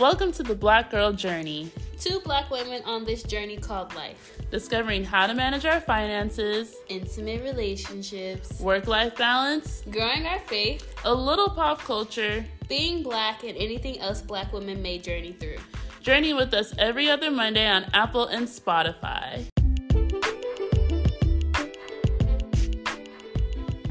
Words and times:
Welcome 0.00 0.32
to 0.32 0.42
the 0.42 0.54
Black 0.54 0.90
Girl 0.90 1.12
Journey, 1.12 1.70
Two 1.98 2.20
black 2.20 2.50
women 2.50 2.80
on 2.86 3.04
this 3.04 3.22
journey 3.22 3.58
called 3.58 3.94
life. 3.94 4.38
discovering 4.50 5.04
how 5.04 5.26
to 5.26 5.34
manage 5.34 5.66
our 5.66 5.80
finances, 5.80 6.74
Intimate 6.88 7.42
relationships, 7.42 8.58
work 8.60 8.86
life 8.86 9.14
balance, 9.16 9.82
growing 9.90 10.26
our 10.26 10.38
faith, 10.38 10.94
a 11.04 11.12
little 11.12 11.50
pop 11.50 11.80
culture. 11.80 12.44
being 12.68 13.02
black, 13.02 13.44
and 13.44 13.58
anything 13.58 14.00
else 14.00 14.22
black 14.22 14.52
women 14.54 14.80
may 14.80 14.98
journey 14.98 15.32
through. 15.32 15.58
Journey 16.00 16.32
with 16.32 16.54
us 16.54 16.72
every 16.78 17.10
other 17.10 17.30
Monday 17.30 17.66
on 17.66 17.84
Apple 17.92 18.24
and 18.26 18.48
Spotify. 18.48 19.46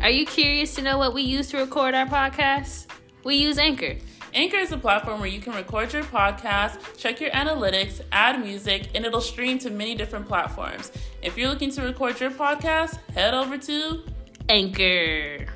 Are 0.01 0.09
you 0.09 0.25
curious 0.25 0.73
to 0.75 0.81
know 0.81 0.97
what 0.97 1.13
we 1.13 1.21
use 1.21 1.49
to 1.51 1.57
record 1.57 1.93
our 1.93 2.07
podcast? 2.07 2.87
We 3.23 3.35
use 3.35 3.59
Anchor. 3.59 3.97
Anchor 4.33 4.57
is 4.57 4.71
a 4.71 4.77
platform 4.77 5.19
where 5.19 5.29
you 5.29 5.39
can 5.41 5.53
record 5.53 5.91
your 5.91 6.03
podcast, 6.03 6.97
check 6.97 7.19
your 7.19 7.31
analytics, 7.31 8.01
add 8.11 8.39
music, 8.39 8.89
and 8.93 9.03
it'll 9.03 9.21
stream 9.21 9.57
to 9.57 9.71
many 9.71 9.95
different 9.95 10.27
platforms. 10.27 10.91
If 11.23 11.35
you're 11.35 11.49
looking 11.49 11.71
to 11.71 11.81
record 11.81 12.19
your 12.19 12.29
podcast, 12.29 12.97
head 13.13 13.33
over 13.33 13.57
to 13.57 14.03
Anchor. 14.47 15.47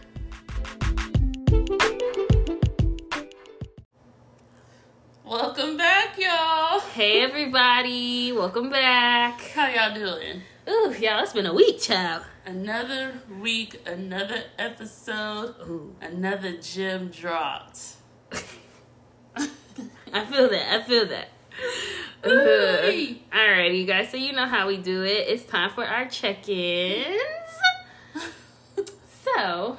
Welcome 5.23 5.77
back, 5.77 6.17
y'all. 6.17 6.79
Hey 6.79 7.21
everybody, 7.21 8.31
welcome 8.31 8.71
back. 8.71 9.39
How 9.53 9.67
y'all 9.67 9.93
doing? 9.93 10.41
Ooh, 10.67 10.95
y'all, 10.99 11.21
it's 11.21 11.33
been 11.33 11.45
a 11.45 11.53
week, 11.53 11.79
child. 11.79 12.23
Another 12.45 13.21
week, 13.39 13.79
another 13.85 14.45
episode, 14.57 15.55
Ooh, 15.61 15.95
another 16.01 16.57
gem 16.57 17.09
dropped. 17.09 17.79
I 20.13 20.25
feel 20.25 20.49
that. 20.49 20.73
I 20.73 20.83
feel 20.83 21.05
that. 21.07 21.29
Ooh. 22.25 23.15
Alrighty, 23.31 23.79
you 23.79 23.85
guys. 23.85 24.09
So 24.11 24.17
you 24.17 24.31
know 24.33 24.45
how 24.45 24.67
we 24.67 24.77
do 24.77 25.03
it. 25.03 25.27
It's 25.27 25.43
time 25.43 25.71
for 25.71 25.85
our 25.85 26.05
check-ins. 26.07 27.17
So, 29.35 29.77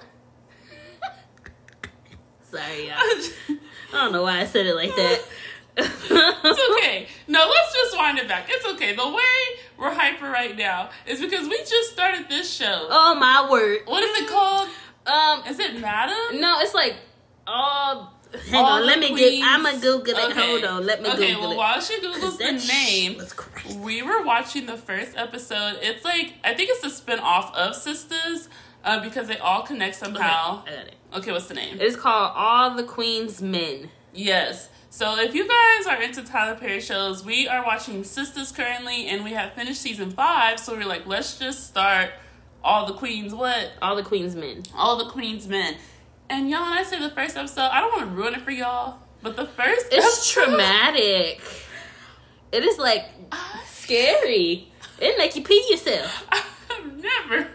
sorry, 2.50 2.88
y'all. 2.88 2.96
I 2.96 3.58
don't 3.92 4.12
know 4.12 4.22
why 4.22 4.40
I 4.40 4.46
said 4.46 4.64
it 4.66 4.74
like 4.74 4.94
that. 4.96 5.20
It's 5.76 6.78
okay. 6.78 7.08
No, 7.28 7.46
let's 7.48 7.72
just 7.74 7.96
wind 7.96 8.18
it 8.18 8.26
back. 8.28 8.46
It's 8.48 8.64
okay. 8.64 8.94
The 8.94 9.06
way 9.08 9.60
we're 9.76 9.92
hyper 9.92 10.30
right 10.30 10.56
now 10.56 10.88
is 11.06 11.20
because 11.20 11.46
we 11.48 11.58
just 11.58 11.92
started 11.92 12.28
this 12.28 12.50
show. 12.52 12.86
Oh 12.88 13.14
my 13.16 13.48
word. 13.50 13.80
What 13.86 14.02
is 14.02 14.16
it 14.22 14.28
called? 14.28 14.68
Um, 15.06 15.42
Is 15.46 15.58
it 15.58 15.78
Madam? 15.80 16.40
no, 16.40 16.60
it's 16.60 16.72
like 16.74 16.94
all. 17.46 18.13
Hang 18.50 18.64
on, 18.64 18.86
let 18.86 18.98
me 18.98 19.08
queens. 19.12 19.38
get. 19.40 19.44
I'ma 19.44 19.72
Google 19.80 20.14
it. 20.16 20.30
Okay. 20.32 20.46
Hold 20.50 20.64
on, 20.64 20.86
let 20.86 21.02
me 21.02 21.08
Okay, 21.10 21.28
Google 21.34 21.40
well, 21.42 21.52
it. 21.52 21.56
while 21.56 21.80
she 21.80 22.00
googles 22.00 22.38
the 22.38 22.52
name, 22.68 23.80
we 23.82 24.02
were 24.02 24.22
watching 24.22 24.66
the 24.66 24.76
first 24.76 25.16
episode. 25.16 25.78
It's 25.82 26.04
like 26.04 26.34
I 26.44 26.54
think 26.54 26.70
it's 26.70 26.84
a 26.84 26.90
spin 26.90 27.18
off 27.20 27.54
of 27.54 27.74
Sistas, 27.74 28.48
uh, 28.84 29.00
because 29.02 29.28
they 29.28 29.38
all 29.38 29.62
connect 29.62 29.96
somehow. 29.96 30.60
Okay, 30.62 30.72
I 30.72 30.76
got 30.76 30.86
it. 30.86 30.94
Okay, 31.16 31.32
what's 31.32 31.46
the 31.46 31.54
name? 31.54 31.78
It's 31.80 31.96
called 31.96 32.32
All 32.34 32.74
the 32.74 32.84
Queen's 32.84 33.40
Men. 33.40 33.90
Yes. 34.12 34.68
So 34.90 35.18
if 35.18 35.34
you 35.34 35.48
guys 35.48 35.86
are 35.88 36.00
into 36.02 36.22
Tyler 36.22 36.56
Perry 36.56 36.80
shows, 36.80 37.24
we 37.24 37.48
are 37.48 37.64
watching 37.64 38.02
Sistas 38.02 38.54
currently, 38.54 39.06
and 39.08 39.24
we 39.24 39.32
have 39.32 39.52
finished 39.52 39.80
season 39.82 40.10
five. 40.12 40.60
So 40.60 40.74
we're 40.76 40.84
like, 40.86 41.04
let's 41.06 41.36
just 41.38 41.66
start 41.66 42.10
all 42.62 42.86
the 42.86 42.94
queens. 42.94 43.34
What? 43.34 43.72
All 43.82 43.96
the 43.96 44.04
Queen's 44.04 44.36
Men. 44.36 44.62
All 44.74 44.96
the 44.96 45.10
queens 45.10 45.48
men. 45.48 45.74
And 46.30 46.48
y'all, 46.48 46.62
when 46.62 46.78
I 46.78 46.82
say 46.82 46.98
the 47.00 47.10
first 47.10 47.36
episode, 47.36 47.68
I 47.72 47.80
don't 47.80 47.92
want 47.92 48.10
to 48.10 48.16
ruin 48.16 48.34
it 48.34 48.42
for 48.42 48.50
y'all, 48.50 48.98
but 49.22 49.36
the 49.36 49.46
first 49.46 49.86
It's 49.92 50.06
episode, 50.06 50.46
traumatic. 50.46 51.40
It 52.52 52.64
is 52.64 52.78
like 52.78 53.06
scary. 53.66 54.70
It 54.98 55.18
make 55.18 55.36
you 55.36 55.42
pee 55.42 55.66
yourself. 55.70 56.26
I've 56.70 56.96
never. 56.96 57.48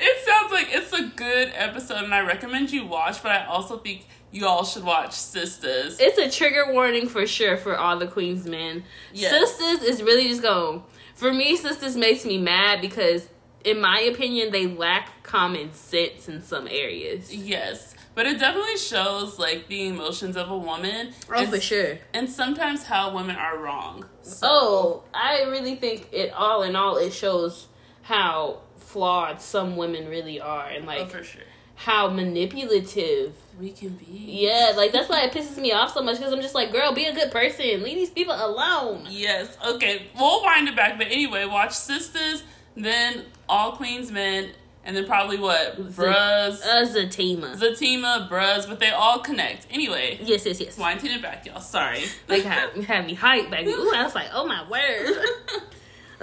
It 0.00 0.26
sounds 0.26 0.52
like 0.52 0.68
it's 0.70 0.92
a 0.92 1.10
good 1.16 1.52
episode, 1.54 2.04
and 2.04 2.14
I 2.14 2.20
recommend 2.20 2.70
you 2.70 2.86
watch. 2.86 3.22
But 3.22 3.32
I 3.32 3.46
also 3.46 3.78
think 3.78 4.06
you 4.30 4.46
all 4.46 4.64
should 4.64 4.84
watch 4.84 5.10
Sistas. 5.10 5.96
It's 6.00 6.18
a 6.18 6.30
trigger 6.30 6.72
warning 6.72 7.08
for 7.08 7.26
sure 7.26 7.56
for 7.56 7.76
all 7.76 7.98
the 7.98 8.06
Queen's 8.06 8.46
men. 8.46 8.84
Yes. 9.12 9.32
Sistas 9.32 9.82
is 9.82 10.02
really 10.02 10.28
just 10.28 10.42
going. 10.42 10.82
For 11.14 11.32
me, 11.32 11.58
Sistas 11.58 11.96
makes 11.96 12.24
me 12.24 12.38
mad 12.38 12.80
because, 12.80 13.28
in 13.64 13.80
my 13.80 13.98
opinion, 14.00 14.52
they 14.52 14.66
lack 14.68 15.24
common 15.24 15.72
sense 15.72 16.28
in 16.28 16.42
some 16.42 16.68
areas. 16.68 17.34
Yes, 17.34 17.87
but 18.18 18.26
it 18.26 18.40
definitely 18.40 18.76
shows 18.76 19.38
like 19.38 19.68
the 19.68 19.86
emotions 19.86 20.36
of 20.36 20.50
a 20.50 20.58
woman. 20.58 21.12
Oh, 21.30 21.34
and, 21.34 21.48
for 21.48 21.60
sure. 21.60 22.00
And 22.12 22.28
sometimes 22.28 22.82
how 22.82 23.14
women 23.14 23.36
are 23.36 23.56
wrong. 23.56 24.06
So, 24.22 24.48
Oh, 24.50 25.04
I 25.14 25.42
really 25.42 25.76
think 25.76 26.08
it 26.10 26.32
all 26.32 26.64
in 26.64 26.74
all 26.74 26.96
it 26.96 27.12
shows 27.12 27.68
how 28.02 28.62
flawed 28.76 29.40
some 29.40 29.76
women 29.76 30.08
really 30.08 30.40
are 30.40 30.66
and 30.66 30.82
oh, 30.82 30.88
like 30.88 31.08
for 31.08 31.22
sure. 31.22 31.42
how 31.76 32.08
manipulative 32.08 33.34
We 33.56 33.70
can 33.70 33.90
be. 33.90 34.06
Yeah, 34.10 34.72
like 34.76 34.90
that's 34.90 35.08
why 35.08 35.22
it 35.22 35.32
pisses 35.32 35.56
me 35.56 35.70
off 35.70 35.92
so 35.94 36.02
much 36.02 36.16
because 36.16 36.32
I'm 36.32 36.40
just 36.42 36.56
like, 36.56 36.72
girl, 36.72 36.92
be 36.92 37.04
a 37.04 37.14
good 37.14 37.30
person. 37.30 37.84
Leave 37.84 37.98
these 37.98 38.10
people 38.10 38.34
alone. 38.34 39.06
Yes. 39.10 39.56
Okay. 39.64 40.06
We'll 40.18 40.42
wind 40.42 40.66
it 40.66 40.74
back, 40.74 40.98
but 40.98 41.06
anyway, 41.06 41.44
watch 41.44 41.70
Sistas, 41.70 42.42
then 42.76 43.26
All 43.48 43.76
Queens 43.76 44.10
Men, 44.10 44.50
and 44.88 44.96
then 44.96 45.04
probably 45.04 45.36
what 45.36 45.76
Bros, 45.94 46.62
Uh, 46.62 46.86
Zatima. 46.88 47.54
Zatima, 47.54 48.26
Bros, 48.26 48.64
but 48.64 48.80
they 48.80 48.88
all 48.88 49.18
connect. 49.18 49.66
Anyway, 49.70 50.18
yes, 50.22 50.46
yes, 50.46 50.62
yes. 50.62 50.78
winding 50.78 51.12
it 51.12 51.20
back, 51.20 51.44
y'all. 51.44 51.60
Sorry. 51.60 52.04
Like 52.28 52.42
had, 52.42 52.72
had 52.84 53.06
me 53.06 53.14
hyped, 53.14 53.50
baby. 53.50 53.70
Ooh, 53.70 53.92
I 53.94 54.02
was 54.02 54.14
like, 54.14 54.28
oh 54.32 54.46
my 54.46 54.66
word. 54.68 55.26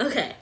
okay. 0.00 0.34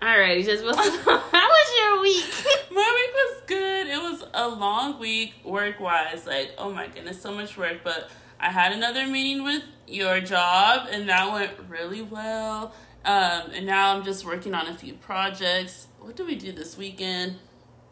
Alrighty, 0.00 0.42
just 0.42 0.64
how 0.64 0.72
was 0.72 1.78
your 1.78 2.00
week? 2.00 2.24
My 2.70 2.96
week 2.96 3.14
was 3.14 3.42
good. 3.46 3.86
It 3.88 3.98
was 3.98 4.24
a 4.32 4.48
long 4.48 4.98
week 4.98 5.34
work 5.44 5.80
wise. 5.80 6.26
Like, 6.26 6.52
oh 6.56 6.72
my 6.72 6.86
goodness, 6.86 7.20
so 7.20 7.30
much 7.30 7.58
work. 7.58 7.80
But 7.84 8.10
I 8.40 8.50
had 8.50 8.72
another 8.72 9.06
meeting 9.06 9.44
with 9.44 9.62
your 9.86 10.20
job, 10.22 10.88
and 10.90 11.06
that 11.10 11.30
went 11.30 11.50
really 11.68 12.00
well. 12.00 12.72
Um, 13.04 13.50
and 13.54 13.66
now 13.66 13.94
I'm 13.94 14.02
just 14.02 14.24
working 14.24 14.54
on 14.54 14.66
a 14.66 14.74
few 14.74 14.94
projects. 14.94 15.88
What 15.98 16.16
do 16.16 16.24
we 16.24 16.36
do 16.36 16.52
this 16.52 16.78
weekend? 16.78 17.36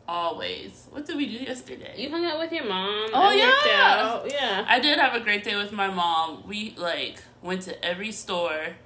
Always. 0.08 0.86
What 0.90 1.04
did 1.04 1.18
we 1.18 1.26
do 1.26 1.44
yesterday? 1.44 1.92
You 1.98 2.08
hung 2.08 2.24
out 2.24 2.38
with 2.38 2.50
your 2.50 2.64
mom. 2.64 3.10
Oh, 3.12 3.30
yeah. 3.30 4.24
yeah. 4.26 4.64
I 4.66 4.80
did 4.80 4.98
have 4.98 5.14
a 5.14 5.20
great 5.20 5.44
day 5.44 5.54
with 5.54 5.70
my 5.70 5.88
mom. 5.88 6.44
We 6.46 6.74
like 6.78 7.22
went 7.42 7.60
to 7.62 7.84
every 7.84 8.10
store 8.12 8.76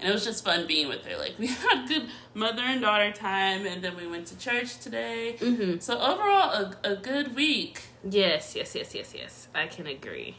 and 0.00 0.08
it 0.08 0.12
was 0.12 0.24
just 0.24 0.42
fun 0.42 0.66
being 0.66 0.88
with 0.88 1.04
her. 1.04 1.18
Like 1.18 1.34
we 1.38 1.48
had 1.48 1.86
good 1.86 2.08
mother 2.32 2.62
and 2.62 2.80
daughter 2.80 3.12
time 3.12 3.66
and 3.66 3.82
then 3.82 3.94
we 3.94 4.06
went 4.06 4.26
to 4.28 4.38
church 4.38 4.78
today. 4.78 5.36
Mm-hmm. 5.38 5.80
So 5.80 5.98
overall 5.98 6.50
a, 6.50 6.92
a 6.92 6.96
good 6.96 7.36
week. 7.36 7.82
Yes, 8.08 8.56
yes, 8.56 8.74
yes, 8.74 8.94
yes, 8.94 9.12
yes. 9.14 9.48
I 9.54 9.66
can 9.66 9.86
agree. 9.86 10.36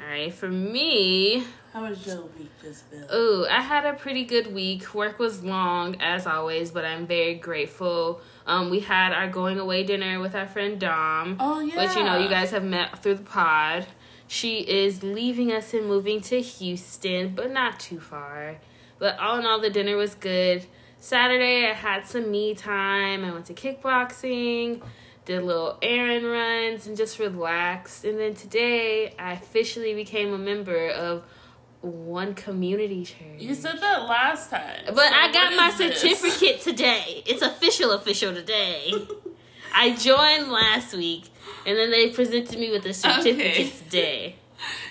All 0.00 0.06
right, 0.06 0.32
for 0.32 0.48
me, 0.48 1.42
How 1.72 1.88
was 1.88 2.06
your 2.06 2.22
week, 2.38 2.52
Jezebel? 2.62 3.12
Ooh, 3.12 3.46
I 3.50 3.60
had 3.60 3.84
a 3.84 3.94
pretty 3.94 4.24
good 4.24 4.54
week. 4.54 4.94
Work 4.94 5.18
was 5.18 5.42
long 5.42 6.00
as 6.00 6.24
always, 6.24 6.70
but 6.70 6.84
I'm 6.84 7.04
very 7.04 7.34
grateful. 7.34 8.20
Um, 8.48 8.70
we 8.70 8.80
had 8.80 9.12
our 9.12 9.28
going 9.28 9.58
away 9.58 9.84
dinner 9.84 10.18
with 10.20 10.34
our 10.34 10.46
friend 10.46 10.80
Dom, 10.80 11.36
Oh 11.38 11.60
yeah. 11.60 11.76
which 11.86 11.94
you 11.96 12.02
know 12.02 12.18
you 12.18 12.28
guys 12.28 12.50
have 12.50 12.64
met 12.64 13.02
through 13.02 13.16
the 13.16 13.22
pod. 13.22 13.86
She 14.26 14.60
is 14.60 15.02
leaving 15.02 15.52
us 15.52 15.72
and 15.74 15.86
moving 15.86 16.20
to 16.22 16.40
Houston, 16.40 17.34
but 17.34 17.50
not 17.52 17.78
too 17.78 18.00
far. 18.00 18.56
But 18.98 19.18
all 19.18 19.38
in 19.38 19.46
all, 19.46 19.60
the 19.60 19.70
dinner 19.70 19.96
was 19.96 20.14
good. 20.14 20.66
Saturday, 20.98 21.66
I 21.66 21.72
had 21.74 22.06
some 22.06 22.30
me 22.30 22.54
time. 22.54 23.24
I 23.24 23.30
went 23.30 23.46
to 23.46 23.54
kickboxing, 23.54 24.82
did 25.24 25.42
little 25.42 25.78
errand 25.82 26.26
runs, 26.26 26.86
and 26.86 26.96
just 26.96 27.18
relaxed. 27.18 28.04
And 28.04 28.18
then 28.18 28.34
today, 28.34 29.14
I 29.18 29.32
officially 29.34 29.94
became 29.94 30.32
a 30.32 30.38
member 30.38 30.88
of 30.88 31.22
one 31.80 32.34
community 32.34 33.04
church. 33.04 33.38
You 33.38 33.54
said 33.54 33.80
that 33.80 34.04
last 34.08 34.50
time. 34.50 34.82
But 34.86 34.96
So 34.96 35.02
I 35.14 35.32
got 35.32 35.54
my 35.56 35.68
is 35.68 35.78
this? 35.78 36.00
certificate 36.00 36.60
today. 36.62 37.22
It's 37.26 37.42
official, 37.42 37.92
official 37.92 38.34
today. 38.34 38.92
I 39.74 39.94
joined 39.94 40.50
last 40.50 40.94
week, 40.94 41.24
and 41.66 41.76
then 41.76 41.90
they 41.90 42.10
presented 42.10 42.58
me 42.58 42.70
with 42.70 42.84
a 42.86 42.94
certificate 42.94 43.36
Okay. 43.38 43.70
today. 43.84 44.36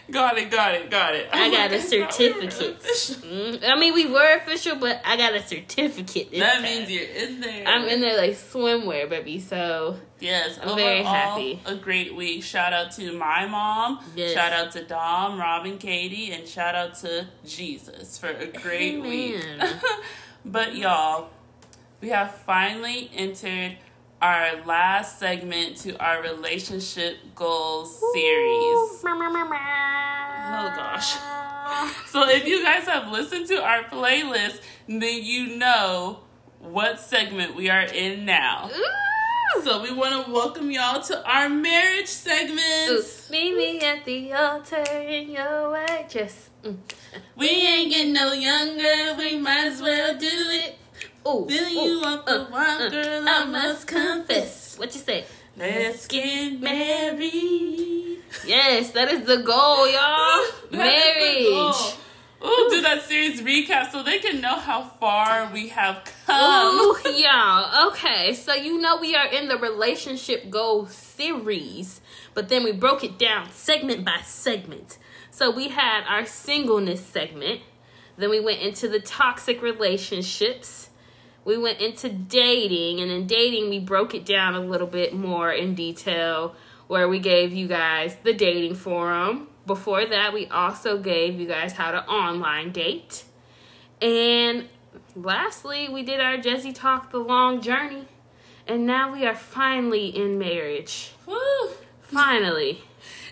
Got 0.09 0.37
it, 0.37 0.49
got 0.49 0.73
it, 0.75 0.89
got 0.89 1.15
it. 1.15 1.27
I 1.33 1.45
I'm 1.45 1.51
got 1.51 1.71
a 1.71 1.75
a 1.75 1.77
I 1.77 1.81
we 1.81 1.81
certificate. 1.81 2.79
Mm, 2.79 3.63
I 3.69 3.77
mean, 3.77 3.93
we 3.93 4.05
were 4.05 4.37
official, 4.37 4.77
but 4.77 5.01
I 5.03 5.17
got 5.17 5.33
a 5.35 5.41
certificate. 5.41 6.31
That 6.31 6.55
time. 6.55 6.63
means 6.63 6.89
you're 6.89 7.03
in 7.03 7.41
there. 7.41 7.67
I'm 7.67 7.85
in 7.89 7.99
there 7.99 8.17
like 8.17 8.31
swimwear, 8.31 9.09
baby. 9.09 9.39
So 9.39 9.97
Yes, 10.19 10.57
I'm 10.61 10.75
very 10.75 11.03
happy. 11.03 11.59
A 11.65 11.75
great 11.75 12.15
week. 12.15 12.43
Shout 12.43 12.73
out 12.73 12.91
to 12.93 13.11
my 13.11 13.45
mom. 13.47 13.99
Yes. 14.15 14.33
Shout 14.33 14.53
out 14.53 14.71
to 14.71 14.83
Dom, 14.83 15.39
Robin, 15.39 15.77
Katie, 15.77 16.31
and 16.31 16.47
shout 16.47 16.73
out 16.73 16.95
to 16.95 17.27
Jesus 17.45 18.17
for 18.17 18.29
a 18.29 18.47
great 18.47 19.01
week. 19.01 19.43
But 20.45 20.77
y'all, 20.77 21.29
we 21.99 22.07
have 22.09 22.33
finally 22.33 23.11
entered 23.13 23.77
our 24.21 24.63
last 24.65 25.19
segment 25.19 25.77
to 25.77 25.95
our 26.03 26.21
relationship 26.21 27.17
goals 27.35 27.95
series. 28.13 29.03
Oh 30.49 30.73
gosh. 30.75 31.15
So 32.07 32.27
if 32.27 32.47
you 32.47 32.63
guys 32.63 32.85
have 32.87 33.11
listened 33.11 33.47
to 33.47 33.61
our 33.61 33.83
playlist, 33.83 34.61
then 34.87 35.21
you 35.21 35.57
know 35.57 36.21
what 36.59 36.97
segment 36.99 37.55
we 37.55 37.69
are 37.69 37.81
in 37.81 38.25
now. 38.25 38.69
Ooh. 38.73 39.63
So 39.63 39.81
we 39.83 39.91
want 39.93 40.25
to 40.25 40.31
welcome 40.31 40.71
y'all 40.71 41.01
to 41.01 41.23
our 41.29 41.49
marriage 41.49 42.03
Ooh, 42.03 42.05
segment. 42.05 43.29
meet 43.29 43.55
me 43.55 43.79
at 43.81 44.05
the 44.05 44.31
altar 44.33 44.81
in 44.81 45.29
your 45.29 45.71
white 45.71 46.09
dress. 46.09 46.49
Mm. 46.63 46.77
We 47.35 47.49
ain't 47.49 47.91
getting 47.91 48.13
no 48.13 48.31
younger, 48.33 49.15
we 49.17 49.37
might 49.37 49.67
as 49.67 49.81
well 49.81 50.17
do 50.17 50.27
it. 50.29 50.77
Ooh, 51.27 51.45
ooh, 51.45 51.53
you 51.53 52.01
want 52.01 52.25
the 52.25 52.41
uh, 52.41 52.49
one 52.49 52.81
uh, 52.81 52.89
girl, 52.89 53.25
I 53.27 53.45
must 53.45 53.85
confess. 53.85 54.77
What 54.77 54.93
you 54.95 55.01
say? 55.01 55.25
Let's 55.57 56.07
get 56.07 56.61
married. 56.61 58.19
Yes, 58.45 58.91
that 58.91 59.11
is 59.11 59.25
the 59.25 59.37
goal, 59.37 59.87
y'all. 59.89 60.45
That 60.71 60.87
is 60.87 61.45
the 61.45 61.51
Marriage. 61.51 61.95
Ooh, 62.45 62.69
do 62.69 62.81
that 62.81 63.01
series 63.01 63.41
recap 63.41 63.91
so 63.91 64.03
they 64.03 64.19
can 64.19 64.39
know 64.39 64.55
how 64.55 64.83
far 64.83 65.49
we 65.51 65.69
have 65.69 66.09
come. 66.25 66.75
Ooh, 66.75 66.95
y'all. 67.05 67.89
Okay, 67.89 68.33
so 68.33 68.53
you 68.53 68.79
know 68.79 68.97
we 68.97 69.15
are 69.15 69.25
in 69.27 69.47
the 69.47 69.57
relationship 69.57 70.49
goal 70.49 70.85
series, 70.85 71.99
but 72.35 72.47
then 72.47 72.63
we 72.63 72.71
broke 72.71 73.03
it 73.03 73.17
down 73.17 73.51
segment 73.51 74.05
by 74.05 74.21
segment. 74.23 74.97
So 75.31 75.51
we 75.51 75.69
had 75.69 76.05
our 76.07 76.25
singleness 76.25 77.03
segment, 77.05 77.61
then 78.17 78.29
we 78.29 78.39
went 78.39 78.61
into 78.61 78.87
the 78.87 78.99
toxic 78.99 79.61
relationships. 79.61 80.86
We 81.47 81.57
went 81.57 81.79
into 81.79 82.09
dating, 82.09 82.99
and 82.99 83.09
in 83.09 83.25
dating, 83.25 83.69
we 83.69 83.79
broke 83.79 84.13
it 84.13 84.25
down 84.25 84.53
a 84.53 84.59
little 84.59 84.85
bit 84.85 85.13
more 85.13 85.49
in 85.49 85.75
detail, 85.75 86.53
where 86.87 87.07
we 87.07 87.19
gave 87.19 87.53
you 87.53 87.69
guys 87.69 88.17
the 88.23 88.33
dating 88.33 88.75
forum. 88.75 89.47
Before 89.65 90.05
that, 90.05 90.33
we 90.33 90.47
also 90.47 90.97
gave 90.97 91.39
you 91.39 91.47
guys 91.47 91.71
how 91.71 91.91
to 91.91 92.05
online 92.05 92.73
date. 92.73 93.23
And 94.01 94.67
lastly, 95.15 95.87
we 95.87 96.03
did 96.03 96.19
our 96.19 96.37
Jesse 96.37 96.73
Talk 96.73 97.11
the 97.11 97.19
long 97.19 97.61
journey. 97.61 98.07
And 98.67 98.85
now 98.85 99.13
we 99.13 99.25
are 99.25 99.33
finally 99.33 100.07
in 100.07 100.37
marriage. 100.37 101.13
Woo. 101.25 101.69
Finally. 102.01 102.83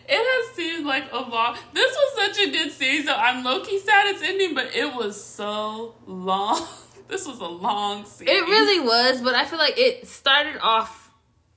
It 0.07 0.45
has 0.47 0.55
seemed 0.55 0.85
like 0.85 1.11
a 1.11 1.17
long. 1.17 1.57
This 1.73 1.93
was 1.93 2.27
such 2.27 2.47
a 2.47 2.49
good 2.49 2.71
series. 2.71 3.07
Though 3.07 3.15
I'm 3.17 3.43
low 3.43 3.59
key 3.59 3.77
sad 3.77 4.15
it's 4.15 4.23
ending, 4.23 4.55
but 4.55 4.73
it 4.73 4.95
was 4.95 5.21
so 5.21 5.95
long. 6.07 6.65
This 7.07 7.27
was 7.27 7.39
a 7.39 7.45
long 7.45 8.05
series. 8.05 8.33
It 8.33 8.41
really 8.47 8.85
was, 8.85 9.21
but 9.21 9.35
I 9.35 9.45
feel 9.45 9.59
like 9.59 9.77
it 9.77 10.07
started 10.07 10.57
off 10.61 11.05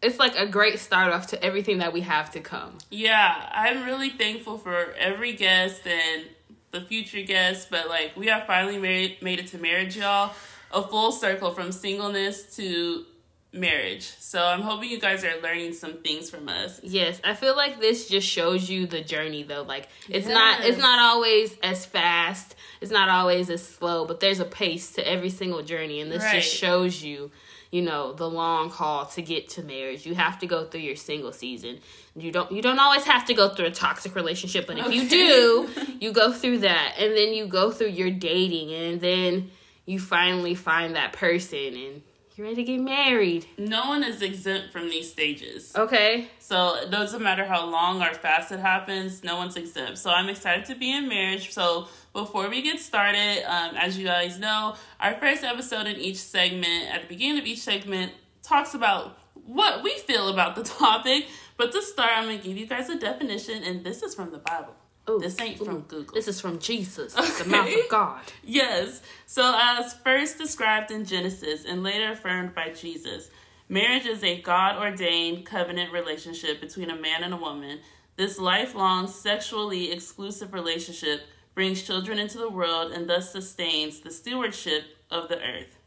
it's 0.00 0.18
like 0.18 0.36
a 0.36 0.46
great 0.46 0.78
start 0.78 1.12
off 1.12 1.28
to 1.28 1.42
everything 1.42 1.78
that 1.78 1.92
we 1.92 2.02
have 2.02 2.30
to 2.32 2.40
come. 2.40 2.78
Yeah, 2.90 3.48
I'm 3.52 3.84
really 3.84 4.10
thankful 4.10 4.58
for 4.58 4.94
every 4.98 5.32
guest 5.32 5.86
and 5.86 6.24
the 6.70 6.80
future 6.82 7.22
guests. 7.22 7.66
But 7.68 7.88
like, 7.88 8.16
we 8.16 8.26
have 8.28 8.46
finally 8.46 8.78
made 8.78 9.20
made 9.22 9.40
it 9.40 9.48
to 9.48 9.58
marriage, 9.58 9.96
y'all. 9.96 10.34
A 10.70 10.82
full 10.82 11.12
circle 11.12 11.50
from 11.50 11.72
singleness 11.72 12.54
to 12.56 13.06
marriage. 13.52 14.02
So 14.18 14.44
I'm 14.44 14.60
hoping 14.60 14.90
you 14.90 15.00
guys 15.00 15.24
are 15.24 15.40
learning 15.42 15.72
some 15.72 15.94
things 16.02 16.28
from 16.30 16.48
us. 16.48 16.80
Yes, 16.82 17.20
I 17.24 17.34
feel 17.34 17.56
like 17.56 17.80
this 17.80 18.08
just 18.08 18.28
shows 18.28 18.68
you 18.68 18.86
the 18.86 19.00
journey 19.00 19.42
though. 19.42 19.62
Like 19.62 19.88
it's 20.08 20.26
not 20.28 20.64
it's 20.64 20.78
not 20.78 20.98
always 20.98 21.56
as 21.62 21.86
fast, 21.86 22.54
it's 22.80 22.90
not 22.90 23.08
always 23.08 23.48
as 23.50 23.66
slow, 23.66 24.04
but 24.04 24.20
there's 24.20 24.40
a 24.40 24.44
pace 24.44 24.92
to 24.92 25.08
every 25.08 25.30
single 25.30 25.62
journey 25.62 26.00
and 26.00 26.10
this 26.12 26.22
Right. 26.22 26.42
just 26.42 26.54
shows 26.54 27.02
you, 27.02 27.30
you 27.70 27.80
know, 27.82 28.12
the 28.12 28.28
long 28.28 28.68
haul 28.70 29.06
to 29.06 29.22
get 29.22 29.48
to 29.50 29.62
marriage. 29.62 30.04
You 30.04 30.14
have 30.14 30.38
to 30.40 30.46
go 30.46 30.64
through 30.66 30.80
your 30.80 30.96
single 30.96 31.32
season. 31.32 31.78
You 32.14 32.30
don't 32.30 32.52
you 32.52 32.60
don't 32.60 32.78
always 32.78 33.04
have 33.04 33.24
to 33.26 33.34
go 33.34 33.48
through 33.48 33.66
a 33.66 33.70
toxic 33.70 34.14
relationship, 34.14 34.66
but 34.66 34.78
if 34.78 34.92
you 34.92 35.08
do, 35.08 35.68
you 36.00 36.12
go 36.12 36.32
through 36.32 36.58
that 36.58 36.96
and 36.98 37.16
then 37.16 37.32
you 37.32 37.46
go 37.46 37.70
through 37.70 37.88
your 37.90 38.10
dating 38.10 38.72
and 38.74 39.00
then 39.00 39.50
you 39.86 39.98
finally 39.98 40.54
find 40.54 40.96
that 40.96 41.14
person 41.14 41.74
and 41.74 42.02
you're 42.38 42.46
ready 42.46 42.64
to 42.64 42.72
get 42.72 42.80
married. 42.80 43.46
No 43.58 43.88
one 43.88 44.04
is 44.04 44.22
exempt 44.22 44.72
from 44.72 44.88
these 44.88 45.10
stages. 45.10 45.74
Okay? 45.74 46.28
So 46.38 46.76
it 46.76 46.88
doesn't 46.88 47.20
matter 47.20 47.44
how 47.44 47.68
long 47.68 48.00
or 48.00 48.14
fast 48.14 48.52
it 48.52 48.60
happens, 48.60 49.24
no 49.24 49.36
one's 49.36 49.56
exempt. 49.56 49.98
So 49.98 50.10
I'm 50.10 50.28
excited 50.28 50.64
to 50.66 50.76
be 50.76 50.92
in 50.92 51.08
marriage. 51.08 51.52
So 51.52 51.88
before 52.12 52.48
we 52.48 52.62
get 52.62 52.78
started, 52.78 53.42
um, 53.44 53.74
as 53.74 53.98
you 53.98 54.04
guys 54.06 54.38
know, 54.38 54.76
our 55.00 55.14
first 55.14 55.42
episode 55.42 55.88
in 55.88 55.96
each 55.96 56.18
segment, 56.18 56.94
at 56.94 57.02
the 57.02 57.08
beginning 57.08 57.40
of 57.40 57.46
each 57.46 57.58
segment, 57.58 58.12
talks 58.40 58.72
about 58.72 59.18
what 59.34 59.82
we 59.82 59.98
feel 59.98 60.28
about 60.28 60.54
the 60.54 60.62
topic. 60.78 61.26
But 61.56 61.72
to 61.72 61.82
start, 61.82 62.12
I'm 62.14 62.26
going 62.26 62.38
to 62.38 62.46
give 62.46 62.56
you 62.56 62.66
guys 62.66 62.88
a 62.88 62.96
definition, 62.96 63.64
and 63.64 63.82
this 63.82 64.04
is 64.04 64.14
from 64.14 64.30
the 64.30 64.38
Bible. 64.38 64.76
Ooh, 65.08 65.18
this 65.18 65.40
ain't 65.40 65.58
from 65.58 65.76
ooh. 65.76 65.84
Google. 65.88 66.14
This 66.14 66.28
is 66.28 66.40
from 66.40 66.58
Jesus, 66.58 67.14
the 67.14 67.44
mouth 67.48 67.68
of 67.68 67.88
God. 67.88 68.20
Yes. 68.44 69.00
So, 69.26 69.54
as 69.56 69.94
first 69.94 70.38
described 70.38 70.90
in 70.90 71.04
Genesis 71.04 71.64
and 71.64 71.82
later 71.82 72.12
affirmed 72.12 72.54
by 72.54 72.70
Jesus, 72.70 73.30
marriage 73.68 74.06
is 74.06 74.22
a 74.22 74.40
God 74.40 74.76
ordained 74.76 75.46
covenant 75.46 75.92
relationship 75.92 76.60
between 76.60 76.90
a 76.90 76.96
man 76.96 77.22
and 77.22 77.32
a 77.32 77.36
woman. 77.36 77.80
This 78.16 78.38
lifelong, 78.38 79.06
sexually 79.06 79.92
exclusive 79.92 80.52
relationship 80.52 81.22
brings 81.54 81.82
children 81.82 82.18
into 82.18 82.38
the 82.38 82.50
world 82.50 82.92
and 82.92 83.08
thus 83.08 83.32
sustains 83.32 84.00
the 84.00 84.10
stewardship 84.10 84.84
of 85.10 85.28
the 85.28 85.40
earth. 85.40 85.78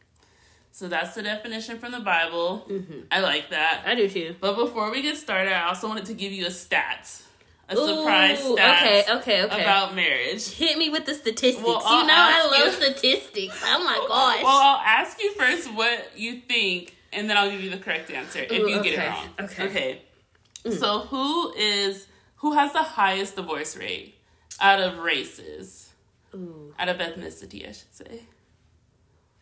So, 0.71 0.87
that's 0.87 1.15
the 1.15 1.21
definition 1.21 1.77
from 1.79 1.91
the 1.91 1.99
Bible. 1.99 2.65
Mm-hmm. 2.69 3.01
I 3.11 3.19
like 3.19 3.49
that. 3.49 3.83
I 3.85 3.93
do 3.93 4.09
too. 4.09 4.35
But 4.39 4.55
before 4.55 4.89
we 4.89 5.01
get 5.01 5.17
started, 5.17 5.53
I 5.53 5.67
also 5.67 5.87
wanted 5.87 6.05
to 6.05 6.13
give 6.13 6.31
you 6.31 6.47
a 6.47 6.51
stat, 6.51 7.21
a 7.71 7.75
surprise 7.75 8.45
Ooh, 8.45 8.53
stat 8.53 8.83
Okay, 8.83 9.03
okay, 9.17 9.43
okay. 9.43 9.61
about 9.61 9.95
marriage. 9.95 10.49
Hit 10.51 10.77
me 10.77 10.89
with 10.89 11.05
the 11.05 11.13
statistics. 11.13 11.63
Well, 11.65 11.77
you 11.79 12.07
know 12.07 12.13
I 12.15 12.47
love 12.51 12.65
you- 12.65 12.71
statistics. 12.93 13.61
Oh 13.65 13.83
my 13.83 13.95
gosh. 14.07 14.43
Well, 14.43 14.57
I'll 14.57 14.81
ask 14.85 15.21
you 15.21 15.33
first 15.33 15.71
what 15.73 16.11
you 16.17 16.41
think, 16.41 16.95
and 17.13 17.29
then 17.29 17.37
I'll 17.37 17.49
give 17.49 17.61
you 17.61 17.69
the 17.69 17.77
correct 17.77 18.11
answer 18.11 18.39
if 18.39 18.51
Ooh, 18.51 18.69
you 18.69 18.83
get 18.83 18.93
it 18.95 18.99
wrong. 19.09 19.27
okay. 19.41 19.65
Okay. 19.65 20.01
Mm. 20.65 20.79
So 20.79 20.99
who 20.99 21.53
is 21.53 22.07
who 22.37 22.53
has 22.53 22.73
the 22.73 22.83
highest 22.83 23.35
divorce 23.35 23.75
rate 23.77 24.15
out 24.59 24.79
of 24.79 24.97
races? 24.99 25.89
Ooh. 26.35 26.73
Out 26.79 26.87
of 26.89 26.97
ethnicity, 26.97 27.67
I 27.67 27.71
should 27.71 27.93
say. 27.93 28.21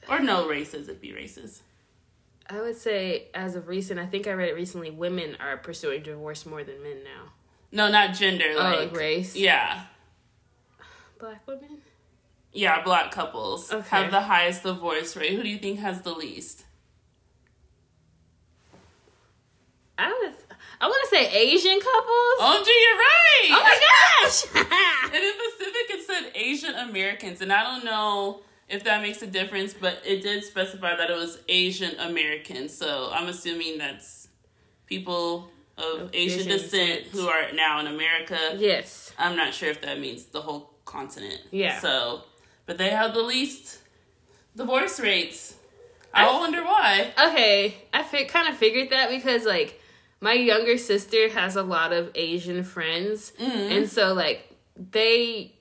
Or 0.07 0.19
no 0.19 0.47
races, 0.47 0.87
it'd 0.87 1.01
be 1.01 1.13
races. 1.13 1.61
I 2.49 2.61
would 2.61 2.77
say, 2.77 3.27
as 3.35 3.55
of 3.55 3.67
recent, 3.67 3.99
I 3.99 4.07
think 4.07 4.25
I 4.25 4.31
read 4.31 4.49
it 4.49 4.55
recently. 4.55 4.89
Women 4.89 5.37
are 5.39 5.57
pursuing 5.57 6.01
divorce 6.01 6.47
more 6.47 6.63
than 6.63 6.81
men 6.81 7.03
now. 7.03 7.31
No, 7.71 7.89
not 7.89 8.13
gender. 8.15 8.45
oh, 8.55 8.59
Like 8.63 8.79
like 8.79 8.95
race. 8.95 9.35
Yeah. 9.35 9.83
Black 11.19 11.45
women. 11.47 11.77
Yeah, 12.51 12.81
black 12.83 13.11
couples 13.11 13.71
Okay. 13.71 13.87
have 13.89 14.11
the 14.11 14.21
highest 14.21 14.63
divorce 14.63 15.15
rate. 15.15 15.33
Who 15.33 15.43
do 15.43 15.49
you 15.49 15.59
think 15.59 15.79
has 15.79 16.01
the 16.01 16.13
least? 16.13 16.65
I 19.97 20.07
would. 20.07 20.33
I 20.81 20.87
want 20.87 21.03
to 21.09 21.15
say 21.15 21.29
Asian 21.29 21.77
couples. 21.77 22.37
Oh, 22.39 22.63
gee, 22.65 22.71
you're 22.85 22.97
right. 22.97 23.49
Oh 23.51 23.63
my 23.63 24.63
gosh. 24.63 25.13
And 25.13 25.23
in 25.23 25.33
Pacific, 25.33 25.89
it 25.89 26.05
said 26.07 26.31
Asian 26.35 26.73
Americans, 26.75 27.41
and 27.41 27.51
I 27.51 27.63
don't 27.63 27.83
know 27.83 28.41
if 28.69 28.83
that 28.85 29.01
makes 29.01 29.21
a 29.21 29.27
difference, 29.27 29.73
but 29.73 30.01
it 30.05 30.21
did 30.23 30.43
specify 30.45 30.95
that 30.95 31.09
it 31.09 31.17
was 31.17 31.39
Asian 31.49 31.99
Americans. 31.99 32.73
So 32.73 33.09
I'm 33.13 33.27
assuming 33.27 33.77
that's 33.77 34.29
people 34.85 35.49
of 35.79 36.01
Of 36.01 36.09
Asian, 36.13 36.39
Asian 36.41 36.51
descent 36.51 37.03
descent. 37.03 37.07
who 37.13 37.27
are 37.27 37.51
now 37.53 37.79
in 37.79 37.87
America. 37.87 38.37
yes. 38.57 39.11
I'm 39.17 39.35
not 39.35 39.53
sure 39.53 39.69
if 39.69 39.81
that 39.81 39.99
means 39.99 40.25
the 40.25 40.41
whole 40.41 40.71
continent. 40.85 41.41
Yeah. 41.51 41.79
So, 41.79 42.23
but 42.65 42.77
they 42.77 42.89
have 42.89 43.13
the 43.13 43.21
least 43.23 43.79
divorce 44.55 44.99
rates. 44.99 45.55
I, 46.13 46.25
I- 46.27 46.39
wonder 46.39 46.63
why. 46.63 47.13
Okay, 47.29 47.75
I 47.93 48.03
fi- 48.03 48.25
kind 48.25 48.47
of 48.47 48.55
figured 48.57 48.89
that 48.91 49.09
because 49.09 49.45
like 49.45 49.79
my 50.21 50.33
younger 50.33 50.77
sister 50.77 51.29
has 51.29 51.55
a 51.55 51.63
lot 51.63 51.93
of 51.93 52.11
Asian 52.15 52.63
friends, 52.63 53.31
Mhm. 53.39 53.71
and 53.77 53.89
so 53.89 54.13
like 54.13 54.51
they 54.75 55.53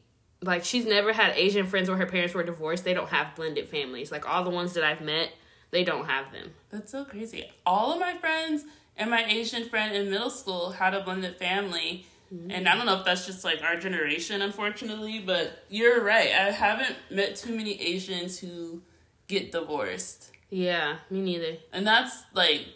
like 0.42 0.64
she's 0.64 0.86
never 0.86 1.12
had 1.12 1.32
Asian 1.36 1.66
friends 1.66 1.88
where 1.88 1.98
her 1.98 2.06
parents 2.06 2.32
were 2.34 2.42
divorced. 2.44 2.84
They 2.84 2.94
don't 2.94 3.08
have 3.10 3.34
blended 3.34 3.68
families. 3.68 4.10
Like 4.12 4.28
all 4.28 4.44
the 4.44 4.50
ones 4.50 4.72
that 4.74 4.84
I've 4.84 5.00
met, 5.00 5.30
they 5.70 5.84
don't 5.84 6.06
have 6.06 6.32
them. 6.32 6.54
That's 6.70 6.92
so 6.92 7.04
crazy. 7.04 7.50
All 7.66 7.92
of 7.92 8.00
my 8.00 8.14
friends 8.16 8.64
and 8.98 9.10
my 9.10 9.24
Asian 9.24 9.68
friend 9.68 9.94
in 9.94 10.10
middle 10.10 10.30
school 10.30 10.72
had 10.72 10.92
a 10.94 11.00
blended 11.02 11.36
family. 11.36 12.04
And 12.50 12.68
I 12.68 12.76
don't 12.76 12.84
know 12.84 12.98
if 12.98 13.06
that's 13.06 13.24
just 13.24 13.42
like 13.42 13.62
our 13.62 13.76
generation, 13.76 14.42
unfortunately, 14.42 15.18
but 15.18 15.64
you're 15.70 16.02
right. 16.04 16.28
I 16.28 16.50
haven't 16.50 16.94
met 17.10 17.36
too 17.36 17.56
many 17.56 17.80
Asians 17.80 18.38
who 18.38 18.82
get 19.28 19.50
divorced. 19.50 20.30
Yeah, 20.50 20.96
me 21.08 21.22
neither. 21.22 21.56
And 21.72 21.86
that's 21.86 22.24
like, 22.34 22.66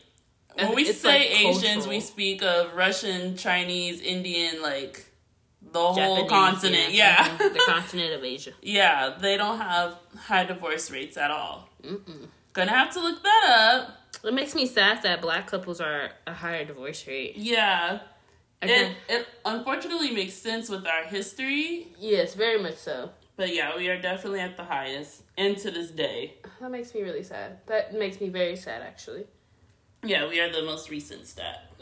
when 0.54 0.74
we 0.74 0.84
it's, 0.84 1.00
say 1.00 1.28
like, 1.44 1.56
Asians, 1.56 1.86
we 1.86 2.00
speak 2.00 2.42
of 2.42 2.72
Russian, 2.74 3.36
Chinese, 3.36 4.00
Indian, 4.00 4.62
like 4.62 5.04
the 5.70 5.78
whole 5.78 6.26
continent. 6.26 6.92
Yeah. 6.94 7.16
mhm, 7.36 7.52
the 7.52 7.60
continent 7.66 8.14
of 8.14 8.24
Asia. 8.24 8.52
yeah, 8.62 9.16
they 9.20 9.36
don't 9.36 9.58
have 9.58 9.98
high 10.16 10.44
divorce 10.44 10.90
rates 10.90 11.18
at 11.18 11.30
all. 11.30 11.68
Mm-mm. 11.84 12.28
Gonna 12.54 12.70
have 12.70 12.90
to 12.94 13.00
look 13.00 13.22
that 13.22 13.44
up. 13.50 13.98
It 14.24 14.34
makes 14.34 14.54
me 14.54 14.66
sad 14.66 15.02
that 15.02 15.20
black 15.20 15.48
couples 15.48 15.80
are 15.80 16.10
a 16.26 16.32
higher 16.32 16.64
divorce 16.64 17.06
rate. 17.06 17.36
Yeah. 17.36 18.00
It, 18.62 18.96
it 19.08 19.26
unfortunately 19.44 20.12
makes 20.12 20.34
sense 20.34 20.68
with 20.68 20.86
our 20.86 21.02
history. 21.02 21.88
Yes, 21.98 22.34
very 22.34 22.62
much 22.62 22.76
so. 22.76 23.10
But 23.36 23.52
yeah, 23.54 23.76
we 23.76 23.88
are 23.88 24.00
definitely 24.00 24.38
at 24.40 24.56
the 24.56 24.62
highest, 24.62 25.22
and 25.36 25.56
to 25.58 25.70
this 25.70 25.90
day. 25.90 26.34
That 26.60 26.70
makes 26.70 26.94
me 26.94 27.02
really 27.02 27.24
sad. 27.24 27.58
That 27.66 27.92
makes 27.94 28.20
me 28.20 28.28
very 28.28 28.54
sad, 28.54 28.82
actually. 28.82 29.24
Yeah, 30.04 30.28
we 30.28 30.38
are 30.38 30.52
the 30.52 30.62
most 30.62 30.90
recent 30.90 31.26
stat. 31.26 31.72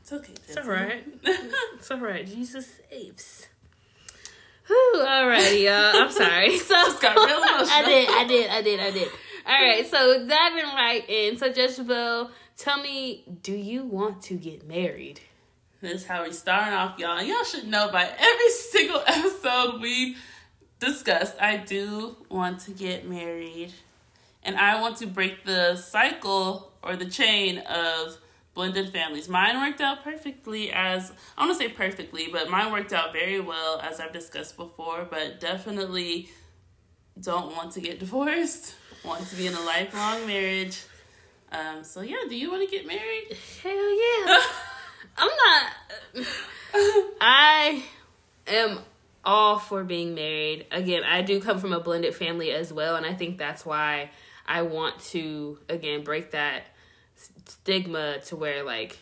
It's 0.00 0.12
okay. 0.12 0.32
It's 0.48 0.56
alright. 0.56 1.04
it's 1.24 1.90
alright. 1.90 2.26
Jesus 2.26 2.78
saves. 2.88 3.48
Whew, 4.66 5.04
alrighty, 5.04 5.64
y'all. 5.64 6.02
I'm 6.02 6.10
sorry. 6.10 6.56
So 6.58 6.74
Just 6.74 7.00
got 7.02 7.16
real 7.16 7.38
emotional. 7.38 7.68
I 7.70 7.82
did, 7.84 8.08
I 8.08 8.24
did, 8.24 8.50
I 8.50 8.62
did, 8.62 8.80
I 8.80 8.90
did. 8.90 9.08
All 9.50 9.56
right, 9.60 9.84
so 9.84 10.28
diving 10.28 10.62
right 10.76 11.04
in. 11.08 11.36
So 11.36 11.46
Jezebel, 11.46 12.30
tell 12.56 12.80
me, 12.80 13.24
do 13.42 13.52
you 13.52 13.82
want 13.82 14.22
to 14.22 14.34
get 14.34 14.68
married? 14.68 15.18
This 15.80 16.02
is 16.02 16.06
how 16.06 16.22
we 16.22 16.32
starting 16.32 16.72
off, 16.72 17.00
y'all. 17.00 17.20
Y'all 17.20 17.42
should 17.42 17.66
know 17.66 17.90
by 17.90 18.04
every 18.04 18.50
single 18.70 19.02
episode 19.04 19.80
we've 19.80 20.16
discussed, 20.78 21.34
I 21.40 21.56
do 21.56 22.16
want 22.28 22.60
to 22.60 22.70
get 22.70 23.08
married. 23.08 23.72
And 24.44 24.56
I 24.56 24.80
want 24.80 24.98
to 24.98 25.08
break 25.08 25.44
the 25.44 25.74
cycle 25.74 26.70
or 26.84 26.94
the 26.94 27.10
chain 27.10 27.58
of 27.58 28.18
blended 28.54 28.92
families. 28.92 29.28
Mine 29.28 29.60
worked 29.60 29.80
out 29.80 30.04
perfectly 30.04 30.70
as 30.70 31.10
I 31.36 31.44
want 31.44 31.58
to 31.58 31.58
say 31.58 31.68
perfectly, 31.72 32.28
but 32.30 32.50
mine 32.50 32.70
worked 32.70 32.92
out 32.92 33.12
very 33.12 33.40
well 33.40 33.80
as 33.80 33.98
I've 33.98 34.12
discussed 34.12 34.56
before, 34.56 35.08
but 35.10 35.40
definitely 35.40 36.30
don't 37.20 37.54
want 37.56 37.72
to 37.72 37.80
get 37.80 37.98
divorced. 38.04 38.74
Want 39.04 39.26
to 39.28 39.36
be 39.36 39.46
in 39.46 39.54
a 39.54 39.60
lifelong 39.60 40.26
marriage. 40.26 40.82
Um, 41.52 41.82
so 41.82 42.00
yeah, 42.02 42.16
do 42.28 42.36
you 42.36 42.50
want 42.50 42.68
to 42.68 42.76
get 42.76 42.86
married? 42.86 43.36
Hell 43.62 43.72
yeah. 43.96 44.42
I'm 45.16 45.30
not. 46.16 46.26
I 47.20 47.82
am 48.46 48.78
all 49.24 49.58
for 49.58 49.82
being 49.84 50.14
married. 50.14 50.66
Again, 50.70 51.02
I 51.04 51.22
do 51.22 51.40
come 51.40 51.58
from 51.58 51.72
a 51.72 51.80
blended 51.80 52.14
family 52.14 52.52
as 52.52 52.72
well, 52.72 52.96
and 52.96 53.04
I 53.04 53.14
think 53.14 53.38
that's 53.38 53.66
why 53.66 54.10
I 54.46 54.62
want 54.62 54.98
to 55.06 55.58
again 55.68 56.04
break 56.04 56.30
that 56.32 56.62
stigma 57.46 58.20
to 58.26 58.36
where 58.36 58.62
like 58.64 58.98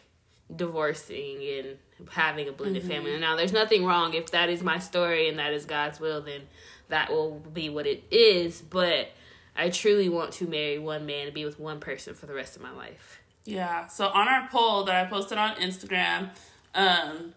divorcing 0.55 1.43
and 1.43 1.77
having 2.11 2.49
a 2.49 2.53
blended 2.53 2.83
Mm-hmm. 2.85 2.91
family. 2.93 3.19
Now, 3.21 3.37
there's 3.37 3.53
nothing 3.53 3.85
wrong 3.85 4.15
if 4.15 4.31
that 4.31 4.49
is 4.49 4.63
my 4.63 4.79
story 4.79 5.29
and 5.29 5.39
that 5.39 5.53
is 5.53 5.65
God's 5.67 6.01
will, 6.01 6.21
then 6.23 6.43
that 6.89 7.11
will 7.11 7.41
be 7.53 7.69
what 7.71 7.87
it 7.87 8.05
is. 8.11 8.61
But 8.61 9.11
I 9.57 9.71
truly 9.71 10.09
want 10.09 10.33
to 10.35 10.47
marry 10.47 10.79
one 10.79 11.07
man 11.07 11.27
and 11.27 11.35
be 11.35 11.45
with 11.45 11.59
one 11.59 11.81
person 11.81 12.15
for 12.15 12.27
the 12.27 12.35
rest 12.35 12.57
of 12.57 12.63
my 12.63 12.71
life. 12.73 13.21
Yeah. 13.45 13.87
So 13.89 14.07
on 14.09 14.29
our 14.29 14.49
poll 14.51 14.85
that 14.85 14.95
I 15.07 15.09
posted 15.09 15.39
on 15.39 15.55
Instagram, 15.57 16.31
um, 16.75 17.33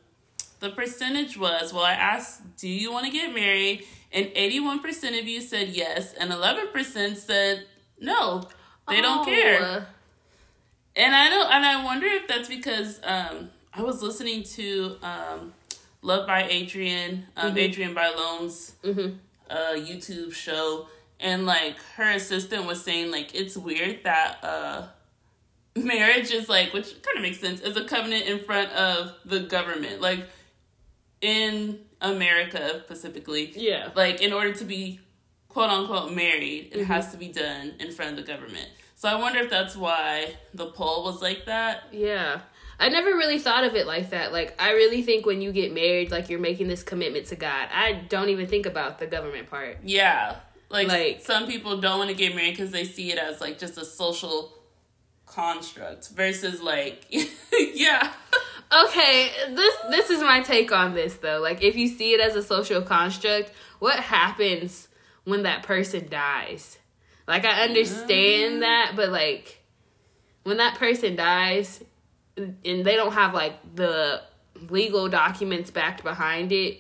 the 0.60 0.70
percentage 0.70 1.38
was 1.38 1.74
well, 1.74 1.84
I 1.84 1.94
asked, 1.94 2.58
do 2.58 2.68
you 2.68 2.92
want 2.92 3.06
to 3.06 3.12
get 3.12 3.34
married? 3.34 3.84
And 4.14 4.26
81% 4.28 5.20
of 5.20 5.26
you 5.28 5.40
said 5.40 5.70
yes, 5.70 6.14
and 6.14 6.32
11% 6.32 7.16
said 7.16 7.66
no, 8.00 8.44
they 8.90 9.00
don't 9.00 9.22
Oh, 9.22 9.26
care. 9.26 9.88
And 10.96 11.16
I 11.16 11.30
don't, 11.30 11.50
and 11.50 11.66
I 11.66 11.84
wonder 11.86 12.06
if 12.08 12.28
that's 12.28 12.50
because 12.50 13.00
um, 13.04 13.50
I 13.74 13.82
was 13.82 14.04
listening 14.04 14.44
to 14.44 14.98
um, 15.02 15.54
Love 16.02 16.28
by 16.28 16.44
Adrian, 16.44 17.26
um, 17.38 17.58
Adrian 17.58 17.94
by 17.94 18.10
Loans 18.10 18.74
Mhm. 18.84 19.18
Uh, 19.52 19.74
YouTube 19.76 20.34
show, 20.34 20.88
and 21.20 21.46
like 21.46 21.78
her 21.98 22.10
assistant 22.12 22.66
was 22.66 22.84
saying 22.84 23.12
like 23.12 23.36
it's 23.36 23.56
weird 23.58 24.04
that 24.04 24.38
uh, 24.44 24.88
marriage 25.76 26.32
is 26.32 26.50
like, 26.50 26.74
which 26.74 26.88
kind 27.04 27.18
of 27.18 27.22
makes 27.22 27.40
sense, 27.40 27.60
is 27.62 27.76
a 27.78 27.84
covenant 27.86 28.26
in 28.26 28.40
front 28.40 28.72
of 28.74 29.14
the 29.26 29.42
government, 29.42 30.02
like 30.02 30.26
in 31.22 31.80
America 32.02 32.82
specifically 32.86 33.54
Yeah. 33.56 33.90
like 33.96 34.22
in 34.22 34.34
order 34.34 34.52
to 34.54 34.66
be 34.66 35.00
quote 35.50 35.70
unquote 35.70 36.14
married 36.14 36.70
it 36.72 36.80
Mm-hmm. 36.80 36.84
has 36.86 37.12
to 37.12 37.18
be 37.18 37.28
done 37.28 37.74
in 37.80 37.92
front 37.92 38.12
of 38.18 38.26
the 38.26 38.32
government 38.32 38.68
so 38.96 39.08
i 39.08 39.14
wonder 39.16 39.40
if 39.40 39.50
that's 39.50 39.76
why 39.76 40.34
the 40.54 40.68
poll 40.68 41.04
was 41.04 41.22
like 41.22 41.46
that 41.46 41.84
Yeah. 41.92 42.42
I 42.82 42.90
never 42.90 43.12
really 43.12 43.40
thought 43.40 43.64
of 43.64 43.76
it 43.76 43.88
like 43.88 44.10
that. 44.10 44.34
Like, 44.34 44.60
I 44.60 44.72
really 44.72 45.04
think 45.04 45.26
when 45.26 45.42
you 45.42 45.52
get 45.52 45.74
married, 45.74 46.12
like, 46.12 46.30
you're 46.30 46.40
making 46.40 46.68
this 46.68 46.84
commitment 46.84 47.28
to 47.28 47.36
God. 47.36 47.70
I 47.72 47.94
don't 47.94 48.30
even 48.30 48.48
think 48.48 48.66
about 48.66 49.00
the 49.00 49.08
government 49.08 49.50
part. 49.50 49.78
yeah 49.84 50.36
like, 50.70 50.88
Like- 50.88 51.22
some 51.22 51.48
people 51.48 51.80
don't 51.80 52.00
want 52.00 52.10
to 52.10 52.16
get 52.16 52.36
married 52.36 52.52
because 52.52 52.72
they 52.72 52.86
see 52.86 53.12
it 53.12 53.18
as 53.18 53.40
like 53.40 53.60
just 53.60 53.78
a 53.78 53.86
social 53.86 54.58
construct 55.26 56.10
versus 56.10 56.62
like 56.62 57.06
yeah 57.74 58.12
Okay, 58.74 59.32
this 59.50 59.76
this 59.90 60.10
is 60.10 60.22
my 60.22 60.40
take 60.42 60.72
on 60.72 60.94
this 60.94 61.16
though. 61.16 61.40
Like 61.40 61.62
if 61.62 61.76
you 61.76 61.90
see 61.90 62.14
it 62.14 62.22
as 62.22 62.36
a 62.36 62.44
social 62.44 62.82
construct, 62.82 63.52
what 63.80 64.00
happens 64.00 64.88
when 65.26 65.44
that 65.44 65.64
person 65.64 66.08
dies? 66.10 66.80
Like 67.28 67.44
I 67.44 67.64
understand 67.64 68.54
mm-hmm. 68.54 68.60
that, 68.62 68.94
but 68.96 69.10
like 69.10 69.62
when 70.44 70.58
that 70.58 70.76
person 70.76 71.18
dies 71.18 71.84
and 72.66 72.86
they 72.86 72.96
don't 72.96 73.14
have 73.14 73.34
like 73.34 73.76
the 73.76 74.22
legal 74.70 75.10
documents 75.10 75.72
backed 75.72 76.04
behind 76.04 76.52
it, 76.52 76.80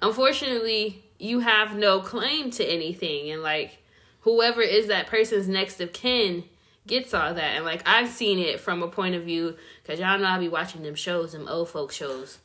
unfortunately, 0.00 1.02
you 1.18 1.40
have 1.40 1.76
no 1.76 2.00
claim 2.00 2.50
to 2.50 2.64
anything 2.64 3.30
and 3.30 3.42
like 3.42 3.78
whoever 4.20 4.60
is 4.60 4.88
that 4.88 5.06
person's 5.06 5.48
next 5.48 5.80
of 5.80 5.92
kin 5.92 6.44
gets 6.86 7.14
all 7.14 7.34
that. 7.34 7.56
And 7.56 7.64
like 7.64 7.82
i've 7.86 8.10
seen 8.10 8.38
it 8.38 8.60
from 8.60 8.82
a 8.82 8.88
point 8.88 9.14
of 9.14 9.24
view 9.24 9.56
because 9.82 10.00
y'all 10.00 10.18
know 10.18 10.26
i 10.26 10.38
be 10.38 10.48
watching 10.48 10.82
them 10.82 10.94
shows 10.94 11.32
them 11.32 11.48
old 11.48 11.68
folk 11.68 11.92
shows. 11.92 12.38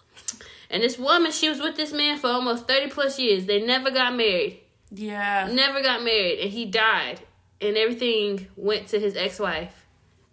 And 0.70 0.84
this 0.84 0.98
woman 1.00 1.32
she 1.32 1.50
was 1.50 1.60
with 1.60 1.76
this 1.76 1.92
man 1.92 2.18
for 2.18 2.28
almost 2.28 2.68
30 2.68 2.90
plus 2.92 3.20
years. 3.20 3.46
They 3.46 3.66
never 3.66 3.90
got 3.90 4.16
married. 4.16 4.60
Yeah. 4.92 5.50
Never 5.52 5.82
got 5.82 6.04
married 6.04 6.40
and 6.40 6.52
he 6.52 6.66
died 6.66 7.22
and 7.60 7.76
everything 7.76 8.48
went 8.56 8.88
to 8.90 9.00
his 9.00 9.16
ex-wife. 9.16 9.86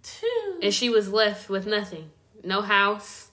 Phew. 0.02 0.60
and 0.62 0.72
she 0.72 0.88
was 0.88 1.10
left 1.10 1.48
with 1.48 1.66
nothing 1.66 2.10
no 2.46 2.62
house 2.62 3.28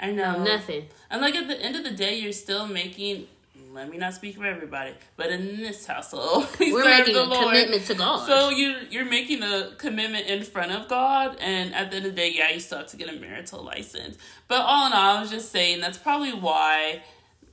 i 0.00 0.10
know 0.10 0.32
no 0.38 0.44
nothing 0.44 0.84
and 1.10 1.20
like 1.20 1.34
at 1.34 1.48
the 1.48 1.60
end 1.60 1.76
of 1.76 1.84
the 1.84 1.90
day 1.90 2.18
you're 2.18 2.32
still 2.32 2.66
making 2.66 3.26
let 3.72 3.90
me 3.90 3.96
not 3.98 4.14
speak 4.14 4.36
for 4.36 4.46
everybody 4.46 4.92
but 5.16 5.30
in 5.30 5.56
this 5.56 5.84
household 5.86 6.46
we 6.60 6.72
we're 6.72 6.84
making 6.84 7.16
a 7.16 7.22
Lord. 7.24 7.46
commitment 7.48 7.84
to 7.84 7.94
god 7.94 8.26
So 8.26 8.50
you 8.50 8.76
you're 8.90 9.04
making 9.04 9.42
a 9.42 9.70
commitment 9.78 10.26
in 10.28 10.42
front 10.44 10.70
of 10.72 10.86
God, 10.88 11.36
and 11.40 11.74
at 11.74 11.90
the 11.90 11.96
end 11.96 12.06
of 12.06 12.12
the 12.14 12.16
day, 12.22 12.30
yeah, 12.32 12.50
you 12.50 12.60
still 12.60 12.78
have 12.78 12.86
to 12.88 12.96
get 12.96 13.08
a 13.08 13.18
marital 13.18 13.64
license. 13.64 14.16
But 14.46 14.60
all 14.60 14.86
in 14.86 14.92
all, 14.92 15.16
I 15.16 15.20
was 15.20 15.30
just 15.30 15.50
saying 15.50 15.80
that's 15.80 15.98
probably 15.98 16.32
why 16.32 17.02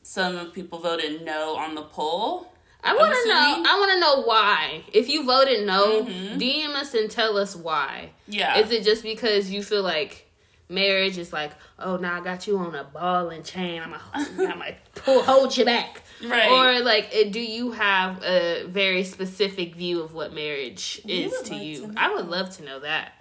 some 0.03 0.51
people 0.51 0.77
voted 0.79 1.25
no 1.25 1.55
on 1.55 1.73
the 1.73 1.81
poll. 1.83 2.53
I 2.83 2.93
want 2.95 3.11
to 3.13 3.29
know. 3.29 3.71
I 3.71 3.79
want 3.79 3.91
to 3.93 3.99
know 3.99 4.21
why. 4.23 4.83
If 4.93 5.09
you 5.09 5.23
voted 5.25 5.65
no, 5.65 6.03
Mhm. 6.03 6.39
DM 6.39 6.75
us 6.75 6.93
and 6.93 7.09
tell 7.09 7.37
us 7.37 7.55
why. 7.55 8.11
Yeah, 8.27 8.57
Is 8.59 8.71
it 8.71 8.83
just 8.83 9.01
because 9.01 9.49
you 9.49 9.63
feel 9.63 9.83
like 9.83 10.27
marriage 10.71 11.17
is 11.17 11.31
like, 11.33 11.51
oh, 11.77 11.97
now 11.97 12.17
I 12.19 12.21
got 12.21 12.47
you 12.47 12.57
on 12.57 12.73
a 12.73 12.83
ball 12.83 13.29
and 13.29 13.43
chain. 13.45 13.81
I'm 13.81 13.91
gonna, 13.91 14.03
I'm 14.13 14.37
gonna 14.37 14.75
pull, 14.95 15.21
hold 15.23 15.55
you 15.55 15.65
back. 15.65 16.01
right. 16.25 16.49
Or 16.49 16.83
like, 16.83 17.11
do 17.31 17.39
you 17.39 17.71
have 17.71 18.23
a 18.23 18.63
very 18.67 19.03
specific 19.03 19.75
view 19.75 20.01
of 20.01 20.13
what 20.13 20.33
marriage 20.33 21.01
We 21.05 21.23
is 21.25 21.41
to 21.43 21.53
like 21.53 21.63
you? 21.63 21.87
to. 21.87 21.93
I 21.97 22.13
would 22.13 22.27
love 22.27 22.49
to 22.57 22.63
know 22.63 22.79
that. 22.79 23.13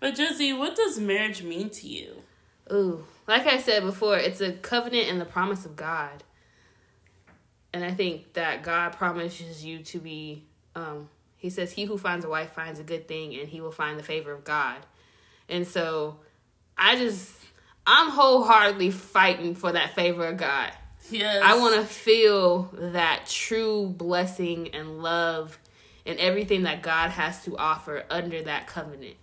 but 0.00 0.14
Josie, 0.14 0.52
what 0.52 0.74
does 0.74 0.98
marriage 0.98 1.42
mean 1.42 1.70
to 1.70 1.86
you? 1.86 2.22
Ooh, 2.72 3.04
like 3.28 3.46
I 3.46 3.58
said 3.58 3.82
before, 3.84 4.16
it's 4.16 4.40
a 4.40 4.52
covenant 4.52 5.08
and 5.10 5.20
the 5.20 5.24
promise 5.26 5.64
of 5.66 5.76
God. 5.76 6.24
And 7.72 7.84
I 7.84 7.92
think 7.92 8.34
that 8.34 8.62
God 8.62 8.90
promises 8.90 9.64
you 9.64 9.80
to 9.80 9.98
be 9.98 10.44
um 10.76 11.08
he 11.36 11.50
says 11.50 11.72
he 11.72 11.84
who 11.84 11.98
finds 11.98 12.24
a 12.24 12.28
wife 12.28 12.52
finds 12.52 12.80
a 12.80 12.82
good 12.82 13.06
thing 13.06 13.34
and 13.34 13.48
he 13.48 13.60
will 13.60 13.70
find 13.72 13.98
the 13.98 14.02
favor 14.02 14.32
of 14.32 14.44
God. 14.44 14.78
And 15.48 15.66
so 15.66 16.16
I 16.76 16.96
just 16.96 17.32
I'm 17.86 18.10
wholeheartedly 18.10 18.90
fighting 18.90 19.54
for 19.54 19.72
that 19.72 19.94
favor 19.94 20.26
of 20.26 20.36
God. 20.36 20.72
Yes, 21.10 21.42
I 21.44 21.58
want 21.58 21.74
to 21.74 21.86
feel 21.86 22.70
that 22.72 23.26
true 23.26 23.88
blessing 23.88 24.74
and 24.74 25.02
love 25.02 25.58
and 26.06 26.18
everything 26.18 26.62
that 26.64 26.82
God 26.82 27.10
has 27.10 27.44
to 27.44 27.56
offer 27.56 28.04
under 28.10 28.42
that 28.42 28.66
covenant. 28.66 29.16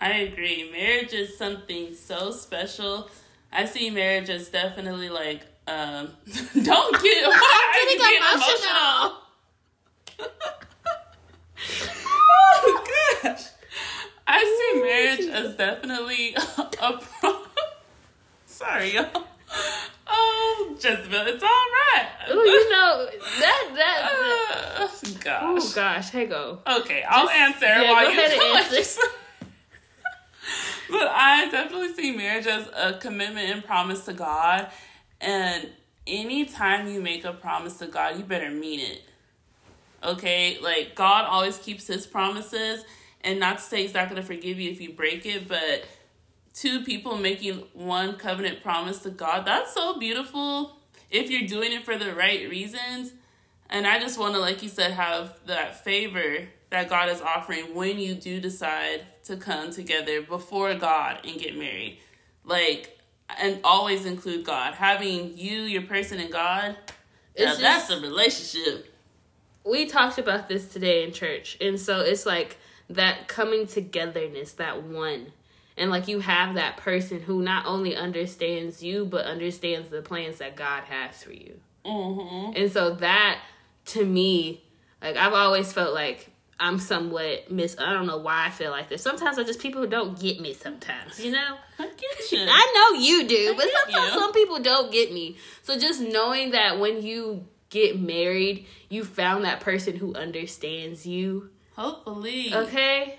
I 0.00 0.12
agree. 0.12 0.70
Marriage 0.70 1.12
is 1.12 1.36
something 1.36 1.94
so 1.94 2.30
special. 2.30 3.08
I 3.52 3.64
see 3.64 3.90
marriage 3.90 4.28
as 4.28 4.48
definitely 4.48 5.08
like 5.08 5.42
um 5.68 6.10
don't 6.62 7.02
get 7.02 7.26
why 7.28 7.72
are 7.74 7.90
you 7.90 7.98
getting 7.98 8.20
getting 8.20 8.34
emotional. 8.34 9.18
oh 12.18 12.84
gosh. 13.22 13.44
I 14.28 14.72
see 14.72 14.80
marriage 14.82 15.26
as 15.32 15.54
definitely 15.56 16.34
a 16.80 16.92
pro- 17.20 17.42
sorry 18.46 18.94
y'all. 18.94 19.24
Oh 20.08 20.70
Jezebel, 20.74 21.26
it's 21.26 21.42
all 21.42 21.48
right. 21.48 22.06
Ooh, 22.30 22.34
you 22.34 22.70
know 22.70 23.06
that 23.40 23.72
that. 23.74 24.10
Uh, 24.78 24.88
Oh 24.88 25.16
gosh. 25.20 25.72
gosh, 25.74 26.10
hey 26.10 26.26
go. 26.26 26.60
Okay, 26.66 27.02
I'll 27.08 27.26
Just- 27.26 27.36
answer 27.36 27.66
yeah, 27.66 27.90
while 27.92 28.04
go 28.04 28.10
you 28.10 28.18
ahead 28.20 28.32
and 28.32 28.42
answer. 28.74 29.00
but 30.90 31.08
I 31.08 31.48
definitely 31.50 31.92
see 31.94 32.16
marriage 32.16 32.46
as 32.46 32.68
a 32.76 32.94
commitment 32.98 33.50
and 33.50 33.64
promise 33.64 34.04
to 34.04 34.12
God. 34.12 34.70
And 35.20 35.70
anytime 36.06 36.86
you 36.88 37.00
make 37.00 37.24
a 37.24 37.32
promise 37.32 37.78
to 37.78 37.86
God, 37.86 38.16
you 38.18 38.24
better 38.24 38.50
mean 38.50 38.80
it. 38.80 39.02
Okay? 40.04 40.58
Like, 40.60 40.94
God 40.94 41.24
always 41.24 41.58
keeps 41.58 41.86
his 41.88 42.06
promises. 42.06 42.84
And 43.26 43.40
not 43.40 43.58
to 43.58 43.62
say 43.64 43.82
he's 43.82 43.92
not 43.92 44.08
going 44.08 44.20
to 44.22 44.26
forgive 44.26 44.58
you 44.58 44.70
if 44.70 44.80
you 44.80 44.92
break 44.92 45.26
it, 45.26 45.48
but 45.48 45.84
two 46.54 46.82
people 46.84 47.18
making 47.18 47.64
one 47.74 48.16
covenant 48.16 48.62
promise 48.62 49.00
to 49.00 49.10
God, 49.10 49.44
that's 49.44 49.74
so 49.74 49.98
beautiful 49.98 50.78
if 51.10 51.28
you're 51.28 51.46
doing 51.46 51.72
it 51.72 51.84
for 51.84 51.98
the 51.98 52.14
right 52.14 52.48
reasons. 52.48 53.12
And 53.68 53.86
I 53.86 53.98
just 53.98 54.16
want 54.18 54.34
to, 54.34 54.40
like 54.40 54.62
you 54.62 54.68
said, 54.68 54.92
have 54.92 55.38
that 55.46 55.82
favor 55.84 56.46
that 56.70 56.88
God 56.88 57.08
is 57.08 57.20
offering 57.20 57.74
when 57.74 57.98
you 57.98 58.14
do 58.14 58.40
decide 58.40 59.04
to 59.24 59.36
come 59.36 59.70
together 59.72 60.22
before 60.22 60.74
God 60.74 61.20
and 61.26 61.38
get 61.40 61.56
married. 61.58 61.98
Like, 62.44 62.96
and 63.38 63.58
always 63.64 64.06
include 64.06 64.44
God. 64.46 64.74
Having 64.74 65.36
you, 65.36 65.62
your 65.62 65.82
person, 65.82 66.20
and 66.20 66.30
God, 66.32 66.76
It's 67.34 67.58
now 67.58 67.68
that's 67.76 67.90
a 67.90 68.00
relationship. 68.00 68.94
we 69.64 69.86
talked 69.86 70.18
about 70.18 70.48
this 70.48 70.68
today 70.68 71.02
in 71.02 71.12
church 71.12 71.56
and 71.60 71.78
so 71.78 72.00
it's 72.00 72.24
like 72.24 72.56
that 72.88 73.28
coming 73.28 73.66
togetherness 73.66 74.52
that 74.54 74.82
one 74.82 75.32
and 75.76 75.90
like 75.90 76.08
you 76.08 76.20
have 76.20 76.54
that 76.54 76.76
person 76.76 77.20
who 77.20 77.42
not 77.42 77.66
only 77.66 77.94
understands 77.96 78.82
you 78.82 79.04
but 79.04 79.24
understands 79.26 79.88
the 79.90 80.00
plans 80.02 80.38
that 80.38 80.56
god 80.56 80.84
has 80.84 81.22
for 81.22 81.32
you 81.32 81.60
Mm-hmm. 81.84 82.56
and 82.56 82.72
so 82.72 82.94
that 82.96 83.40
to 83.86 84.04
me 84.04 84.64
like 85.00 85.16
i've 85.16 85.32
always 85.34 85.72
felt 85.72 85.94
like 85.94 86.30
i'm 86.58 86.80
somewhat 86.80 87.48
miss 87.50 87.76
i 87.78 87.92
don't 87.92 88.06
know 88.08 88.16
why 88.18 88.46
i 88.46 88.50
feel 88.50 88.72
like 88.72 88.88
this 88.88 89.02
sometimes 89.02 89.38
i 89.38 89.44
just 89.44 89.60
people 89.60 89.82
who 89.82 89.86
don't 89.86 90.18
get 90.18 90.40
me 90.40 90.52
sometimes 90.52 91.24
you 91.24 91.30
know 91.30 91.56
I 91.78 91.86
get 91.88 92.32
you. 92.32 92.38
I 92.50 92.90
know 92.94 92.98
you 93.00 93.28
do, 93.28 93.54
but 93.54 93.64
I 93.64 93.66
get 93.66 93.74
sometimes 93.84 94.14
you. 94.14 94.18
some 94.18 94.32
people 94.32 94.58
don't 94.60 94.90
get 94.90 95.12
me. 95.12 95.36
So 95.62 95.78
just 95.78 96.00
knowing 96.00 96.52
that 96.52 96.78
when 96.78 97.02
you 97.02 97.46
get 97.68 98.00
married, 98.00 98.66
you 98.88 99.04
found 99.04 99.44
that 99.44 99.60
person 99.60 99.94
who 99.96 100.14
understands 100.14 101.04
you. 101.06 101.50
Hopefully. 101.76 102.52
Okay? 102.54 103.18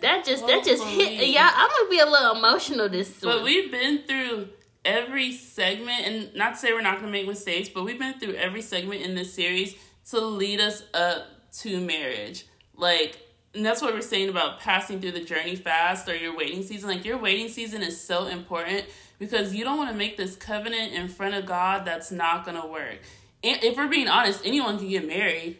That 0.00 0.24
just 0.24 0.46
that 0.46 0.64
just 0.64 0.82
hit 0.84 1.08
Hopefully. 1.08 1.32
yeah, 1.32 1.50
I'm 1.54 1.68
gonna 1.68 1.90
be 1.90 1.98
a 1.98 2.06
little 2.06 2.36
emotional 2.36 2.88
this 2.88 3.20
But 3.20 3.36
one. 3.36 3.44
we've 3.44 3.70
been 3.70 4.02
through 4.06 4.48
every 4.84 5.32
segment, 5.32 6.06
and 6.06 6.34
not 6.34 6.54
to 6.54 6.56
say 6.60 6.72
we're 6.72 6.80
not 6.80 6.94
going 7.00 7.06
to 7.06 7.12
make 7.12 7.26
mistakes, 7.26 7.68
but 7.68 7.84
we've 7.84 7.98
been 7.98 8.18
through 8.18 8.34
every 8.34 8.62
segment 8.62 9.02
in 9.02 9.14
this 9.14 9.34
series 9.34 9.74
to 10.10 10.20
lead 10.20 10.60
us 10.60 10.82
up 10.94 11.26
to 11.52 11.78
marriage. 11.80 12.46
Like, 12.74 13.18
and 13.54 13.66
that's 13.66 13.82
what 13.82 13.92
we're 13.92 14.00
saying 14.00 14.30
about 14.30 14.60
passing 14.60 15.00
through 15.00 15.12
the 15.12 15.24
journey 15.24 15.56
fast 15.56 16.08
or 16.08 16.16
your 16.16 16.34
waiting 16.34 16.62
season. 16.62 16.88
Like, 16.88 17.04
your 17.04 17.18
waiting 17.18 17.48
season 17.48 17.82
is 17.82 18.00
so 18.00 18.26
important 18.28 18.86
because 19.18 19.54
you 19.54 19.64
don't 19.64 19.76
want 19.76 19.90
to 19.90 19.96
make 19.96 20.16
this 20.16 20.36
covenant 20.36 20.92
in 20.92 21.08
front 21.08 21.34
of 21.34 21.44
God 21.44 21.84
that's 21.84 22.10
not 22.10 22.44
going 22.46 22.60
to 22.60 22.66
work. 22.66 23.00
And 23.44 23.62
if 23.62 23.76
we're 23.76 23.88
being 23.88 24.08
honest, 24.08 24.40
anyone 24.44 24.78
can 24.78 24.88
get 24.88 25.06
married. 25.06 25.58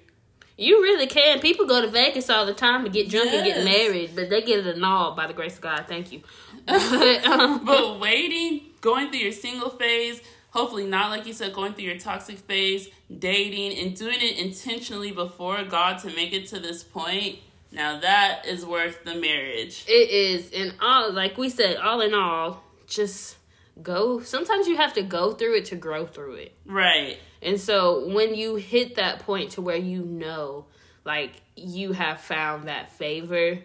You 0.59 0.83
really 0.83 1.07
can. 1.07 1.39
People 1.39 1.67
go 1.67 1.81
to 1.81 1.87
Vegas 1.87 2.29
all 2.29 2.45
the 2.45 2.53
time 2.53 2.83
to 2.83 2.91
get 2.91 3.09
drunk 3.09 3.31
and 3.33 3.47
get 3.47 3.65
married, 3.65 4.11
but 4.17 4.29
they 4.29 4.43
get 4.43 4.67
it 4.67 4.77
annulled 4.77 5.15
by 5.15 5.29
the 5.29 5.33
grace 5.33 5.55
of 5.55 5.61
God. 5.61 5.85
Thank 5.89 6.13
you. 6.13 6.21
But, 6.67 7.25
um, 7.25 7.65
But 7.65 8.01
waiting, 8.01 8.63
going 8.81 9.09
through 9.11 9.21
your 9.21 9.33
single 9.33 9.71
phase, 9.71 10.21
hopefully 10.51 10.85
not 10.87 11.11
like 11.11 11.27
you 11.27 11.33
said, 11.33 11.55
going 11.55 11.75
through 11.75 11.85
your 11.85 11.99
toxic 11.99 12.39
phase, 12.41 12.89
dating, 13.17 13.79
and 13.79 13.97
doing 13.97 14.19
it 14.21 14.37
intentionally 14.37 15.13
before 15.13 15.63
God 15.63 15.99
to 16.01 16.09
make 16.09 16.33
it 16.33 16.49
to 16.49 16.59
this 16.59 16.83
point. 16.83 17.39
Now 17.71 18.01
that 18.01 18.45
is 18.45 18.67
worth 18.67 19.05
the 19.05 19.15
marriage. 19.15 19.85
It 19.89 20.11
is, 20.11 20.51
and 20.53 20.75
all 20.81 21.13
like 21.13 21.39
we 21.39 21.49
said, 21.49 21.77
all 21.77 22.01
in 22.01 22.13
all, 22.15 22.63
just 22.87 23.38
go. 23.83 24.21
Sometimes 24.21 24.67
you 24.67 24.77
have 24.77 24.93
to 24.95 25.03
go 25.03 25.33
through 25.33 25.57
it 25.57 25.67
to 25.67 25.77
grow 25.77 26.07
through 26.07 26.35
it. 26.35 26.55
Right. 26.65 27.19
And 27.43 27.61
so 27.61 28.09
when 28.09 28.35
you 28.35 28.57
hit 28.57 28.97
that 28.97 29.21
point 29.21 29.53
to 29.53 29.63
where 29.63 29.77
you 29.77 30.03
know, 30.05 30.67
like 31.05 31.33
you 31.57 31.93
have 31.93 32.21
found 32.21 32.69
that 32.69 32.93
favor, 32.93 33.59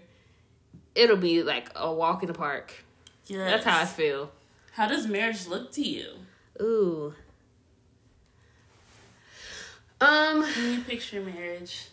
it'll 0.95 1.17
be 1.17 1.43
like 1.43 1.69
a 1.75 1.91
walk 1.91 2.23
in 2.23 2.27
the 2.27 2.33
park. 2.33 2.73
yeah 3.27 3.45
That's 3.45 3.65
how 3.65 3.81
I 3.81 3.85
feel. 3.85 4.31
How 4.73 4.87
does 4.87 5.07
marriage 5.07 5.47
look 5.47 5.71
to 5.73 5.81
you? 5.81 6.07
Ooh. 6.61 7.13
Um. 10.01 10.43
Can 10.51 10.73
you 10.73 10.81
picture 10.81 11.21
marriage? 11.21 11.87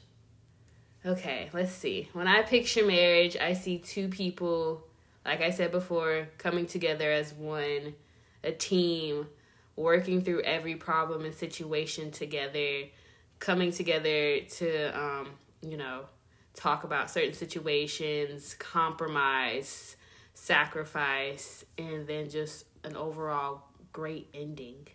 Okay, 1.04 1.48
let's 1.52 1.72
see. 1.72 2.08
When 2.12 2.26
I 2.26 2.42
picture 2.42 2.84
marriage, 2.84 3.36
I 3.36 3.54
see 3.54 3.78
two 3.78 4.08
people, 4.08 4.82
like 5.24 5.40
I 5.40 5.50
said 5.50 5.72
before, 5.72 6.28
coming 6.36 6.66
together 6.66 7.10
as 7.10 7.32
one, 7.32 7.94
a 8.44 8.52
team, 8.52 9.26
working 9.76 10.22
through 10.22 10.42
every 10.42 10.76
problem 10.76 11.24
and 11.24 11.34
situation 11.34 12.10
together, 12.10 12.82
coming 13.38 13.72
together 13.72 14.40
to, 14.40 14.98
um, 14.98 15.30
you 15.62 15.76
know, 15.76 16.04
talk 16.54 16.84
about 16.84 17.10
certain 17.10 17.32
situations, 17.32 18.54
compromise, 18.58 19.96
sacrifice, 20.34 21.64
and 21.78 22.06
then 22.06 22.28
just 22.28 22.66
an 22.84 22.96
overall 22.96 23.62
great 23.92 24.28
ending. 24.34 24.88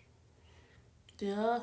Yeah. 1.18 1.60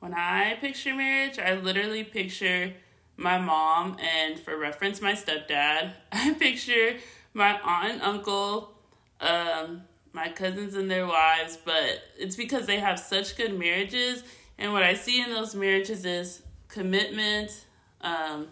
When 0.00 0.14
I 0.14 0.56
picture 0.60 0.94
marriage, 0.94 1.38
I 1.38 1.54
literally 1.54 2.04
picture 2.04 2.74
my 3.16 3.38
mom 3.38 3.96
and 4.00 4.38
for 4.38 4.56
reference 4.56 5.00
my 5.00 5.12
stepdad. 5.12 5.92
I 6.12 6.34
picture 6.34 6.96
my 7.32 7.58
aunt 7.60 7.94
and 7.94 8.02
uncle, 8.02 8.72
um, 9.20 9.82
my 10.12 10.28
cousins 10.28 10.74
and 10.74 10.90
their 10.90 11.06
wives, 11.06 11.58
but 11.64 12.02
it's 12.18 12.36
because 12.36 12.66
they 12.66 12.78
have 12.80 12.98
such 12.98 13.36
good 13.36 13.58
marriages 13.58 14.22
and 14.58 14.72
what 14.72 14.82
I 14.82 14.94
see 14.94 15.20
in 15.20 15.30
those 15.30 15.54
marriages 15.54 16.04
is 16.04 16.42
commitment, 16.68 17.64
um, 18.02 18.48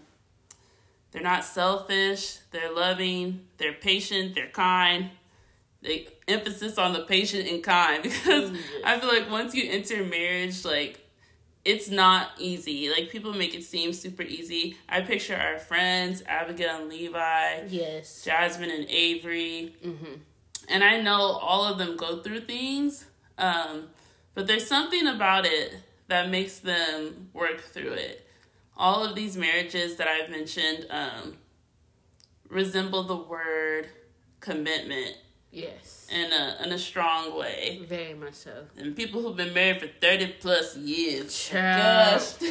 they're 1.12 1.22
not 1.22 1.44
selfish, 1.44 2.38
they're 2.50 2.72
loving, 2.72 3.46
they're 3.58 3.72
patient, 3.74 4.34
they're 4.34 4.48
kind. 4.48 5.10
The 5.82 6.08
emphasis 6.28 6.78
on 6.78 6.92
the 6.92 7.00
patient 7.00 7.48
and 7.48 7.62
kind 7.62 8.02
because 8.02 8.52
I 8.84 8.98
feel 8.98 9.08
like 9.08 9.30
once 9.30 9.54
you 9.54 9.70
enter 9.70 10.02
marriage, 10.04 10.64
like 10.64 11.00
it's 11.64 11.90
not 11.90 12.30
easy. 12.38 12.90
Like 12.90 13.10
people 13.10 13.32
make 13.32 13.54
it 13.54 13.62
seem 13.64 13.92
super 13.92 14.22
easy. 14.22 14.76
I 14.88 15.00
picture 15.02 15.36
our 15.36 15.58
friends, 15.58 16.22
Abigail 16.26 16.80
and 16.80 16.88
Levi, 16.88 17.66
Yes. 17.68 18.24
Jasmine 18.24 18.70
and 18.70 18.86
Avery, 18.88 19.74
Mm-hmm. 19.84 20.14
And 20.70 20.82
I 20.84 21.00
know 21.00 21.20
all 21.20 21.64
of 21.64 21.78
them 21.78 21.96
go 21.96 22.22
through 22.22 22.40
things, 22.40 23.06
um, 23.38 23.88
but 24.34 24.46
there's 24.46 24.66
something 24.66 25.06
about 25.06 25.44
it 25.46 25.74
that 26.08 26.30
makes 26.30 26.58
them 26.60 27.28
work 27.32 27.60
through 27.60 27.92
it. 27.92 28.26
All 28.76 29.04
of 29.04 29.14
these 29.14 29.36
marriages 29.36 29.96
that 29.96 30.08
I've 30.08 30.30
mentioned 30.30 30.86
um, 30.90 31.36
resemble 32.48 33.02
the 33.04 33.16
word 33.16 33.88
commitment 34.40 35.16
Yes. 35.52 36.06
in 36.12 36.32
a 36.32 36.56
in 36.64 36.72
a 36.72 36.78
strong 36.78 37.36
way. 37.36 37.80
Very 37.88 38.14
much 38.14 38.34
so. 38.34 38.66
And 38.78 38.94
people 38.94 39.20
who've 39.20 39.36
been 39.36 39.52
married 39.52 39.80
for 39.80 39.88
thirty 40.00 40.28
plus 40.40 40.76
years, 40.76 41.36
Child. 41.48 42.22
gosh, 42.40 42.50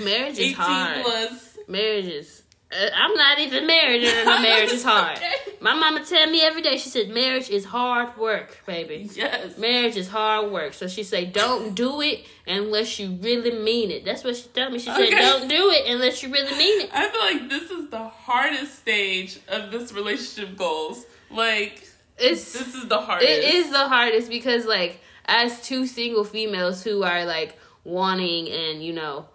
Marriage 0.00 0.32
is 0.34 0.38
eighteen 0.38 0.54
hard. 0.54 1.02
plus. 1.04 1.58
Marriage 1.66 2.06
is. 2.06 2.42
Uh, 2.72 2.88
I'm 2.94 3.14
not 3.14 3.40
even 3.40 3.66
married, 3.66 4.04
and 4.04 4.26
know 4.26 4.40
marriage 4.42 4.70
is 4.72 4.84
hard. 4.84 5.18
Okay. 5.30 5.56
My 5.60 5.74
mama 5.74 6.02
tell 6.04 6.30
me 6.30 6.40
every 6.40 6.62
day. 6.62 6.78
She 6.78 6.88
said 6.88 7.10
marriage 7.10 7.50
is 7.50 7.66
hard 7.66 8.16
work, 8.16 8.58
baby. 8.64 9.10
Yes. 9.12 9.58
Marriage 9.58 9.96
is 9.96 10.08
hard 10.08 10.50
work. 10.50 10.72
So 10.72 10.88
she 10.88 11.02
say 11.02 11.26
don't 11.26 11.74
do 11.74 12.00
it 12.00 12.24
unless 12.46 12.98
you 12.98 13.10
really 13.20 13.52
mean 13.52 13.90
it. 13.90 14.04
That's 14.06 14.24
what 14.24 14.36
she 14.36 14.48
told 14.48 14.72
me. 14.72 14.78
She 14.78 14.86
said 14.86 15.10
don't 15.10 15.48
do 15.48 15.70
it 15.70 15.86
unless 15.86 16.22
you 16.22 16.32
really 16.32 16.56
mean 16.56 16.80
it. 16.82 16.90
I 16.94 17.08
feel 17.10 17.20
like 17.20 17.50
this 17.50 17.70
is 17.70 17.90
the 17.90 18.04
hardest 18.08 18.78
stage 18.78 19.38
of 19.48 19.70
this 19.70 19.92
relationship 19.92 20.56
goals. 20.56 21.04
Like 21.30 21.86
It's 22.16 22.52
this 22.54 22.74
is 22.74 22.88
the 22.88 22.98
hardest. 22.98 23.30
It 23.30 23.44
is 23.54 23.70
the 23.70 23.86
hardest 23.88 24.30
because 24.30 24.64
like 24.64 25.00
as 25.26 25.60
two 25.60 25.86
single 25.86 26.24
females 26.24 26.82
who 26.82 27.02
are 27.02 27.26
like 27.26 27.58
wanting 27.84 28.48
and 28.48 28.82
you 28.82 28.94
know 28.94 29.26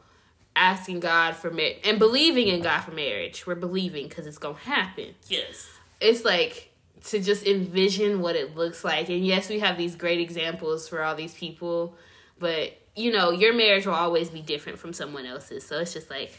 asking 0.55 1.01
God 1.01 1.35
for 1.35 1.51
marriage 1.51 1.77
and 1.83 1.99
believing 1.99 2.47
in 2.47 2.61
God 2.61 2.81
for 2.81 2.91
marriage. 2.91 3.45
We're 3.45 3.55
believing 3.55 4.07
because 4.07 4.25
it's 4.25 4.37
gonna 4.37 4.57
happen. 4.57 5.15
Yes. 5.27 5.69
It's 5.99 6.23
like 6.23 6.71
to 7.05 7.19
just 7.19 7.45
envision 7.45 8.21
what 8.21 8.35
it 8.35 8.55
looks 8.55 8.83
like. 8.83 9.09
And 9.09 9.25
yes, 9.25 9.49
we 9.49 9.59
have 9.59 9.77
these 9.77 9.95
great 9.95 10.19
examples 10.19 10.87
for 10.87 11.03
all 11.03 11.15
these 11.15 11.33
people, 11.33 11.95
but 12.39 12.73
you 12.95 13.11
know 13.11 13.31
your 13.31 13.53
marriage 13.53 13.85
will 13.85 13.93
always 13.93 14.29
be 14.29 14.41
different 14.41 14.79
from 14.79 14.93
someone 14.93 15.25
else's. 15.25 15.65
So 15.65 15.79
it's 15.79 15.93
just 15.93 16.09
like, 16.09 16.33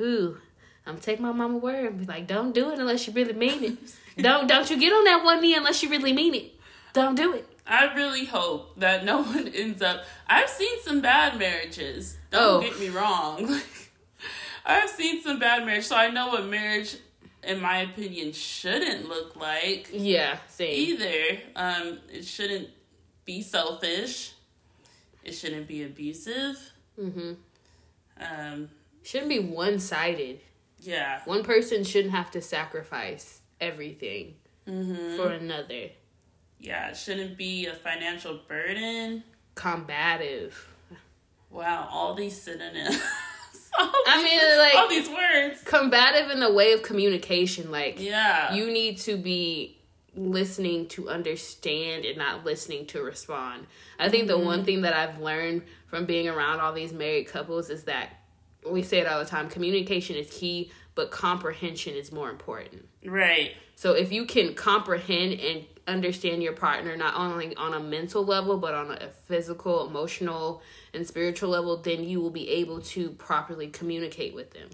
ooh. 0.00 0.38
I'm 0.86 0.98
take 0.98 1.18
my 1.18 1.32
mama 1.32 1.56
word 1.56 1.86
and 1.86 1.98
be 2.00 2.04
like, 2.04 2.26
don't 2.26 2.52
do 2.52 2.70
it 2.70 2.78
unless 2.78 3.06
you 3.06 3.14
really 3.14 3.32
mean 3.32 3.64
it. 3.64 3.78
don't 4.22 4.46
don't 4.46 4.68
you 4.70 4.78
get 4.78 4.92
on 4.92 5.04
that 5.04 5.24
one 5.24 5.40
knee 5.40 5.54
unless 5.54 5.82
you 5.82 5.88
really 5.88 6.12
mean 6.12 6.34
it. 6.34 6.52
Don't 6.92 7.14
do 7.14 7.32
it. 7.32 7.48
I 7.66 7.94
really 7.94 8.24
hope 8.26 8.78
that 8.80 9.04
no 9.04 9.22
one 9.22 9.48
ends 9.48 9.80
up. 9.82 10.04
I've 10.26 10.48
seen 10.50 10.80
some 10.82 11.00
bad 11.00 11.38
marriages. 11.38 12.16
Don't 12.30 12.42
Oh. 12.42 12.60
get 12.60 12.78
me 12.78 12.88
wrong. 12.90 13.60
I've 14.66 14.90
seen 14.90 15.22
some 15.22 15.38
bad 15.38 15.64
marriage, 15.66 15.84
so 15.84 15.96
I 15.96 16.10
know 16.10 16.28
what 16.28 16.46
marriage 16.46 16.96
in 17.42 17.60
my 17.60 17.78
opinion, 17.82 18.32
shouldn't 18.32 19.06
look 19.06 19.36
like 19.36 19.90
Yeah, 19.92 20.38
same. 20.48 20.72
either. 20.72 21.38
Um, 21.54 21.98
it 22.10 22.24
shouldn't 22.24 22.70
be 23.26 23.42
selfish. 23.42 24.32
It 25.22 25.32
shouldn't 25.32 25.68
be 25.68 25.82
abusive. 25.82 26.72
Mm-hmm. 26.98 27.32
Um, 28.18 28.70
Shouldn't 29.02 29.28
be 29.28 29.40
one 29.40 29.78
sided. 29.78 30.40
yeah. 30.80 31.20
One 31.26 31.42
person 31.44 31.84
shouldn't 31.84 32.14
have 32.14 32.30
to 32.30 32.40
sacrifice 32.40 33.40
everything 33.60 34.36
Mm-hmm. 34.66 35.16
for 35.16 35.28
another. 35.28 35.90
Yeah, 36.58 36.88
it 36.88 36.96
shouldn't 36.96 37.36
be 37.36 37.66
a 37.66 37.74
financial 37.74 38.40
burden. 38.48 39.22
Combative. 39.54 40.68
Wow, 41.50 41.88
all 41.90 42.14
these 42.14 42.40
synonyms. 42.40 42.96
all 43.78 43.92
I 44.06 44.22
these- 44.22 44.24
mean, 44.24 44.58
like- 44.58 44.74
all 44.74 44.88
these 44.88 45.08
words. 45.08 45.62
Combative 45.64 46.30
in 46.30 46.40
the 46.40 46.52
way 46.52 46.72
of 46.72 46.82
communication. 46.82 47.70
Like, 47.70 48.00
Yeah. 48.00 48.54
you 48.54 48.70
need 48.70 48.98
to 49.00 49.16
be 49.16 49.78
listening 50.16 50.86
to 50.86 51.08
understand 51.08 52.04
and 52.04 52.16
not 52.16 52.44
listening 52.44 52.86
to 52.86 53.02
respond. 53.02 53.66
I 53.98 54.08
think 54.08 54.28
the 54.28 54.38
one 54.38 54.58
mm-hmm. 54.58 54.66
thing 54.66 54.82
that 54.82 54.94
I've 54.94 55.20
learned 55.20 55.62
from 55.88 56.06
being 56.06 56.28
around 56.28 56.60
all 56.60 56.72
these 56.72 56.92
married 56.92 57.26
couples 57.26 57.68
is 57.70 57.84
that 57.84 58.10
we 58.68 58.82
say 58.82 58.98
it 59.00 59.06
all 59.06 59.18
the 59.18 59.24
time 59.28 59.48
communication 59.48 60.16
is 60.16 60.30
key, 60.30 60.70
but 60.94 61.10
comprehension 61.10 61.94
is 61.94 62.12
more 62.12 62.30
important. 62.30 62.88
right. 63.04 63.52
So 63.76 63.92
if 63.92 64.12
you 64.12 64.24
can 64.24 64.54
comprehend 64.54 65.40
and 65.40 65.64
understand 65.86 66.42
your 66.42 66.52
partner 66.52 66.96
not 66.96 67.14
only 67.16 67.54
on 67.56 67.74
a 67.74 67.80
mental 67.80 68.24
level 68.24 68.56
but 68.56 68.74
on 68.74 68.90
a 68.92 69.08
physical, 69.26 69.86
emotional, 69.86 70.62
and 70.92 71.06
spiritual 71.06 71.50
level, 71.50 71.76
then 71.76 72.04
you 72.04 72.20
will 72.20 72.30
be 72.30 72.48
able 72.50 72.80
to 72.80 73.10
properly 73.10 73.68
communicate 73.68 74.34
with 74.34 74.52
them. 74.52 74.70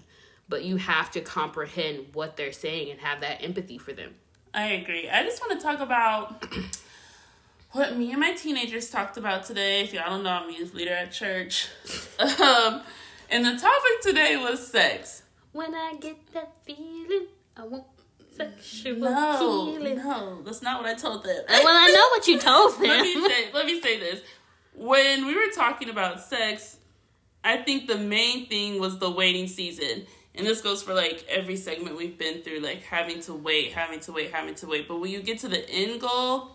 But 0.47 0.63
you 0.63 0.77
have 0.77 1.11
to 1.11 1.21
comprehend 1.21 2.07
what 2.13 2.37
they're 2.37 2.51
saying 2.51 2.91
and 2.91 2.99
have 3.01 3.21
that 3.21 3.43
empathy 3.43 3.77
for 3.77 3.93
them. 3.93 4.15
I 4.53 4.65
agree. 4.67 5.09
I 5.09 5.23
just 5.23 5.41
want 5.41 5.59
to 5.59 5.65
talk 5.65 5.79
about 5.79 6.45
what 7.71 7.97
me 7.97 8.11
and 8.11 8.19
my 8.19 8.33
teenagers 8.33 8.89
talked 8.89 9.17
about 9.17 9.45
today. 9.45 9.81
If 9.81 9.93
y'all 9.93 10.09
don't 10.09 10.23
know, 10.23 10.31
I'm 10.31 10.49
a 10.49 10.53
youth 10.53 10.73
leader 10.73 10.93
at 10.93 11.11
church. 11.11 11.67
um, 12.19 12.81
and 13.29 13.45
the 13.45 13.57
topic 13.57 14.01
today 14.01 14.35
was 14.35 14.67
sex. 14.67 15.23
When 15.53 15.73
I 15.73 15.95
get 15.99 16.33
that 16.33 16.53
feeling, 16.65 17.27
I 17.55 17.65
want 17.65 17.90
sexual 18.49 18.99
No, 18.99 19.77
no, 19.77 20.41
that's 20.43 20.61
not 20.61 20.81
what 20.81 20.89
I 20.89 20.93
told 20.95 21.23
them. 21.23 21.43
Uh, 21.47 21.59
well, 21.63 21.75
I 21.75 21.87
know 21.87 22.07
what 22.11 22.27
you 22.27 22.39
told 22.39 22.73
them. 22.73 22.81
let 22.87 23.01
me 23.01 23.27
say 23.27 23.51
let 23.53 23.65
me 23.65 23.81
say 23.81 23.99
this. 23.99 24.21
When 24.73 25.25
we 25.25 25.35
were 25.35 25.51
talking 25.53 25.89
about 25.89 26.21
sex, 26.21 26.77
I 27.43 27.57
think 27.57 27.87
the 27.87 27.97
main 27.97 28.47
thing 28.47 28.79
was 28.79 28.99
the 28.99 29.11
waiting 29.11 29.47
season. 29.47 30.05
And 30.33 30.47
this 30.47 30.61
goes 30.61 30.81
for 30.81 30.93
like 30.93 31.25
every 31.27 31.57
segment 31.57 31.97
we've 31.97 32.17
been 32.17 32.41
through, 32.41 32.59
like 32.59 32.83
having 32.83 33.19
to 33.21 33.33
wait, 33.33 33.73
having 33.73 33.99
to 34.01 34.11
wait, 34.13 34.31
having 34.31 34.55
to 34.55 34.67
wait. 34.67 34.87
But 34.87 34.99
when 34.99 35.11
you 35.11 35.21
get 35.21 35.39
to 35.39 35.49
the 35.49 35.69
end 35.69 35.99
goal, 35.99 36.51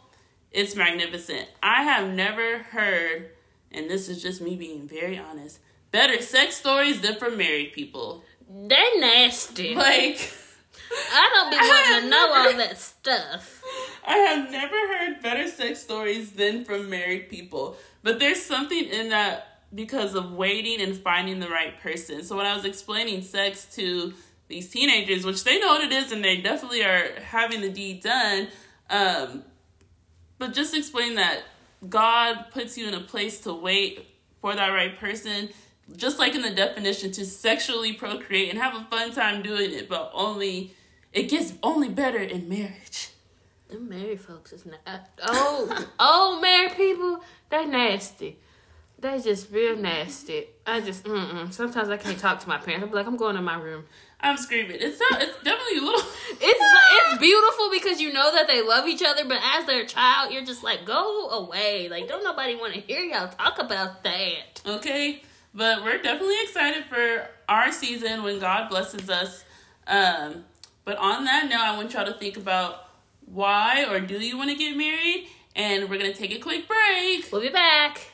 it's 0.50 0.74
magnificent. 0.74 1.48
I 1.62 1.82
have 1.82 2.08
never 2.08 2.58
heard, 2.58 3.30
and 3.70 3.90
this 3.90 4.08
is 4.08 4.22
just 4.22 4.40
me 4.40 4.56
being 4.56 4.88
very 4.88 5.18
honest, 5.18 5.58
better 5.90 6.22
sex 6.22 6.56
stories 6.56 7.02
than 7.02 7.16
from 7.16 7.36
married 7.36 7.74
people. 7.74 8.24
They're 8.48 8.98
nasty. 8.98 9.74
Like 9.74 10.32
I 10.90 11.30
don't 11.32 11.50
be 11.50 11.56
wanting 11.56 12.04
to 12.04 12.10
know 12.10 12.32
all 12.32 12.56
that 12.56 12.78
stuff. 12.78 13.62
I 14.06 14.16
have 14.16 14.50
never 14.50 14.74
heard 14.74 15.22
better 15.22 15.48
sex 15.48 15.80
stories 15.80 16.32
than 16.32 16.64
from 16.64 16.88
married 16.90 17.28
people. 17.28 17.76
But 18.02 18.18
there's 18.18 18.42
something 18.42 18.84
in 18.84 19.08
that 19.10 19.60
because 19.74 20.14
of 20.14 20.32
waiting 20.32 20.80
and 20.80 20.96
finding 20.96 21.40
the 21.40 21.48
right 21.48 21.78
person. 21.80 22.22
So 22.22 22.36
when 22.36 22.46
I 22.46 22.54
was 22.54 22.64
explaining 22.64 23.22
sex 23.22 23.66
to 23.76 24.14
these 24.48 24.70
teenagers, 24.70 25.24
which 25.24 25.44
they 25.44 25.58
know 25.58 25.68
what 25.68 25.82
it 25.82 25.92
is 25.92 26.12
and 26.12 26.24
they 26.24 26.36
definitely 26.36 26.82
are 26.84 27.20
having 27.20 27.60
the 27.60 27.70
deed 27.70 28.02
done, 28.02 28.48
um, 28.90 29.42
but 30.38 30.52
just 30.52 30.74
explain 30.76 31.16
that 31.16 31.42
God 31.88 32.46
puts 32.52 32.78
you 32.78 32.86
in 32.86 32.94
a 32.94 33.00
place 33.00 33.40
to 33.40 33.52
wait 33.52 34.06
for 34.40 34.54
that 34.54 34.68
right 34.68 34.98
person, 34.98 35.48
just 35.94 36.18
like 36.18 36.34
in 36.34 36.42
the 36.42 36.50
definition 36.50 37.12
to 37.12 37.24
sexually 37.24 37.92
procreate 37.92 38.50
and 38.50 38.58
have 38.58 38.74
a 38.74 38.84
fun 38.84 39.12
time 39.12 39.42
doing 39.42 39.72
it, 39.72 39.88
but 39.88 40.10
only 40.14 40.74
it 41.12 41.28
gets 41.30 41.54
only 41.62 41.88
better 41.88 42.18
in 42.18 42.48
marriage. 42.48 43.10
Them 43.68 43.88
married 43.88 44.20
folks 44.20 44.52
is 44.52 44.64
not. 44.66 45.08
Oh, 45.22 45.86
oh, 45.98 46.40
married 46.40 46.76
people, 46.76 47.20
they 47.50 47.66
nasty. 47.66 48.38
They 48.98 49.20
just 49.20 49.50
real 49.50 49.76
nasty. 49.76 50.46
I 50.66 50.80
just, 50.80 51.04
mm-mm. 51.04 51.52
Sometimes 51.52 51.90
I 51.90 51.96
can't 51.96 52.18
talk 52.18 52.40
to 52.40 52.48
my 52.48 52.56
parents. 52.56 52.86
I'm 52.86 52.92
like, 52.92 53.06
I'm 53.06 53.16
going 53.16 53.36
to 53.36 53.42
my 53.42 53.56
room. 53.60 53.84
I'm 54.20 54.38
screaming. 54.38 54.78
It's 54.80 54.98
not. 54.98 55.22
It's 55.22 55.36
definitely 55.42 55.78
a 55.78 55.82
little. 55.82 56.02
It's 56.38 56.60
it's 56.60 57.18
beautiful 57.18 57.70
because 57.70 58.00
you 58.00 58.12
know 58.12 58.30
that 58.34 58.46
they 58.46 58.60
love 58.60 58.86
each 58.86 59.02
other, 59.02 59.24
but 59.26 59.38
as 59.42 59.64
their 59.64 59.86
child, 59.86 60.32
you're 60.32 60.44
just 60.44 60.62
like, 60.62 60.84
go 60.84 61.30
away. 61.30 61.88
Like, 61.88 62.08
don't 62.08 62.24
nobody 62.24 62.56
want 62.56 62.74
to 62.74 62.80
hear 62.80 63.00
y'all 63.00 63.28
talk 63.28 63.58
about 63.58 64.04
that. 64.04 64.60
okay, 64.66 65.22
but 65.56 65.82
we're 65.82 66.00
definitely 66.02 66.36
excited 66.42 66.84
for 66.84 67.28
our 67.48 67.72
season 67.72 68.22
when 68.22 68.38
God 68.38 68.68
blesses 68.68 69.08
us. 69.08 69.42
Um, 69.86 70.44
but 70.84 70.98
on 70.98 71.24
that 71.24 71.48
note, 71.48 71.58
I 71.58 71.76
want 71.76 71.94
y'all 71.94 72.04
to 72.04 72.12
think 72.12 72.36
about 72.36 72.90
why 73.24 73.86
or 73.88 73.98
do 73.98 74.18
you 74.18 74.36
want 74.36 74.50
to 74.50 74.56
get 74.56 74.76
married? 74.76 75.28
And 75.56 75.88
we're 75.88 75.96
gonna 75.96 76.12
take 76.12 76.32
a 76.32 76.38
quick 76.38 76.68
break. 76.68 77.32
We'll 77.32 77.40
be 77.40 77.48
back. 77.48 78.12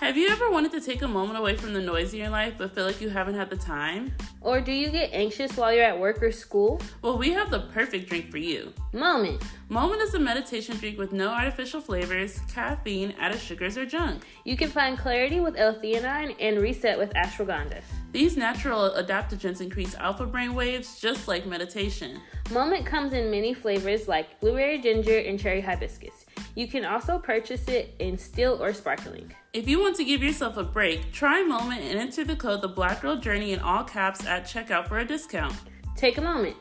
Have 0.00 0.16
you 0.16 0.28
ever 0.28 0.48
wanted 0.48 0.70
to 0.72 0.80
take 0.80 1.02
a 1.02 1.08
moment 1.08 1.40
away 1.40 1.56
from 1.56 1.72
the 1.72 1.80
noise 1.80 2.12
in 2.12 2.20
your 2.20 2.28
life 2.28 2.54
but 2.56 2.72
feel 2.72 2.86
like 2.86 3.00
you 3.00 3.08
haven't 3.08 3.34
had 3.34 3.50
the 3.50 3.56
time? 3.56 4.14
Or 4.40 4.60
do 4.60 4.70
you 4.70 4.90
get 4.90 5.12
anxious 5.12 5.56
while 5.56 5.72
you're 5.72 5.82
at 5.82 5.98
work 5.98 6.22
or 6.22 6.30
school? 6.30 6.80
Well, 7.02 7.18
we 7.18 7.32
have 7.32 7.50
the 7.50 7.62
perfect 7.74 8.08
drink 8.08 8.30
for 8.30 8.38
you. 8.38 8.72
Moment. 8.92 9.42
Moment 9.68 10.00
is 10.02 10.14
a 10.14 10.18
meditation 10.20 10.76
drink 10.76 10.98
with 10.98 11.10
no 11.10 11.30
artificial 11.30 11.80
flavors, 11.80 12.38
caffeine, 12.48 13.12
added 13.18 13.40
sugars, 13.40 13.76
or 13.76 13.84
junk. 13.84 14.22
You 14.44 14.56
can 14.56 14.70
find 14.70 14.96
clarity 14.96 15.40
with 15.40 15.56
L-theanine 15.58 16.36
and 16.38 16.60
reset 16.60 16.96
with 16.96 17.12
ashwagandha. 17.14 17.82
These 18.12 18.36
natural 18.36 18.90
adaptogens 18.96 19.60
increase 19.60 19.96
alpha 19.96 20.26
brain 20.26 20.54
waves 20.54 21.00
just 21.00 21.26
like 21.26 21.44
meditation. 21.44 22.20
Moment 22.52 22.86
comes 22.86 23.12
in 23.12 23.32
many 23.32 23.52
flavors 23.52 24.06
like 24.06 24.38
blueberry 24.38 24.78
ginger 24.78 25.18
and 25.18 25.40
cherry 25.40 25.60
hibiscus. 25.60 26.24
You 26.58 26.66
can 26.66 26.84
also 26.84 27.20
purchase 27.20 27.68
it 27.68 27.94
in 28.00 28.18
still 28.18 28.60
or 28.60 28.72
sparkling. 28.72 29.32
If 29.52 29.68
you 29.68 29.78
want 29.78 29.94
to 29.94 30.04
give 30.04 30.24
yourself 30.24 30.56
a 30.56 30.64
break, 30.64 31.12
try 31.12 31.44
Moment 31.44 31.82
and 31.82 31.96
enter 31.96 32.24
the 32.24 32.34
code 32.34 32.62
The 32.62 32.68
Black 32.68 33.00
Girl 33.00 33.14
Journey 33.14 33.52
in 33.52 33.60
all 33.60 33.84
caps 33.84 34.26
at 34.26 34.42
checkout 34.42 34.88
for 34.88 34.98
a 34.98 35.04
discount. 35.04 35.54
Take 35.94 36.18
a 36.18 36.20
moment. 36.20 36.56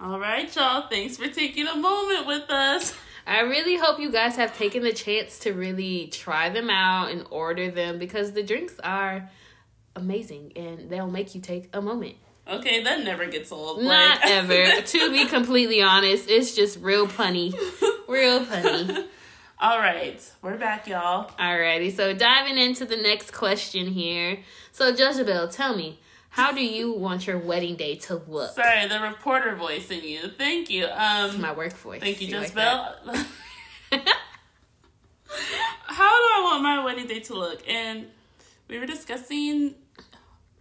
All 0.00 0.18
right, 0.18 0.52
y'all. 0.56 0.88
Thanks 0.90 1.18
for 1.18 1.28
taking 1.28 1.68
a 1.68 1.76
moment 1.76 2.26
with 2.26 2.50
us. 2.50 2.92
I 3.24 3.42
really 3.42 3.76
hope 3.76 4.00
you 4.00 4.10
guys 4.10 4.34
have 4.34 4.58
taken 4.58 4.82
the 4.82 4.92
chance 4.92 5.38
to 5.38 5.52
really 5.52 6.08
try 6.08 6.48
them 6.48 6.68
out 6.68 7.12
and 7.12 7.24
order 7.30 7.70
them 7.70 8.00
because 8.00 8.32
the 8.32 8.42
drinks 8.42 8.74
are 8.82 9.30
amazing 9.94 10.54
and 10.56 10.90
they'll 10.90 11.08
make 11.08 11.36
you 11.36 11.40
take 11.40 11.68
a 11.72 11.80
moment. 11.80 12.16
Okay, 12.48 12.82
that 12.82 13.04
never 13.04 13.26
gets 13.26 13.52
old. 13.52 13.82
Not 13.82 14.20
Like- 14.20 14.30
ever. 14.30 14.82
to 14.82 15.10
be 15.12 15.26
completely 15.26 15.80
honest, 15.82 16.28
it's 16.28 16.54
just 16.54 16.78
real 16.80 17.06
punny. 17.06 17.52
Real 18.08 18.44
punny. 18.44 19.06
All 19.60 19.78
right, 19.78 20.20
we're 20.42 20.56
back, 20.58 20.88
y'all. 20.88 21.30
Alrighty, 21.38 21.94
so 21.94 22.12
diving 22.12 22.58
into 22.58 22.84
the 22.84 22.96
next 22.96 23.32
question 23.32 23.86
here. 23.86 24.40
So, 24.72 24.88
Jezebel, 24.88 25.48
tell 25.48 25.76
me, 25.76 26.00
how 26.30 26.50
do 26.50 26.64
you 26.64 26.92
want 26.92 27.28
your 27.28 27.38
wedding 27.38 27.76
day 27.76 27.94
to 27.96 28.20
look? 28.26 28.50
Sorry, 28.56 28.88
the 28.88 28.98
reporter 29.00 29.54
voice 29.54 29.88
in 29.92 30.02
you. 30.02 30.28
Thank 30.36 30.68
you. 30.68 30.86
Um, 30.86 31.40
My 31.40 31.52
work 31.52 31.74
voice. 31.74 32.00
thank 32.00 32.20
you, 32.20 32.26
You 32.28 32.40
Jezebel. 32.40 32.62
that? 33.06 33.26
How 35.86 36.08
do 36.08 36.24
I 36.24 36.40
want 36.50 36.62
my 36.62 36.84
wedding 36.84 37.06
day 37.06 37.20
to 37.20 37.34
look? 37.34 37.62
And 37.68 38.06
we 38.68 38.78
were 38.80 38.86
discussing. 38.86 39.74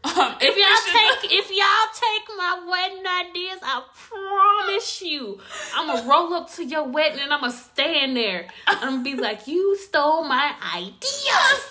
Um, 0.03 0.35
If 0.41 0.55
we 0.55 0.61
y'all 0.61 1.19
take 1.21 1.31
if 1.31 1.51
y'all 1.51 1.91
take 1.93 2.37
my 2.37 2.65
wedding 2.67 3.05
ideas, 3.05 3.59
I 3.61 3.83
promise 3.93 5.01
you, 5.01 5.39
I'm 5.75 5.87
gonna 5.87 6.09
roll 6.09 6.33
up 6.33 6.49
to 6.53 6.65
your 6.65 6.87
wedding 6.87 7.19
and 7.21 7.31
I'm 7.31 7.41
gonna 7.41 7.51
stand 7.51 8.17
there. 8.17 8.47
I'm 8.67 8.79
gonna 8.79 9.03
be 9.03 9.15
like, 9.15 9.47
you 9.47 9.77
stole 9.77 10.23
my 10.23 10.53
ideas. 10.75 11.61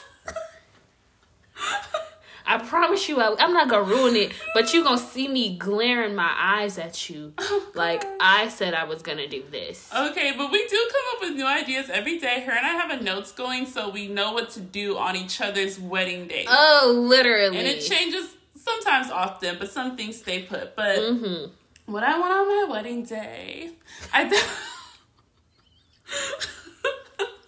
I 2.51 2.59
promise 2.59 3.09
you, 3.09 3.21
I, 3.21 3.37
I'm 3.39 3.53
not 3.53 3.69
gonna 3.69 3.85
ruin 3.85 4.17
it, 4.17 4.33
but 4.55 4.75
you're 4.75 4.83
gonna 4.83 4.99
see 4.99 5.29
me 5.29 5.57
glaring 5.57 6.17
my 6.17 6.33
eyes 6.37 6.79
at 6.79 7.09
you, 7.09 7.33
like 7.75 8.05
I 8.19 8.49
said 8.49 8.75
I 8.75 8.83
was 8.85 9.03
gonna 9.03 9.29
do 9.29 9.45
this. 9.53 9.89
Okay, 9.97 10.33
but 10.37 10.51
we 10.51 10.67
do 10.67 10.89
come 10.93 11.03
up 11.15 11.21
with 11.23 11.37
new 11.37 11.47
ideas 11.47 11.89
every 11.91 12.19
day. 12.19 12.41
Her 12.41 12.51
and 12.51 12.67
I 12.67 12.71
have 12.71 12.91
a 12.91 13.01
notes 13.05 13.31
going 13.31 13.67
so 13.67 13.89
we 13.89 14.09
know 14.09 14.33
what 14.33 14.51
to 14.51 14.61
do 14.61 14.99
on 14.99 15.15
each 15.15 15.41
other's 15.41 15.79
wedding 15.79 16.27
day. 16.27 16.45
Oh, 16.49 16.93
literally. 17.09 17.57
and 17.57 17.69
it 17.69 17.79
changes 17.83 18.35
sometimes 18.57 19.13
often, 19.13 19.57
but 19.61 19.71
some 19.71 19.97
things 19.97 20.17
stay 20.19 20.43
put. 20.43 20.75
But 20.75 20.99
hmm 20.99 21.45
what 21.87 22.03
I 22.03 22.19
want 22.19 22.33
on 22.33 22.49
my 22.49 22.67
wedding 22.73 23.05
day, 23.05 23.71
I. 24.13 24.29
Do- 24.29 24.37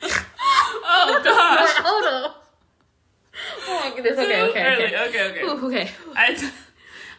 Oh 0.95 1.21
gosh. 1.25 1.75
Hold 1.85 2.05
on. 2.25 2.42
Oh. 3.69 3.93
Okay, 3.97 4.43
okay, 4.51 4.87
okay. 4.87 5.09
okay, 5.09 5.31
okay. 5.31 5.43
Ooh, 5.45 5.67
okay. 5.69 5.91
I, 6.17 6.35
d- 6.35 6.49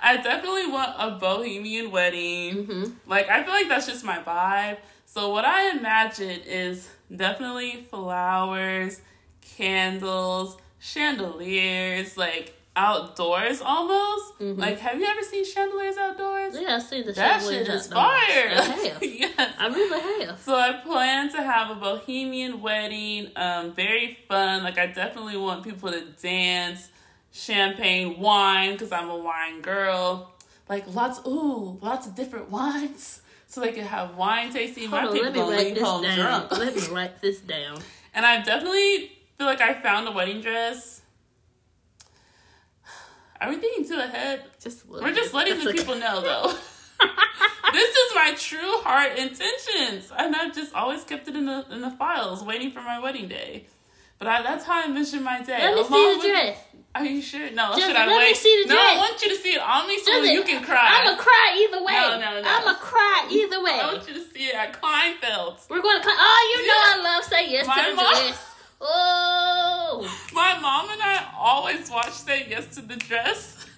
I 0.02 0.18
definitely 0.18 0.68
want 0.68 0.92
a 0.98 1.12
bohemian 1.20 1.92
wedding. 1.92 2.66
hmm 2.66 2.84
Like, 3.08 3.30
I 3.30 3.44
feel 3.44 3.54
like 3.54 3.70
that's 3.70 3.88
just 3.88 4.04
my 4.04 4.20
vibe. 4.20 4.78
So, 5.06 5.30
what 5.30 5.46
I 5.46 5.72
imagine 5.78 6.42
is 6.46 6.90
definitely 7.16 7.86
flowers, 7.90 9.00
candles, 9.58 10.58
chandeliers, 10.80 12.18
like 12.18 12.54
outdoors 12.76 13.62
almost. 13.62 14.40
Mhm. 14.40 14.58
Like, 14.58 14.80
have 14.80 15.00
you 15.00 15.06
ever 15.06 15.22
seen 15.22 15.46
chandeliers 15.46 15.98
outdoors? 15.98 16.56
Yeah, 16.60 16.76
I 16.76 16.80
see 16.80 17.02
the 17.04 17.12
That 17.14 17.40
chandeliers 17.42 17.68
shit 17.68 17.76
is 17.76 17.88
fire. 17.88 18.50
I 18.58 18.98
yes. 19.02 19.54
I 19.60 19.68
really 19.68 20.26
have. 20.26 20.40
So 20.40 20.56
I 20.56 20.74
plan 20.74 21.32
to 21.34 21.42
have 21.44 21.70
a 21.70 21.76
bohemian 21.76 22.62
wedding, 22.62 23.32
um, 23.36 23.74
very 23.74 24.18
fun. 24.28 24.64
Like 24.64 24.78
I 24.78 24.88
definitely 24.88 25.38
want 25.38 25.64
people 25.64 25.92
to 25.92 26.02
dance, 26.22 26.90
champagne, 27.32 28.20
wine, 28.20 28.74
because 28.74 28.92
I'm 28.92 29.10
a 29.10 29.18
wine 29.18 29.62
girl. 29.62 30.32
Like 30.70 30.86
lots, 30.94 31.20
ooh, 31.28 31.78
lots 31.82 32.08
of 32.08 32.16
different 32.16 32.50
wines, 32.50 33.22
so 33.48 33.62
they 33.62 33.72
can 33.74 33.86
have 33.86 34.16
wine 34.16 34.52
tasting. 34.52 34.90
My 34.90 35.06
on, 35.06 35.14
people 35.14 35.26
let 35.26 35.34
me 35.34 35.40
gonna 35.40 35.52
write 35.56 35.66
leave 35.66 35.76
this 35.76 35.84
home 35.84 36.02
down. 36.04 36.18
drunk. 36.18 36.52
Let 36.54 36.76
me 36.76 36.82
write 36.92 37.22
this 37.22 37.40
down. 37.42 37.80
and 38.16 38.26
I 38.26 38.42
definitely 38.42 39.12
feel 39.38 39.46
like 39.46 39.62
I 39.62 39.74
found 39.76 40.08
a 40.08 40.12
wedding 40.12 40.42
dress. 40.42 41.02
Are 43.44 43.50
we 43.50 43.58
thinking 43.58 43.86
too 43.88 44.00
ahead? 44.00 44.44
Just 44.62 44.86
a 44.86 44.92
little 44.92 45.08
We're 45.08 45.14
just 45.16 45.34
letting 45.34 45.54
That's 45.54 45.66
the 45.66 45.70
okay. 45.72 45.80
people 45.80 45.96
know 45.96 46.22
though. 46.30 46.54
this 47.74 47.90
is 47.90 48.16
my 48.16 48.34
true 48.38 48.78
heart 48.84 49.18
intentions, 49.18 50.12
and 50.18 50.36
I've 50.36 50.54
just 50.56 50.74
always 50.74 51.04
kept 51.04 51.28
it 51.28 51.36
in 51.36 51.46
the 51.46 51.66
in 51.72 51.82
the 51.82 51.92
files, 51.92 52.44
waiting 52.44 52.72
for 52.72 52.82
my 52.82 53.00
wedding 53.00 53.28
day. 53.28 53.66
But 54.20 54.28
I, 54.28 54.42
that's 54.44 54.64
how 54.66 54.82
I 54.82 54.86
envision 54.86 55.24
my 55.24 55.42
day. 55.42 55.60
Let 55.60 55.76
me 55.76 55.84
see 55.84 55.90
the 55.90 56.18
with- 56.20 56.26
dress. 56.28 56.58
Are 56.96 57.04
you 57.04 57.24
sure? 57.24 57.50
No, 57.50 57.74
Just 57.74 57.88
should 57.88 57.96
I 57.96 58.06
let 58.06 58.20
me 58.20 58.26
wait? 58.30 58.36
see 58.38 58.64
the 58.68 58.70
no, 58.70 58.80
I 58.80 58.98
want 58.98 59.20
you 59.24 59.30
to 59.30 59.36
see 59.36 59.50
it 59.56 59.62
on 59.62 59.88
me 59.88 59.98
so 59.98 60.12
Just 60.22 60.32
you 60.32 60.44
can 60.44 60.64
cry. 60.64 61.02
I'ma 61.02 61.18
cry 61.18 61.66
either 61.66 61.84
way. 61.84 61.92
No, 61.94 62.20
no, 62.20 62.40
no. 62.40 62.48
I'ma 62.48 62.76
cry 62.76 63.28
either 63.32 63.64
way. 63.64 63.72
I 63.82 63.94
want 63.96 64.08
you 64.08 64.14
to 64.14 64.22
see 64.30 64.46
it 64.46 64.54
at 64.54 64.80
Kleinfeld's. 64.80 65.66
We're 65.72 65.82
gonna 65.82 66.04
cry. 66.04 66.16
Oh, 66.16 66.54
you 66.56 66.68
know 66.68 66.74
I 66.78 67.16
love 67.16 67.24
say 67.24 67.50
yes 67.50 67.66
My 67.66 67.82
to 67.84 67.90
the 67.90 67.96
mom- 67.96 68.14
dress. 68.14 68.53
Oh, 68.86 70.08
My 70.34 70.58
mom 70.60 70.89
and 70.89 71.02
I 71.02 71.26
always 71.38 71.89
watch 71.89 72.12
Say 72.12 72.48
Yes 72.50 72.67
to 72.76 72.82
the 72.82 72.96
Dress. 72.96 73.58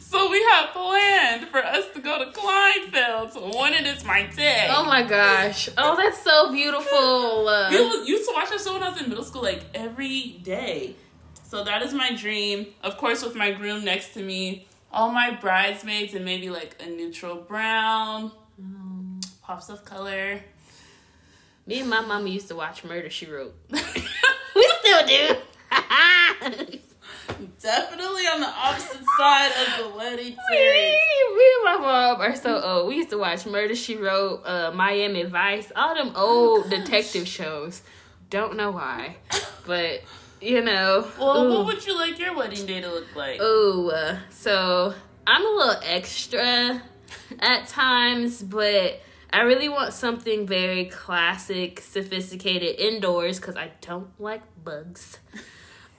So 0.00 0.30
we 0.30 0.42
have 0.52 0.70
planned 0.70 1.48
for 1.48 1.58
us 1.62 1.84
to 1.94 2.00
go 2.00 2.18
to 2.18 2.30
Kleinfeld's 2.32 3.36
when 3.54 3.74
it 3.74 3.86
is 3.86 4.02
my 4.06 4.22
day. 4.22 4.66
oh 4.70 4.82
my 4.86 5.02
gosh. 5.02 5.68
Oh, 5.76 5.96
that's 5.96 6.22
so 6.22 6.50
beautiful. 6.50 7.46
You 7.70 8.04
used 8.06 8.26
to 8.26 8.32
watch 8.34 8.48
that 8.48 8.58
show 8.62 8.72
when 8.72 8.82
I 8.82 8.88
was 8.88 9.02
in 9.02 9.10
middle 9.10 9.22
school, 9.22 9.42
like 9.42 9.64
every 9.74 10.40
day. 10.42 10.96
So 11.44 11.62
that 11.62 11.82
is 11.82 11.92
my 11.92 12.14
dream. 12.14 12.68
Of 12.82 12.96
course, 12.96 13.22
with 13.22 13.34
my 13.34 13.50
groom 13.50 13.84
next 13.84 14.14
to 14.14 14.22
me, 14.22 14.66
all 14.90 15.10
my 15.10 15.30
bridesmaids, 15.32 16.14
and 16.14 16.24
maybe 16.24 16.48
like 16.48 16.80
a 16.82 16.86
neutral 16.88 17.36
brown, 17.36 18.32
Um, 18.58 19.20
pops 19.42 19.68
of 19.68 19.84
color. 19.84 20.40
me 21.66 21.80
and 21.80 21.90
my 21.90 22.00
mama 22.00 22.30
used 22.30 22.48
to 22.48 22.56
watch 22.56 22.82
Murder 22.82 23.10
She 23.10 23.26
Wrote. 23.26 23.54
do. 25.06 25.36
Definitely 27.60 28.22
on 28.22 28.40
the 28.40 28.48
opposite 28.48 29.04
side 29.18 29.50
of 29.50 29.84
the 29.84 29.96
wedding 29.96 30.36
Me, 30.50 30.98
me 31.36 31.46
and 31.56 31.64
my 31.64 31.76
mom 31.80 32.20
are 32.20 32.36
so 32.36 32.60
old. 32.62 32.88
We 32.88 32.96
used 32.96 33.10
to 33.10 33.18
watch 33.18 33.46
Murder 33.46 33.74
She 33.74 33.96
Wrote, 33.96 34.42
uh, 34.44 34.70
Miami 34.72 35.24
Vice, 35.24 35.70
all 35.76 35.94
them 35.94 36.12
old 36.16 36.70
detective 36.70 37.28
shows. 37.28 37.82
Don't 38.30 38.56
know 38.56 38.70
why, 38.70 39.16
but 39.66 40.02
you 40.40 40.62
know. 40.62 41.06
Well, 41.18 41.44
ooh. 41.44 41.54
what 41.58 41.66
would 41.66 41.86
you 41.86 41.98
like 41.98 42.18
your 42.18 42.34
wedding 42.34 42.66
day 42.66 42.80
to 42.80 42.88
look 42.88 43.14
like? 43.16 43.38
Oh, 43.40 43.90
uh, 43.90 44.18
so 44.30 44.94
I'm 45.26 45.44
a 45.44 45.48
little 45.48 45.82
extra 45.84 46.82
at 47.40 47.68
times, 47.68 48.42
but 48.42 49.00
I 49.30 49.42
really 49.42 49.68
want 49.68 49.92
something 49.92 50.46
very 50.46 50.86
classic, 50.86 51.80
sophisticated 51.80 52.78
indoors 52.80 53.38
because 53.38 53.56
I 53.56 53.70
don't 53.80 54.08
like 54.20 54.42
bugs. 54.64 55.18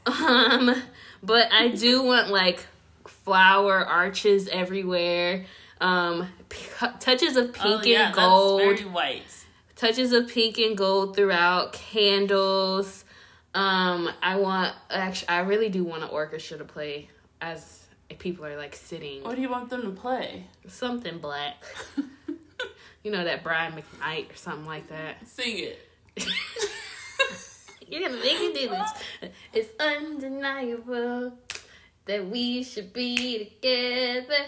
Um, 0.05 0.73
but 1.21 1.51
I 1.53 1.67
do 1.67 2.01
want 2.11 2.29
like 2.29 2.65
flower 3.05 3.85
arches 3.85 4.47
everywhere. 4.47 5.45
Um, 5.79 6.29
p- 6.47 6.57
touches 6.99 7.35
of 7.37 7.53
pink 7.53 7.81
oh, 7.81 7.85
yeah, 7.85 8.07
and 8.07 8.15
gold 8.15 8.61
very 8.61 8.85
white. 8.85 9.45
touches 9.75 10.13
of 10.13 10.27
pink 10.29 10.57
and 10.57 10.75
gold 10.75 11.15
throughout 11.15 11.73
candles 11.73 13.05
um 13.55 14.09
i 14.21 14.35
want 14.35 14.75
actually 14.89 15.29
i 15.29 15.39
really 15.39 15.69
do 15.69 15.83
want 15.83 16.03
an 16.03 16.09
orchestra 16.09 16.57
to 16.57 16.65
play 16.65 17.07
as 17.41 17.85
people 18.19 18.45
are 18.45 18.57
like 18.57 18.75
sitting 18.75 19.23
What 19.23 19.35
do 19.35 19.41
you 19.41 19.49
want 19.49 19.69
them 19.69 19.81
to 19.83 19.91
play? 19.91 20.45
something 20.67 21.19
black 21.19 21.63
you 23.03 23.11
know 23.11 23.23
that 23.23 23.43
brian 23.43 23.73
mcknight 23.73 24.31
or 24.31 24.35
something 24.35 24.65
like 24.65 24.87
that 24.89 25.25
Sing 25.27 25.57
it. 25.59 25.79
you're 27.87 28.01
gonna 28.01 28.21
make 28.21 28.39
me 28.39 28.53
do 28.53 28.69
this 28.69 28.89
it's 29.53 29.69
undeniable 29.79 31.33
that 32.05 32.25
we 32.27 32.63
should 32.63 32.91
be 32.93 33.45
together 33.45 34.45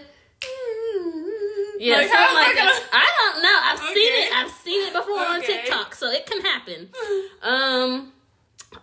Yeah, 1.79 1.95
Like, 1.97 2.07
something 2.09 2.35
like 2.35 2.55
gonna- 2.55 2.71
I 2.93 3.07
don't 3.17 3.43
know. 3.43 3.59
I've 3.63 3.79
seen 3.79 4.13
it. 4.13 4.33
I've 4.35 4.51
seen 4.51 4.87
it 4.87 4.93
before 4.93 5.19
on 5.19 5.41
TikTok, 5.41 5.95
so 5.95 6.11
it 6.11 6.25
can 6.27 6.41
happen. 6.41 6.89
Um, 7.41 8.13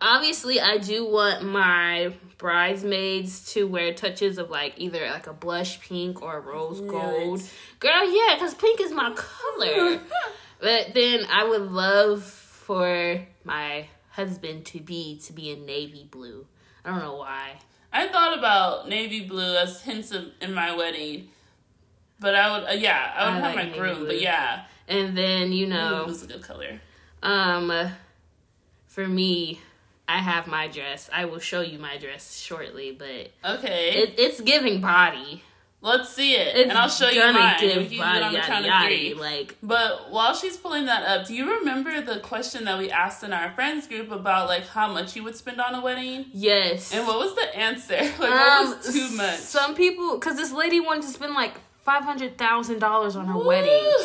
obviously, 0.00 0.60
I 0.60 0.78
do 0.78 1.04
want 1.06 1.44
my 1.44 2.14
bridesmaids 2.38 3.52
to 3.52 3.66
wear 3.66 3.92
touches 3.94 4.38
of 4.38 4.50
like 4.50 4.74
either 4.76 5.06
like 5.10 5.26
a 5.26 5.32
blush 5.32 5.80
pink 5.80 6.22
or 6.22 6.38
a 6.38 6.40
rose 6.40 6.80
gold. 6.80 7.40
Right. 7.40 7.52
Girl, 7.80 8.04
yeah, 8.12 8.34
because 8.34 8.54
pink 8.54 8.80
is 8.80 8.92
my 8.92 9.12
color. 9.14 10.00
but 10.60 10.94
then 10.94 11.26
I 11.30 11.44
would 11.44 11.70
love 11.72 12.22
for 12.24 13.20
my 13.44 13.86
husband 14.10 14.66
to 14.66 14.80
be 14.80 15.18
to 15.24 15.32
be 15.32 15.50
in 15.50 15.64
navy 15.66 16.06
blue. 16.10 16.46
I 16.84 16.90
don't 16.90 17.00
know 17.00 17.16
why. 17.16 17.58
I 17.92 18.08
thought 18.08 18.36
about 18.38 18.88
navy 18.88 19.24
blue 19.26 19.56
as 19.56 19.82
hints 19.82 20.10
of 20.12 20.26
in 20.40 20.52
my 20.54 20.74
wedding, 20.76 21.28
but 22.20 22.34
I 22.34 22.58
would, 22.58 22.68
uh, 22.68 22.72
yeah, 22.72 23.12
I 23.16 23.24
would 23.24 23.42
I 23.42 23.46
have 23.46 23.56
like 23.56 23.70
my 23.72 23.78
groom. 23.78 23.96
blue. 24.00 24.06
But 24.08 24.20
yeah, 24.20 24.64
And 24.86 25.16
then 25.16 25.52
you 25.52 25.66
know. 25.66 26.02
it 26.02 26.06
was 26.06 26.22
a 26.22 26.26
good 26.26 26.42
color. 26.42 26.80
Um, 27.22 27.72
for 28.86 29.08
me, 29.08 29.60
I 30.08 30.18
have 30.18 30.46
my 30.46 30.68
dress. 30.68 31.10
I 31.12 31.26
will 31.26 31.38
show 31.40 31.60
you 31.60 31.78
my 31.78 31.98
dress 31.98 32.38
shortly, 32.38 32.92
but 32.98 33.30
Okay, 33.44 33.90
it, 34.02 34.14
it's 34.18 34.40
giving 34.40 34.80
body. 34.80 35.42
let's 35.82 36.08
see 36.08 36.34
it, 36.34 36.56
It's 36.56 36.70
and 36.70 36.78
I'll 36.78 36.88
show 36.88 37.08
you 37.10 37.20
mine. 37.32 37.56
give 37.60 37.90
do 37.90 37.96
it 37.96 38.00
on 38.00 38.22
body, 38.22 38.36
the 38.36 38.42
count 38.42 38.64
yada, 38.64 38.86
of 38.86 38.90
yada. 38.90 38.94
three. 38.96 39.14
Like, 39.14 39.56
But 39.62 40.10
while 40.10 40.34
she's 40.34 40.56
pulling 40.56 40.86
that 40.86 41.04
up, 41.04 41.26
do 41.26 41.34
you 41.34 41.58
remember 41.58 42.00
the 42.00 42.20
question 42.20 42.64
that 42.64 42.78
we 42.78 42.90
asked 42.90 43.22
in 43.22 43.32
our 43.32 43.50
friends 43.50 43.86
group 43.86 44.10
about 44.10 44.48
like 44.48 44.66
how 44.68 44.90
much 44.92 45.14
you 45.14 45.22
would 45.24 45.36
spend 45.36 45.60
on 45.60 45.74
a 45.74 45.80
wedding? 45.82 46.26
yes. 46.32 46.92
And 46.94 47.06
what 47.06 47.18
was 47.18 47.34
the 47.34 47.54
answer? 47.56 47.96
Like 48.18 48.18
what 48.18 48.62
um, 48.66 48.76
was 48.78 48.92
too 48.94 49.16
much? 49.16 49.36
Some 49.36 49.74
people, 49.74 50.14
because 50.18 50.36
this 50.36 50.52
lady 50.52 50.80
wanted 50.80 51.02
to 51.02 51.08
spend 51.08 51.34
like 51.34 51.54
five 51.88 52.04
hundred 52.04 52.36
thousand 52.36 52.78
dollars 52.80 53.16
on 53.16 53.26
her 53.26 53.38
wedding. 53.38 53.92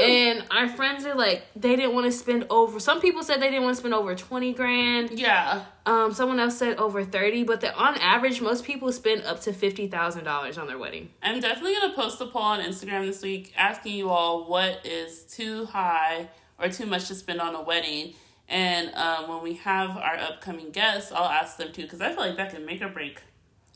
And 0.00 0.44
our 0.52 0.68
friends 0.68 1.04
are 1.06 1.16
like, 1.16 1.42
they 1.56 1.74
didn't 1.74 1.92
want 1.92 2.06
to 2.06 2.12
spend 2.12 2.46
over. 2.50 2.78
Some 2.78 3.00
people 3.00 3.24
said 3.24 3.42
they 3.42 3.48
didn't 3.50 3.64
want 3.64 3.74
to 3.74 3.80
spend 3.80 3.94
over 3.94 4.14
twenty 4.14 4.54
grand. 4.54 5.10
yeah, 5.10 5.64
Um, 5.86 6.12
someone 6.12 6.38
else 6.38 6.56
said 6.56 6.76
over 6.78 7.02
thirty, 7.04 7.42
but 7.42 7.60
the, 7.60 7.74
on 7.74 7.96
average, 7.98 8.40
most 8.40 8.64
people 8.64 8.92
spend 8.92 9.24
up 9.24 9.40
to 9.40 9.52
fifty 9.52 9.88
thousand 9.88 10.22
dollars 10.22 10.56
on 10.56 10.68
their 10.68 10.78
wedding. 10.78 11.10
I'm 11.20 11.40
definitely 11.40 11.74
gonna 11.80 11.94
post 11.94 12.20
a 12.20 12.26
poll 12.26 12.42
on 12.42 12.60
Instagram 12.60 13.06
this 13.06 13.22
week 13.22 13.52
asking 13.56 13.96
you 13.96 14.08
all 14.08 14.48
what 14.48 14.86
is 14.86 15.22
too 15.24 15.64
high 15.66 16.28
or 16.60 16.68
too 16.68 16.86
much 16.86 17.08
to 17.08 17.16
spend 17.16 17.40
on 17.40 17.56
a 17.56 17.62
wedding. 17.62 18.14
And 18.48 18.94
um, 18.94 19.28
when 19.28 19.42
we 19.42 19.54
have 19.54 19.90
our 19.96 20.16
upcoming 20.16 20.70
guests, 20.70 21.10
I'll 21.10 21.24
ask 21.28 21.56
them 21.56 21.72
too 21.72 21.82
because 21.82 22.00
I 22.00 22.10
feel 22.10 22.20
like 22.20 22.36
that 22.36 22.50
can 22.54 22.64
make 22.64 22.80
or 22.82 22.88
break. 22.88 23.20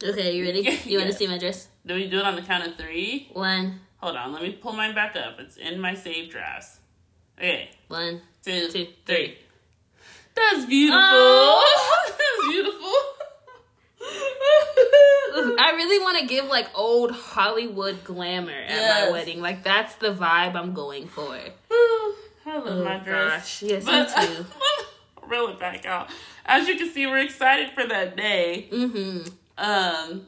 Okay, 0.03 0.37
you 0.37 0.45
ready? 0.45 0.63
You 0.85 0.99
want 0.99 1.11
to 1.11 1.17
see 1.17 1.27
my 1.29 1.39
dress? 1.39 1.69
Do 1.87 1.95
we 1.95 2.09
do 2.09 2.19
it 2.19 2.25
on 2.25 2.35
the 2.37 2.43
count 2.43 2.67
of 2.67 2.77
three? 2.77 3.29
One, 3.33 3.81
Hold 3.99 4.17
on, 4.17 4.33
let 4.33 4.43
me 4.43 4.53
pull 4.53 4.73
mine 4.73 4.95
back 4.97 5.15
up. 5.17 5.39
It's 5.39 5.57
in 5.57 5.79
my 5.81 5.95
saved 5.95 6.33
drafts. 6.33 6.81
Okay, 7.39 7.71
one, 7.89 8.21
two, 8.45 8.69
two, 8.69 8.89
three. 9.07 9.39
That's 10.35 10.65
beautiful. 10.67 11.01
Oh. 11.03 12.09
That's 12.09 12.49
beautiful. 12.49 12.93
I 15.59 15.73
really 15.77 15.99
want 16.03 16.19
to 16.21 16.27
give 16.27 16.47
like 16.47 16.69
old 16.75 17.13
Hollywood 17.13 18.03
glamour 18.05 18.51
at 18.53 18.71
Yes. 18.71 19.07
my 19.07 19.13
wedding. 19.13 19.41
Like 19.41 19.63
that's 19.63 19.95
the 19.97 20.13
vibe 20.13 20.55
I'm 20.57 20.73
going 20.75 21.07
for. 21.07 21.35
I 21.71 22.59
love 22.59 22.67
Oh 22.67 22.85
my 22.85 22.99
dress. 22.99 23.31
gosh, 23.31 23.63
yes, 23.63 23.85
But 23.85 24.09
me 24.19 24.27
too. 24.37 24.47
reel 25.27 25.49
it 25.49 25.61
back 25.61 25.87
out. 25.87 26.11
As 26.45 26.67
you 26.69 26.77
can 26.77 26.91
see, 26.91 27.07
we're 27.07 27.19
excited 27.19 27.71
for 27.71 27.87
that 27.87 28.17
day. 28.17 28.67
hmm 28.71 29.21
Um, 29.63 30.27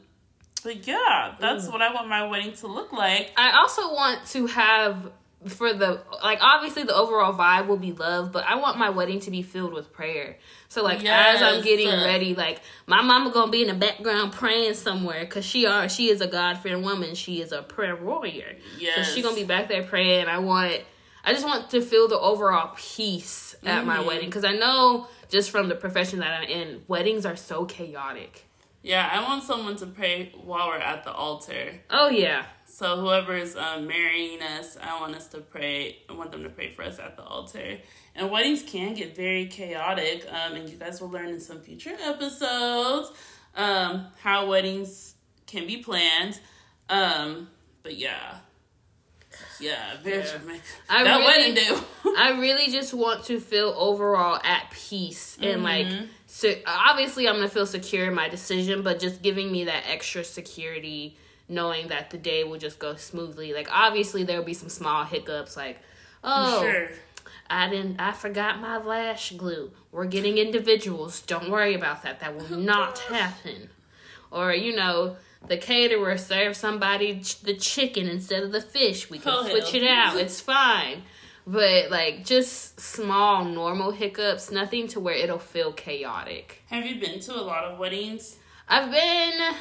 but 0.63 0.87
yeah, 0.87 1.35
that's 1.39 1.67
what 1.67 1.81
I 1.81 1.93
want 1.93 2.07
my 2.07 2.25
wedding 2.27 2.53
to 2.53 2.67
look 2.67 2.91
like. 2.91 3.31
I 3.37 3.51
also 3.59 3.93
want 3.93 4.25
to 4.27 4.47
have 4.47 5.11
for 5.47 5.73
the 5.73 6.01
like 6.23 6.39
obviously 6.41 6.83
the 6.83 6.95
overall 6.95 7.31
vibe 7.33 7.67
will 7.67 7.77
be 7.77 7.91
love, 7.91 8.31
but 8.31 8.45
I 8.45 8.55
want 8.55 8.79
my 8.79 8.89
wedding 8.89 9.19
to 9.21 9.31
be 9.31 9.43
filled 9.43 9.73
with 9.73 9.93
prayer. 9.93 10.37
So 10.69 10.81
like 10.83 11.05
as 11.05 11.41
I'm 11.41 11.61
getting 11.61 11.89
ready, 11.89 12.33
like 12.33 12.61
my 12.87 13.01
mama 13.03 13.29
gonna 13.31 13.51
be 13.51 13.61
in 13.61 13.67
the 13.67 13.73
background 13.75 14.31
praying 14.31 14.73
somewhere 14.73 15.23
because 15.25 15.45
she 15.45 15.67
are 15.67 15.87
she 15.87 16.09
is 16.09 16.21
a 16.21 16.27
God 16.27 16.57
fearing 16.59 16.81
woman. 16.83 17.13
She 17.13 17.41
is 17.41 17.51
a 17.51 17.61
prayer 17.61 17.95
warrior. 17.95 18.55
Yes. 18.79 18.95
So 18.95 19.13
she 19.13 19.21
gonna 19.21 19.35
be 19.35 19.43
back 19.43 19.67
there 19.67 19.83
praying. 19.83 20.27
I 20.27 20.39
want 20.39 20.81
I 21.23 21.33
just 21.33 21.45
want 21.45 21.69
to 21.71 21.81
feel 21.81 22.07
the 22.07 22.19
overall 22.19 22.73
peace 22.75 23.55
at 23.65 23.85
my 23.85 23.97
Mhm. 23.97 24.05
wedding 24.05 24.25
because 24.29 24.45
I 24.45 24.53
know 24.53 25.07
just 25.29 25.51
from 25.51 25.69
the 25.69 25.75
profession 25.75 26.19
that 26.19 26.41
I'm 26.41 26.47
in, 26.47 26.83
weddings 26.87 27.25
are 27.25 27.35
so 27.35 27.65
chaotic. 27.65 28.45
Yeah, 28.85 29.09
I 29.11 29.23
want 29.23 29.43
someone 29.43 29.75
to 29.77 29.87
pray 29.87 30.31
while 30.43 30.67
we're 30.67 30.77
at 30.77 31.03
the 31.03 31.11
altar. 31.11 31.81
Oh 31.89 32.07
yeah. 32.09 32.45
So 32.65 32.97
whoever 33.01 33.35
is 33.35 33.55
um, 33.55 33.87
marrying 33.87 34.43
us, 34.43 34.77
I 34.79 34.99
want 35.01 35.15
us 35.15 35.27
to 35.29 35.39
pray. 35.39 35.97
I 36.07 36.13
want 36.13 36.31
them 36.31 36.43
to 36.43 36.49
pray 36.49 36.69
for 36.71 36.83
us 36.83 36.99
at 36.99 37.15
the 37.17 37.23
altar. 37.23 37.79
And 38.13 38.29
weddings 38.29 38.61
can 38.61 38.93
get 38.93 39.15
very 39.15 39.47
chaotic, 39.47 40.27
um, 40.29 40.53
and 40.55 40.69
you 40.69 40.77
guys 40.77 41.01
will 41.01 41.09
learn 41.09 41.29
in 41.29 41.39
some 41.39 41.61
future 41.61 41.95
episodes 41.99 43.11
um, 43.55 44.05
how 44.21 44.47
weddings 44.47 45.15
can 45.47 45.65
be 45.65 45.77
planned. 45.77 46.39
Um, 46.87 47.47
but 47.81 47.95
yeah, 47.97 48.35
yeah, 49.59 49.97
very 50.03 50.17
Yeah. 50.23 50.37
dramatic. 50.37 50.61
I 50.89 51.03
that 51.05 51.13
really- 51.17 51.25
wedding 51.25 51.55
day. 51.55 51.69
I 52.17 52.37
really 52.39 52.71
just 52.71 52.93
want 52.93 53.23
to 53.25 53.39
feel 53.39 53.73
overall 53.75 54.39
at 54.43 54.69
peace 54.71 55.37
and 55.41 55.63
like 55.63 55.87
Mhm. 55.87 56.07
So 56.35 56.53
obviously 56.67 57.29
I'm 57.29 57.35
gonna 57.35 57.47
feel 57.47 57.65
secure 57.65 58.09
in 58.09 58.13
my 58.13 58.27
decision, 58.27 58.81
but 58.81 58.99
just 58.99 59.21
giving 59.21 59.49
me 59.53 59.63
that 59.63 59.85
extra 59.87 60.21
security, 60.21 61.15
knowing 61.47 61.87
that 61.87 62.09
the 62.09 62.17
day 62.17 62.43
will 62.43 62.59
just 62.59 62.77
go 62.77 62.97
smoothly. 62.97 63.53
Like 63.53 63.69
obviously 63.71 64.25
there 64.25 64.37
will 64.37 64.43
be 64.43 64.53
some 64.53 64.67
small 64.67 65.05
hiccups, 65.05 65.55
like 65.55 65.79
oh 66.25 66.61
sure. 66.61 66.89
I 67.49 67.69
didn't 67.69 68.01
I 68.01 68.11
forgot 68.11 68.59
my 68.59 68.75
lash 68.75 69.31
glue. 69.31 69.71
We're 69.93 70.07
getting 70.07 70.37
individuals. 70.37 71.21
Don't 71.21 71.49
worry 71.49 71.73
about 71.73 72.03
that. 72.03 72.19
That 72.19 72.35
will 72.35 72.47
oh, 72.51 72.59
not 72.59 72.99
happen. 72.99 73.69
Or 74.29 74.53
you 74.53 74.75
know. 74.75 75.15
The 75.47 75.57
caterer 75.57 76.17
served 76.17 76.55
somebody 76.55 77.19
ch- 77.19 77.39
the 77.41 77.53
chicken 77.53 78.07
instead 78.09 78.41
of 78.41 78.51
the 78.51 78.61
fish. 78.61 79.11
We 79.11 79.19
can 79.19 79.31
Oh, 79.31 79.47
switch 79.47 79.73
hell. 79.73 79.83
it 79.83 79.87
out. 79.87 80.17
It's 80.17 80.41
fine 80.41 81.03
but 81.47 81.91
like 81.91 82.25
just 82.25 82.79
small 82.79 83.45
normal 83.45 83.91
hiccups 83.91 84.51
nothing 84.51 84.87
to 84.87 84.99
where 84.99 85.15
it'll 85.15 85.37
feel 85.39 85.71
chaotic 85.73 86.61
Have 86.69 86.85
you 86.85 86.99
been 86.99 87.19
to 87.21 87.35
a 87.35 87.41
lot 87.41 87.63
of 87.65 87.77
weddings? 87.79 88.37
i've 88.67 88.89
been 88.91 89.55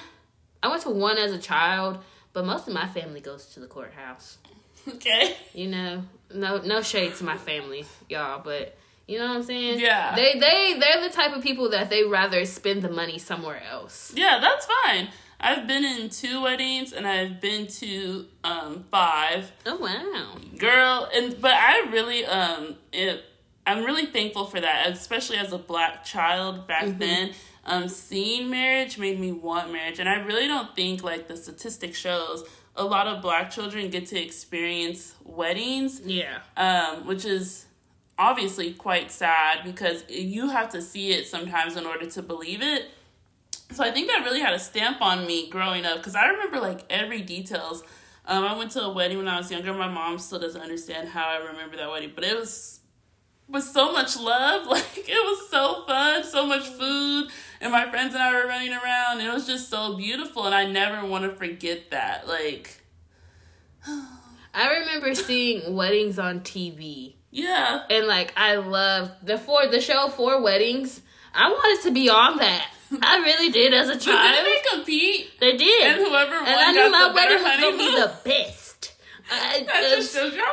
i 0.63 0.69
went 0.69 0.83
to 0.83 0.91
one 0.91 1.19
as 1.19 1.33
a 1.33 1.39
child 1.39 1.99
but 2.33 2.45
most 2.45 2.67
of 2.67 2.75
my 2.75 2.87
family 2.89 3.21
goes 3.21 3.47
to 3.55 3.61
the 3.61 3.67
courthouse 3.67 4.39
Okay. 4.89 5.37
you 5.53 5.69
know 5.69 6.03
no 6.35 6.59
no 6.63 6.83
shade 6.83 7.15
to 7.17 7.25
my 7.25 7.37
family 7.37 7.85
y'all 8.09 8.41
but 8.43 8.77
you 9.07 9.19
know 9.19 9.27
what 9.29 9.37
i'm 9.37 9.43
saying 9.43 9.79
Yeah. 9.79 10.15
they 10.17 10.39
they 10.39 10.77
they're 10.81 11.03
the 11.07 11.15
type 11.15 11.37
of 11.37 11.43
people 11.43 11.71
that 11.71 11.91
they 11.91 12.05
rather 12.05 12.45
spend 12.47 12.81
the 12.83 12.89
money 12.91 13.19
somewhere 13.19 13.63
else 13.71 14.13
Yeah, 14.17 14.39
that's 14.41 14.67
fine. 14.83 15.09
I've 15.41 15.67
been 15.67 15.85
in 15.85 16.09
two 16.11 16.43
weddings 16.43 16.93
and 16.93 17.07
I've 17.07 17.41
been 17.41 17.67
to 17.67 18.27
um, 18.45 18.85
five. 18.91 19.53
oh 19.67 19.77
wow. 19.77 20.37
Girl 20.59 21.09
and 21.15 21.41
but 21.41 21.53
i 21.53 21.87
really 21.91 22.25
um 22.25 22.77
it, 22.93 23.23
i'm 23.67 23.85
really 23.85 24.07
thankful 24.07 24.45
for 24.47 24.61
that 24.61 24.89
especially 24.89 25.37
as 25.37 25.53
a 25.53 25.59
black 25.59 26.05
child 26.05 26.67
back 26.67 26.85
Mm-hmm. 26.85 26.99
then. 26.99 27.31
Um 27.67 27.89
seeing 27.89 28.51
marriage 28.51 28.99
made 28.99 29.19
me 29.19 29.33
want 29.33 29.73
marriage 29.73 29.99
and 29.99 30.09
i 30.09 30.17
really 30.17 30.47
don't 30.47 30.75
think 30.77 31.03
like 31.03 31.29
the 31.29 31.37
statistic 31.37 31.95
shows 31.95 32.45
a 32.77 32.85
lot 32.85 33.07
of 33.07 33.23
black 33.23 33.51
children 33.51 33.89
get 33.91 34.07
to 34.07 34.21
experience 34.21 35.15
weddings. 35.25 36.01
Yeah. 36.05 36.39
Um 36.57 37.07
which 37.07 37.25
is 37.25 37.67
obviously 38.19 38.73
quite 38.73 39.11
sad 39.11 39.65
because 39.65 40.05
you 40.09 40.51
have 40.51 40.69
to 40.71 40.81
see 40.81 41.11
it 41.13 41.27
sometimes 41.27 41.77
in 41.77 41.85
order 41.87 42.07
to 42.07 42.23
believe 42.23 42.63
it 42.63 42.91
so 43.73 43.83
I 43.83 43.91
think 43.91 44.09
that 44.09 44.25
really 44.25 44.41
had 44.41 44.55
a 44.55 44.59
stamp 44.59 45.01
on 45.01 45.27
me 45.27 45.49
growing 45.49 45.85
up 45.85 45.99
because 45.99 46.15
I 46.15 46.29
remember 46.29 46.61
like 46.61 46.81
every 46.91 47.23
details. 47.23 47.83
Um, 48.27 48.45
I 48.45 48.57
went 48.57 48.71
to 48.73 48.83
a 48.83 48.93
wedding 48.93 49.19
when 49.19 49.29
I 49.29 49.37
was 49.37 49.51
younger. 49.51 49.75
My 49.75 49.89
mom 49.89 50.19
still 50.19 50.39
doesn't 50.39 50.61
understand 50.61 51.09
how 51.09 51.29
I 51.29 51.37
remember 51.37 51.77
that 51.77 51.91
wedding, 51.91 52.13
but 52.15 52.25
it 52.25 52.37
was 52.37 52.81
with 53.49 53.65
so 53.65 53.93
much 53.93 54.19
love. 54.19 54.67
Like 54.71 54.97
it 54.97 55.09
was 55.09 55.51
so 55.51 55.85
fun, 55.87 56.25
so 56.25 56.47
much 56.47 56.67
food, 56.67 57.29
and 57.61 57.73
my 57.73 57.89
friends 57.91 58.15
and 58.15 58.23
I 58.23 58.33
were 58.33 58.49
running 58.49 58.73
around. 58.73 59.19
And 59.19 59.29
it 59.29 59.33
was 59.33 59.47
just 59.47 59.69
so 59.69 59.97
beautiful, 59.97 60.47
and 60.47 60.55
I 60.55 60.67
never 60.67 61.07
want 61.07 61.25
to 61.25 61.37
forget 61.37 61.91
that. 61.91 62.27
Like, 62.27 62.81
i 63.87 64.79
remember 64.79 65.15
seeing 65.15 65.75
weddings 65.75 66.17
on 66.19 66.41
tv 66.41 67.15
yeah, 67.35 67.83
and 67.91 68.07
like 68.07 68.33
I 68.37 68.55
love 68.55 69.11
the 69.21 69.37
for 69.37 69.67
the 69.67 69.81
show 69.81 70.09
Four 70.09 70.41
Weddings. 70.41 71.03
I 71.35 71.49
wanted 71.51 71.83
to 71.89 71.91
be 71.93 72.09
on 72.09 72.37
that. 72.37 72.69
I 73.03 73.19
really 73.19 73.51
did 73.51 73.73
as 73.75 73.89
a 73.89 73.93
but 73.93 74.01
child. 74.01 74.35
didn't 74.35 74.45
they 74.45 74.77
compete? 74.77 75.41
They 75.41 75.57
did, 75.57 75.83
And 75.83 75.97
whoever 75.97 76.37
won 76.37 76.49
and 76.49 76.61
I 76.61 76.73
knew 76.73 76.91
my 76.91 77.13
wedding 77.13 77.43
was 77.43 77.61
gonna 77.61 77.79
be 77.79 77.91
the 77.91 78.13
best. 78.25 78.93
That 79.31 79.67
uh, 79.67 79.97
just 79.97 80.15
shows 80.15 80.35
you 80.35 80.41
how. 80.41 80.53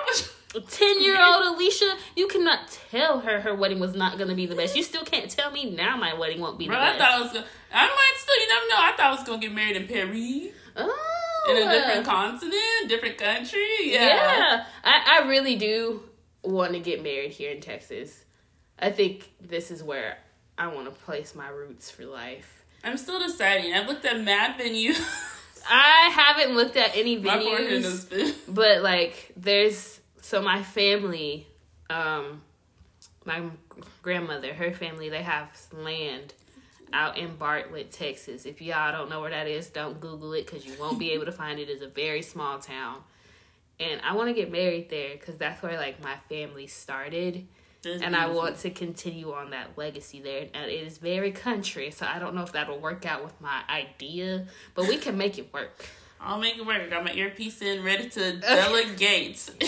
Ten 0.70 1.02
year 1.02 1.22
old 1.22 1.56
Alicia, 1.56 1.96
you 2.16 2.28
cannot 2.28 2.78
tell 2.90 3.20
her 3.20 3.42
her 3.42 3.56
wedding 3.56 3.80
was 3.80 3.96
not 3.96 4.18
gonna 4.18 4.36
be 4.36 4.46
the 4.46 4.56
best. 4.56 4.76
You 4.76 4.84
still 4.84 5.04
can't 5.04 5.30
tell 5.30 5.52
me 5.52 5.70
now 5.70 5.98
my 5.98 6.14
wedding 6.14 6.40
won't 6.40 6.58
be 6.58 6.68
Bro, 6.68 6.76
the 6.76 6.82
I 6.82 6.92
best. 6.92 7.02
I 7.02 7.06
thought 7.06 7.18
I 7.18 7.22
was 7.22 7.34
gonna. 7.34 7.46
I 7.74 7.86
might 7.88 8.14
still. 8.18 8.36
You 8.40 8.48
never 8.50 8.68
know. 8.70 8.76
I 8.78 8.92
thought 8.98 9.06
I 9.08 9.12
was 9.12 9.24
gonna 9.24 9.42
get 9.42 9.54
married 9.54 9.76
in 9.76 9.88
Paris. 9.88 10.54
oh, 10.78 11.48
in 11.50 11.58
a 11.58 11.72
different 11.72 12.08
oh. 12.08 12.10
continent, 12.10 12.90
different 12.90 13.18
country. 13.18 13.68
Yeah. 13.84 14.08
yeah. 14.08 14.66
I, 14.84 15.20
I 15.22 15.28
really 15.28 15.56
do 15.56 16.04
want 16.44 16.74
to 16.74 16.80
get 16.80 17.04
married 17.04 17.32
here 17.32 17.52
in 17.52 17.62
Texas. 17.62 18.26
I 18.80 18.92
think 18.92 19.32
this 19.40 19.72
is 19.72 19.84
where 19.84 20.18
I 20.58 20.68
want 20.68 20.86
to 20.86 20.92
place 20.92 21.34
my 21.36 21.50
roots 21.50 21.90
for 21.90 22.06
life. 22.06 22.64
I'm 22.84 22.98
still 22.98 23.20
deciding. 23.20 23.74
I've 23.74 23.88
looked 23.88 24.06
at 24.06 24.22
mad 24.22 24.60
venues. 24.60 25.00
I 25.70 26.10
haven't 26.10 26.56
looked 26.56 26.76
at 26.78 26.96
any 26.96 27.18
My 27.18 27.38
venues, 27.38 27.84
has 27.84 28.06
been. 28.06 28.34
but 28.48 28.82
like 28.82 29.32
there's 29.36 30.00
so 30.22 30.42
my 30.42 30.64
family, 30.64 31.48
um, 31.90 32.42
my 33.26 33.44
grandmother, 34.02 34.54
her 34.54 34.72
family, 34.72 35.10
they 35.10 35.22
have 35.22 35.50
land 35.74 36.34
out 36.94 37.18
in 37.18 37.36
Bartlett, 37.36 37.92
Texas. 37.92 38.46
If 38.46 38.62
y'all 38.62 38.92
don't 38.92 39.10
know 39.10 39.22
where 39.22 39.30
that 39.30 39.48
is, 39.48 39.70
don't 39.70 40.00
Google 40.00 40.34
it 40.34 40.46
because 40.46 40.66
you 40.66 40.74
won't 40.80 41.00
be 41.00 41.12
able 41.12 41.26
to 41.26 41.32
find 41.32 41.60
it. 41.60 41.70
It's 41.70 41.84
a 41.84 41.88
very 41.88 42.22
small 42.22 42.60
town, 42.60 42.98
and 43.80 44.02
I 44.02 44.14
want 44.14 44.30
to 44.30 44.34
get 44.34 44.52
married 44.52 44.90
there 44.90 45.14
because 45.14 45.38
that's 45.38 45.62
where 45.62 45.78
like 45.78 46.02
my 46.04 46.16
family 46.30 46.68
started. 46.68 47.48
That's 47.84 48.04
and 48.04 48.16
I 48.16 48.28
want 48.28 48.58
to 48.60 48.70
continue 48.70 49.34
on 49.34 49.50
that 49.52 49.78
legacy 49.78 50.22
there. 50.22 50.48
And 50.54 50.70
it 50.70 50.86
is 50.86 50.98
very 51.00 51.32
country, 51.32 51.90
so 51.92 52.06
I 52.06 52.20
don't 52.20 52.36
know 52.36 52.44
if 52.44 52.52
that'll 52.52 52.80
work 52.80 53.06
out 53.06 53.24
with 53.24 53.40
my 53.42 53.62
idea, 53.70 54.46
but 54.76 54.88
we 54.88 54.98
can 54.98 55.18
make 55.18 55.40
it 55.40 55.52
work. 55.54 55.88
I'll 56.20 56.40
make 56.40 56.58
it 56.58 56.66
work. 56.66 56.80
I 56.82 56.88
got 56.88 57.04
my 57.04 57.14
earpiece 57.14 57.62
in, 57.62 57.84
ready 57.84 58.08
to 58.10 58.38
delegate. 58.40 59.50
but 59.60 59.68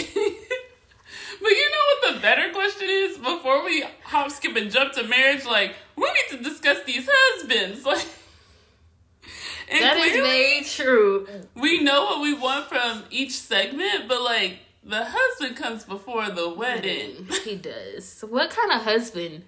you 1.52 1.72
know 1.72 1.84
what 2.02 2.14
the 2.14 2.20
better 2.22 2.52
question 2.54 2.88
is? 2.88 3.18
Before 3.18 3.66
we 3.66 3.84
hop, 4.04 4.30
skip, 4.32 4.56
and 4.56 4.70
jump 4.70 4.94
to 4.94 5.04
marriage, 5.04 5.46
like 5.46 5.76
we 5.96 6.04
need 6.04 6.38
to 6.38 6.44
discuss 6.44 6.84
these 6.84 7.10
husbands. 7.12 7.84
Like, 7.94 8.06
and 9.72 9.82
That 9.82 9.98
is 9.98 10.12
very 10.12 10.64
true. 10.64 11.26
we 11.56 11.82
know 11.82 12.04
what 12.04 12.22
we 12.22 12.34
want 12.34 12.68
from 12.68 13.04
each 13.10 13.32
segment, 13.32 14.08
but 14.08 14.22
like 14.22 14.60
the 14.86 15.06
husband 15.08 15.56
comes 15.56 15.84
before 15.86 16.30
the 16.30 16.50
wedding. 16.50 17.28
He 17.44 17.56
does. 17.56 18.24
What 18.28 18.50
kind 18.50 18.72
of 18.72 18.82
husband 18.82 19.44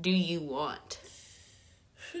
do 0.00 0.10
you 0.10 0.40
want? 0.40 0.98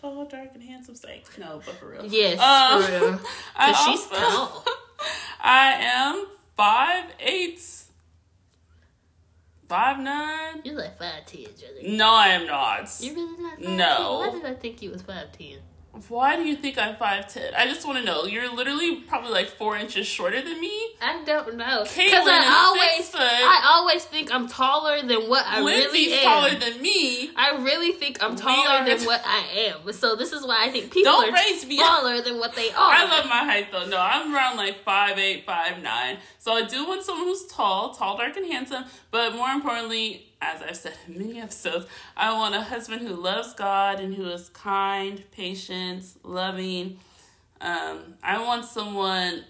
Tall, 0.00 0.24
dark, 0.26 0.50
and 0.54 0.62
handsome. 0.62 0.94
Say 0.96 1.22
no, 1.38 1.60
but 1.64 1.74
for 1.76 1.86
real. 1.90 2.04
Yes, 2.06 2.38
Um, 2.40 2.82
for 2.82 2.90
real. 2.92 3.20
I 3.56 3.72
she's 3.72 4.00
also- 4.10 4.16
tall. 4.16 4.64
I 5.40 5.72
am 5.80 6.26
five 6.56 7.04
eight, 7.20 7.60
five 9.68 9.98
nine. 9.98 10.60
You're 10.64 10.76
like 10.76 10.98
five 10.98 11.26
ten, 11.26 11.44
Johnny. 11.58 11.96
No, 11.96 12.12
I 12.12 12.28
am 12.28 12.46
not. 12.46 12.90
You 13.00 13.14
really 13.14 13.42
not 13.42 13.58
five 13.58 13.68
No. 13.76 14.18
Why 14.20 14.30
did 14.30 14.44
I 14.44 14.54
think 14.54 14.82
you 14.82 14.90
was 14.90 15.02
five 15.02 15.32
ten? 15.32 15.58
Why 16.08 16.34
do 16.36 16.42
you 16.42 16.56
think 16.56 16.76
I'm 16.76 16.96
five 16.96 17.32
ten? 17.32 17.54
I 17.56 17.66
just 17.66 17.86
want 17.86 17.98
to 17.98 18.04
know. 18.04 18.24
You're 18.24 18.52
literally 18.52 18.96
probably 18.96 19.30
like 19.30 19.46
four 19.48 19.76
inches 19.76 20.06
shorter 20.06 20.42
than 20.42 20.60
me. 20.60 20.88
I 21.00 21.22
don't 21.24 21.56
know. 21.56 21.84
Because 21.84 22.26
I 22.28 22.64
always, 22.66 23.08
foot. 23.08 23.20
I 23.20 23.62
always 23.74 24.04
think 24.04 24.34
I'm 24.34 24.48
taller 24.48 25.02
than 25.02 25.28
what 25.28 25.44
I 25.46 25.60
Lindsay's 25.60 25.92
really 25.92 26.12
am. 26.14 26.24
taller 26.24 26.54
than 26.58 26.82
me. 26.82 27.30
I 27.36 27.56
really 27.62 27.92
think 27.92 28.20
I'm 28.22 28.34
taller 28.34 28.84
than 28.84 29.00
what 29.06 29.22
I 29.24 29.72
am. 29.84 29.92
So 29.92 30.16
this 30.16 30.32
is 30.32 30.44
why 30.44 30.64
I 30.66 30.70
think 30.70 30.90
people 30.92 31.12
Don't 31.12 31.30
are 31.30 31.32
raise 31.32 31.64
me 31.64 31.78
up. 31.78 31.86
taller 31.86 32.20
than 32.20 32.38
what 32.40 32.56
they 32.56 32.70
are. 32.70 32.74
I 32.92 33.04
love 33.04 33.26
my 33.26 33.44
height 33.44 33.68
though. 33.70 33.86
No, 33.86 33.98
I'm 33.98 34.34
around 34.34 34.56
like 34.56 34.82
five 34.84 35.16
eight, 35.18 35.46
five 35.46 35.80
nine. 35.80 36.18
So 36.40 36.52
I 36.52 36.62
do 36.62 36.86
want 36.88 37.04
someone 37.04 37.28
who's 37.28 37.46
tall, 37.46 37.94
tall, 37.94 38.16
dark, 38.18 38.36
and 38.36 38.46
handsome. 38.50 38.84
But 39.12 39.34
more 39.36 39.48
importantly, 39.50 40.26
as 40.44 40.62
I've 40.62 40.76
said 40.76 40.94
in 41.08 41.18
many 41.18 41.40
episodes, 41.40 41.86
I 42.16 42.32
want 42.32 42.54
a 42.54 42.60
husband 42.60 43.02
who 43.02 43.14
loves 43.14 43.54
God 43.54 43.98
and 43.98 44.14
who 44.14 44.26
is 44.26 44.48
kind, 44.50 45.22
patient, 45.30 46.04
loving. 46.22 46.98
Um, 47.60 48.16
I 48.22 48.42
want 48.42 48.64
someone. 48.64 49.44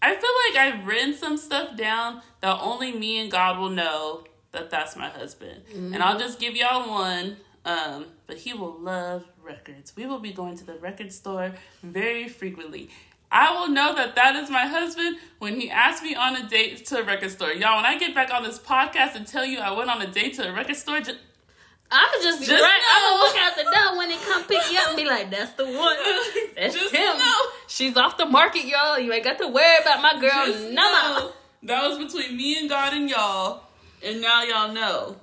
I 0.00 0.14
feel 0.14 0.30
like 0.64 0.74
I've 0.74 0.86
written 0.86 1.14
some 1.14 1.36
stuff 1.36 1.76
down 1.76 2.22
that 2.40 2.58
only 2.60 2.92
me 2.92 3.18
and 3.18 3.30
God 3.30 3.58
will 3.58 3.70
know 3.70 4.24
that 4.52 4.70
that's 4.70 4.96
my 4.96 5.08
husband. 5.08 5.62
Mm-hmm. 5.70 5.94
And 5.94 6.02
I'll 6.02 6.18
just 6.18 6.38
give 6.38 6.56
y'all 6.56 6.88
one. 6.88 7.36
Um, 7.64 8.06
but 8.26 8.38
he 8.38 8.52
will 8.54 8.76
love 8.80 9.24
records. 9.40 9.94
We 9.96 10.06
will 10.06 10.18
be 10.18 10.32
going 10.32 10.56
to 10.56 10.64
the 10.64 10.74
record 10.74 11.12
store 11.12 11.52
very 11.82 12.28
frequently. 12.28 12.90
I 13.32 13.58
will 13.58 13.68
know 13.68 13.94
that 13.94 14.14
that 14.14 14.36
is 14.36 14.50
my 14.50 14.66
husband 14.66 15.16
when 15.38 15.58
he 15.58 15.70
asks 15.70 16.02
me 16.02 16.14
on 16.14 16.36
a 16.36 16.46
date 16.46 16.84
to 16.86 16.98
a 16.98 17.02
record 17.02 17.30
store. 17.30 17.50
Y'all, 17.50 17.76
when 17.76 17.86
I 17.86 17.98
get 17.98 18.14
back 18.14 18.30
on 18.30 18.42
this 18.42 18.58
podcast 18.58 19.14
and 19.14 19.26
tell 19.26 19.44
you 19.44 19.58
I 19.58 19.72
went 19.72 19.88
on 19.88 20.02
a 20.02 20.06
date 20.06 20.34
to 20.34 20.46
a 20.46 20.52
record 20.52 20.76
store, 20.76 20.98
just, 21.00 21.16
I'm 21.90 22.22
just, 22.22 22.44
just 22.44 22.62
right. 22.62 22.80
I'm 22.90 23.02
gonna 23.02 23.22
look 23.22 23.36
out 23.38 23.56
the 23.56 23.62
door 23.62 23.96
when 23.96 24.10
they 24.10 24.18
come 24.18 24.44
pick 24.44 24.70
you 24.70 24.78
up 24.78 24.88
and 24.88 24.96
be 24.98 25.06
like, 25.06 25.30
"That's 25.30 25.52
the 25.52 25.64
one. 25.64 25.96
That's 26.56 26.74
just 26.74 26.94
him. 26.94 27.18
Know. 27.18 27.40
She's 27.68 27.96
off 27.96 28.18
the 28.18 28.26
market, 28.26 28.66
y'all. 28.66 28.98
You 28.98 29.10
ain't 29.14 29.24
got 29.24 29.38
to 29.38 29.48
worry 29.48 29.80
about 29.80 30.02
my 30.02 30.20
girl. 30.20 30.46
Just 30.46 30.64
no, 30.64 30.74
know. 30.74 31.32
that 31.62 31.88
was 31.88 31.98
between 31.98 32.36
me 32.36 32.58
and 32.58 32.68
God 32.68 32.92
and 32.92 33.08
y'all, 33.08 33.62
and 34.04 34.20
now 34.20 34.42
y'all 34.42 34.74
know. 34.74 35.16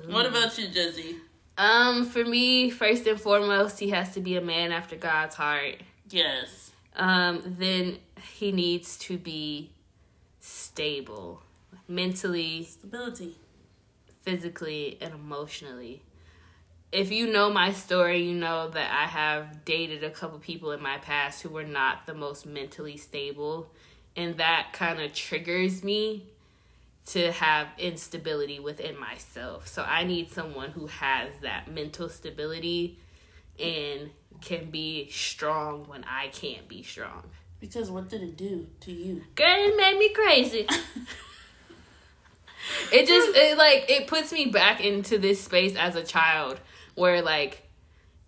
Mm. 0.00 0.12
What 0.12 0.26
about 0.26 0.56
you, 0.56 0.68
Jizzy? 0.68 1.16
Um, 1.58 2.06
for 2.06 2.24
me, 2.24 2.70
first 2.70 3.08
and 3.08 3.20
foremost, 3.20 3.80
he 3.80 3.90
has 3.90 4.14
to 4.14 4.20
be 4.20 4.36
a 4.36 4.40
man 4.40 4.70
after 4.70 4.94
God's 4.94 5.34
heart. 5.34 5.76
Yes. 6.10 6.63
Um, 6.96 7.56
then 7.58 7.98
he 8.36 8.52
needs 8.52 8.96
to 8.98 9.18
be 9.18 9.72
stable, 10.40 11.42
mentally, 11.88 12.64
stability 12.64 13.38
physically 14.22 14.96
and 15.00 15.14
emotionally. 15.14 16.02
If 16.92 17.10
you 17.10 17.30
know 17.30 17.50
my 17.50 17.72
story, 17.72 18.22
you 18.22 18.34
know 18.34 18.68
that 18.70 18.90
I 18.90 19.06
have 19.06 19.64
dated 19.64 20.04
a 20.04 20.10
couple 20.10 20.38
people 20.38 20.70
in 20.70 20.80
my 20.80 20.98
past 20.98 21.42
who 21.42 21.48
were 21.48 21.64
not 21.64 22.06
the 22.06 22.14
most 22.14 22.46
mentally 22.46 22.96
stable, 22.96 23.70
and 24.16 24.36
that 24.36 24.68
kind 24.72 25.00
of 25.00 25.12
triggers 25.12 25.82
me 25.82 26.24
to 27.06 27.32
have 27.32 27.68
instability 27.78 28.60
within 28.60 28.98
myself. 28.98 29.66
So 29.66 29.82
I 29.82 30.04
need 30.04 30.30
someone 30.30 30.70
who 30.70 30.86
has 30.86 31.32
that 31.42 31.70
mental 31.70 32.08
stability 32.08 32.98
and 33.58 34.10
can 34.40 34.70
be 34.70 35.08
strong 35.10 35.84
when 35.88 36.04
I 36.04 36.28
can't 36.28 36.68
be 36.68 36.82
strong. 36.82 37.24
Because 37.60 37.90
what 37.90 38.10
did 38.10 38.22
it 38.22 38.36
do 38.36 38.66
to 38.80 38.92
you? 38.92 39.22
Girl, 39.34 39.46
it 39.48 39.76
made 39.76 39.98
me 39.98 40.10
crazy. 40.10 40.66
it 42.92 43.06
just 43.06 43.36
it 43.36 43.56
like 43.56 43.90
it 43.90 44.06
puts 44.06 44.32
me 44.32 44.46
back 44.46 44.84
into 44.84 45.18
this 45.18 45.42
space 45.42 45.74
as 45.76 45.96
a 45.96 46.02
child 46.02 46.60
where 46.94 47.22
like 47.22 47.62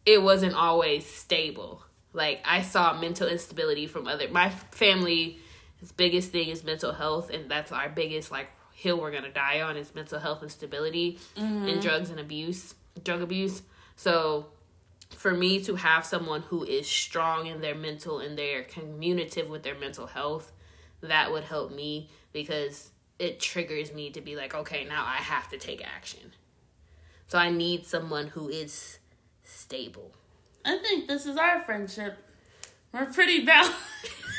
it 0.06 0.22
wasn't 0.22 0.54
always 0.54 1.04
stable. 1.04 1.82
Like 2.12 2.40
I 2.46 2.62
saw 2.62 2.98
mental 2.98 3.28
instability 3.28 3.86
from 3.86 4.08
other 4.08 4.28
my 4.28 4.50
family. 4.50 5.40
Biggest 5.96 6.32
thing 6.32 6.48
is 6.48 6.64
mental 6.64 6.92
health, 6.92 7.28
and 7.28 7.50
that's 7.50 7.70
our 7.70 7.90
biggest 7.90 8.30
like 8.30 8.48
hill 8.72 8.98
we're 8.98 9.10
gonna 9.10 9.30
die 9.30 9.60
on 9.60 9.76
is 9.76 9.94
mental 9.94 10.18
health 10.18 10.42
instability 10.42 11.18
mm-hmm. 11.36 11.68
and 11.68 11.82
drugs 11.82 12.08
and 12.08 12.18
abuse, 12.18 12.74
drug 13.04 13.20
abuse. 13.20 13.62
So 13.96 14.46
for 15.10 15.32
me 15.32 15.62
to 15.64 15.76
have 15.76 16.04
someone 16.04 16.42
who 16.42 16.64
is 16.64 16.86
strong 16.86 17.46
in 17.46 17.60
their 17.60 17.74
mental 17.74 18.18
and 18.18 18.36
they're 18.36 18.64
communicative 18.64 19.48
with 19.48 19.62
their 19.62 19.78
mental 19.78 20.06
health, 20.06 20.52
that 21.00 21.30
would 21.32 21.44
help 21.44 21.72
me 21.72 22.08
because 22.32 22.90
it 23.18 23.40
triggers 23.40 23.92
me 23.92 24.10
to 24.10 24.20
be 24.20 24.36
like, 24.36 24.54
okay, 24.54 24.84
now 24.84 25.04
I 25.04 25.16
have 25.16 25.48
to 25.50 25.58
take 25.58 25.86
action. 25.86 26.32
So 27.28 27.38
I 27.38 27.50
need 27.50 27.86
someone 27.86 28.28
who 28.28 28.48
is 28.48 28.98
stable. 29.42 30.12
I 30.64 30.78
think 30.78 31.08
this 31.08 31.26
is 31.26 31.36
our 31.36 31.60
friendship. 31.60 32.18
We're 32.92 33.06
pretty 33.06 33.44
balanced. 33.44 33.76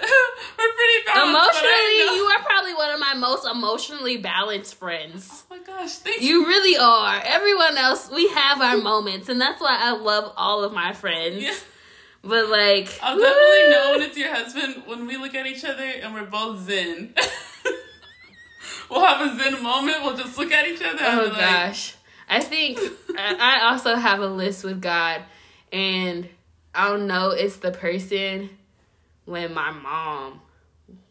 We're 0.00 0.72
pretty 0.72 1.04
balanced. 1.06 1.60
Emotionally, 1.60 2.16
you 2.16 2.24
are 2.24 2.42
probably 2.42 2.74
one 2.74 2.90
of 2.90 3.00
my 3.00 3.14
most 3.14 3.46
emotionally 3.46 4.16
balanced 4.16 4.74
friends. 4.74 5.44
Oh 5.50 5.56
my 5.56 5.62
gosh, 5.62 5.96
thank 5.96 6.20
you. 6.22 6.28
You 6.28 6.46
really 6.46 6.78
are. 6.78 7.20
Everyone 7.24 7.76
else, 7.76 8.10
we 8.10 8.28
have 8.28 8.60
our 8.60 8.76
moments, 8.76 9.28
and 9.28 9.40
that's 9.40 9.60
why 9.60 9.76
I 9.80 9.92
love 9.92 10.32
all 10.36 10.64
of 10.64 10.72
my 10.72 10.92
friends. 10.92 11.42
Yeah. 11.42 11.54
But 12.22 12.50
like, 12.50 12.98
I'll 13.02 13.16
woo! 13.16 13.22
definitely 13.22 13.70
know 13.70 13.92
when 13.92 14.02
it's 14.02 14.18
your 14.18 14.34
husband 14.34 14.82
when 14.86 15.06
we 15.06 15.16
look 15.16 15.34
at 15.34 15.46
each 15.46 15.64
other 15.64 15.82
and 15.82 16.12
we're 16.12 16.26
both 16.26 16.60
zen. 16.60 17.14
we'll 18.90 19.04
have 19.04 19.20
a 19.20 19.42
zen 19.42 19.62
moment. 19.62 20.02
We'll 20.02 20.16
just 20.16 20.36
look 20.36 20.52
at 20.52 20.68
each 20.68 20.82
other. 20.82 20.98
oh 21.00 21.30
gosh, 21.30 21.94
I 22.28 22.40
think 22.40 22.78
I 23.18 23.60
also 23.70 23.96
have 23.96 24.20
a 24.20 24.26
list 24.26 24.64
with 24.64 24.82
God, 24.82 25.22
and 25.72 26.28
I 26.74 26.88
don't 26.88 27.06
know. 27.06 27.30
It's 27.30 27.56
the 27.56 27.70
person 27.70 28.50
when 29.24 29.54
my 29.54 29.70
mom 29.70 30.40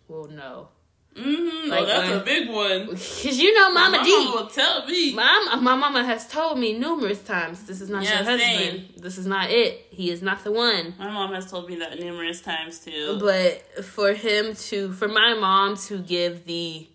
will 0.07 0.27
know. 0.27 0.69
Mm-hmm. 1.15 1.69
Like 1.69 1.81
oh, 1.81 1.85
that's 1.85 2.09
when, 2.09 2.19
a 2.19 2.23
big 2.23 2.49
one. 2.49 2.87
Cause 2.91 3.37
you 3.37 3.53
know, 3.53 3.73
Mama 3.73 3.97
my 3.97 4.03
D 4.03 4.11
will 4.11 4.47
tell 4.47 4.85
me. 4.85 5.13
My 5.13 5.57
my 5.59 5.75
mama 5.75 6.03
has 6.03 6.27
told 6.27 6.59
me 6.59 6.77
numerous 6.77 7.21
times, 7.21 7.65
"This 7.65 7.81
is 7.81 7.89
not 7.89 8.03
yeah, 8.03 8.19
your 8.21 8.23
husband. 8.23 8.41
Same. 8.41 8.85
This 8.97 9.17
is 9.17 9.25
not 9.25 9.49
it. 9.49 9.87
He 9.89 10.11
is 10.11 10.21
not 10.21 10.43
the 10.43 10.51
one." 10.51 10.93
My 10.99 11.09
mom 11.09 11.33
has 11.33 11.49
told 11.49 11.67
me 11.67 11.75
that 11.77 11.99
numerous 11.99 12.41
times 12.41 12.79
too. 12.79 13.17
But 13.19 13.83
for 13.83 14.13
him 14.13 14.55
to, 14.55 14.93
for 14.93 15.07
my 15.07 15.33
mom 15.33 15.77
to 15.87 15.97
give 15.97 16.45
the 16.45 16.87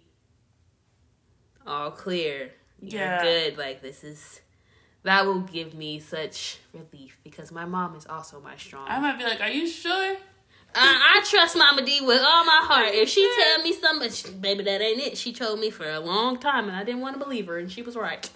all 1.66 1.90
clear, 1.90 2.52
you're 2.80 3.00
yeah. 3.00 3.22
good. 3.22 3.58
Like 3.58 3.82
this 3.82 4.04
is 4.04 4.40
that 5.02 5.26
will 5.26 5.40
give 5.40 5.74
me 5.74 5.98
such 5.98 6.58
relief 6.72 7.18
because 7.24 7.50
my 7.50 7.64
mom 7.64 7.96
is 7.96 8.06
also 8.06 8.40
my 8.40 8.56
strong. 8.56 8.86
I 8.88 9.00
might 9.00 9.18
be 9.18 9.24
like, 9.24 9.40
"Are 9.40 9.50
you 9.50 9.66
sure?" 9.66 10.16
I, 10.74 11.16
I 11.16 11.24
trust 11.24 11.56
Mama 11.56 11.82
D 11.82 12.00
with 12.00 12.20
all 12.20 12.44
my 12.44 12.60
heart. 12.64 12.94
If 12.94 13.08
she 13.08 13.30
tell 13.38 13.62
me 13.62 13.72
something, 13.72 14.40
baby, 14.40 14.64
that 14.64 14.80
ain't 14.80 15.00
it. 15.00 15.18
She 15.18 15.32
told 15.32 15.60
me 15.60 15.70
for 15.70 15.88
a 15.88 16.00
long 16.00 16.38
time, 16.38 16.68
and 16.68 16.76
I 16.76 16.84
didn't 16.84 17.00
want 17.00 17.18
to 17.18 17.24
believe 17.24 17.46
her, 17.46 17.58
and 17.58 17.70
she 17.70 17.82
was 17.82 17.96
right. 17.96 18.28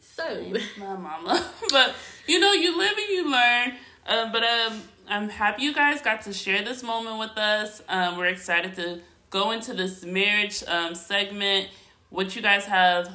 So, 0.00 0.52
my 0.78 0.96
mama. 0.96 1.50
but 1.70 1.94
you 2.26 2.38
know, 2.38 2.52
you 2.52 2.76
live 2.76 2.96
and 2.96 3.08
you 3.08 3.30
learn. 3.30 3.72
Uh, 4.06 4.30
but 4.30 4.42
um, 4.44 4.82
I'm 5.08 5.28
happy 5.28 5.62
you 5.62 5.74
guys 5.74 6.00
got 6.00 6.22
to 6.22 6.32
share 6.32 6.62
this 6.62 6.82
moment 6.82 7.18
with 7.18 7.36
us. 7.38 7.82
Um, 7.88 8.16
we're 8.16 8.26
excited 8.26 8.74
to 8.76 9.00
go 9.30 9.50
into 9.50 9.74
this 9.74 10.04
marriage 10.04 10.62
um, 10.68 10.94
segment. 10.94 11.68
What 12.10 12.36
you 12.36 12.42
guys 12.42 12.66
have, 12.66 13.10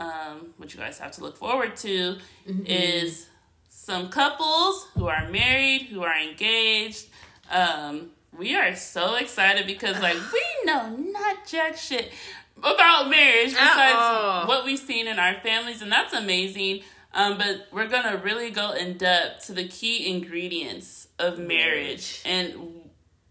um, 0.00 0.54
what 0.56 0.72
you 0.72 0.80
guys 0.80 0.98
have 0.98 1.12
to 1.12 1.22
look 1.22 1.36
forward 1.36 1.76
to, 1.78 2.16
mm-hmm. 2.48 2.66
is 2.66 3.28
some 3.68 4.08
couples 4.08 4.88
who 4.94 5.08
are 5.08 5.28
married, 5.28 5.82
who 5.82 6.02
are 6.02 6.18
engaged 6.18 7.08
um, 7.52 8.10
we 8.36 8.56
are 8.56 8.74
so 8.74 9.14
excited 9.16 9.66
because 9.66 10.00
like 10.00 10.16
we 10.32 10.42
know 10.64 10.96
not 10.96 11.46
jack 11.46 11.76
shit 11.76 12.10
about 12.58 13.08
marriage 13.08 13.50
besides 13.50 14.48
what 14.48 14.64
we've 14.64 14.78
seen 14.78 15.06
in 15.06 15.18
our 15.18 15.34
families, 15.40 15.82
and 15.82 15.90
that's 15.90 16.12
amazing. 16.12 16.82
Um, 17.14 17.36
but 17.36 17.66
we're 17.72 17.88
gonna 17.88 18.20
really 18.24 18.50
go 18.50 18.72
in 18.72 18.96
depth 18.96 19.46
to 19.46 19.52
the 19.52 19.68
key 19.68 20.10
ingredients 20.10 21.08
of 21.18 21.38
marriage, 21.38 22.22
and 22.24 22.54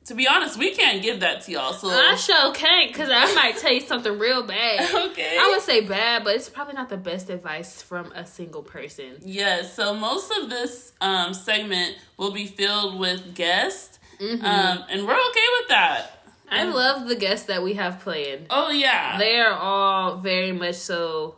to 0.05 0.15
be 0.15 0.27
honest, 0.27 0.57
we 0.57 0.71
can't 0.71 1.01
give 1.01 1.21
that 1.21 1.41
to 1.41 1.51
y'all. 1.51 1.73
So 1.73 1.89
I 1.89 2.15
sure 2.15 2.53
can't, 2.53 2.93
cause 2.93 3.09
I 3.11 3.33
might 3.33 3.57
tell 3.57 3.71
you 3.71 3.81
something 3.81 4.19
real 4.19 4.43
bad. 4.43 4.93
okay, 5.11 5.37
I 5.39 5.49
would 5.49 5.61
say 5.61 5.81
bad, 5.81 6.23
but 6.23 6.35
it's 6.35 6.49
probably 6.49 6.73
not 6.73 6.89
the 6.89 6.97
best 6.97 7.29
advice 7.29 7.81
from 7.81 8.11
a 8.11 8.25
single 8.25 8.61
person. 8.61 9.17
Yes. 9.23 9.73
So 9.73 9.95
most 9.95 10.31
of 10.31 10.49
this 10.49 10.93
um, 11.01 11.33
segment 11.33 11.97
will 12.17 12.31
be 12.31 12.45
filled 12.45 12.99
with 12.99 13.33
guests 13.33 13.99
Mm-hmm. 14.21 14.45
Um, 14.45 14.83
and 14.89 15.07
we're 15.07 15.13
okay 15.29 15.47
with 15.59 15.69
that. 15.69 16.11
I 16.51 16.65
love 16.65 17.07
the 17.07 17.15
guests 17.15 17.47
that 17.47 17.63
we 17.63 17.75
have 17.75 18.01
playing. 18.01 18.47
Oh 18.49 18.71
yeah, 18.71 19.17
they 19.17 19.39
are 19.39 19.53
all 19.53 20.17
very 20.17 20.51
much 20.51 20.75
so 20.75 21.35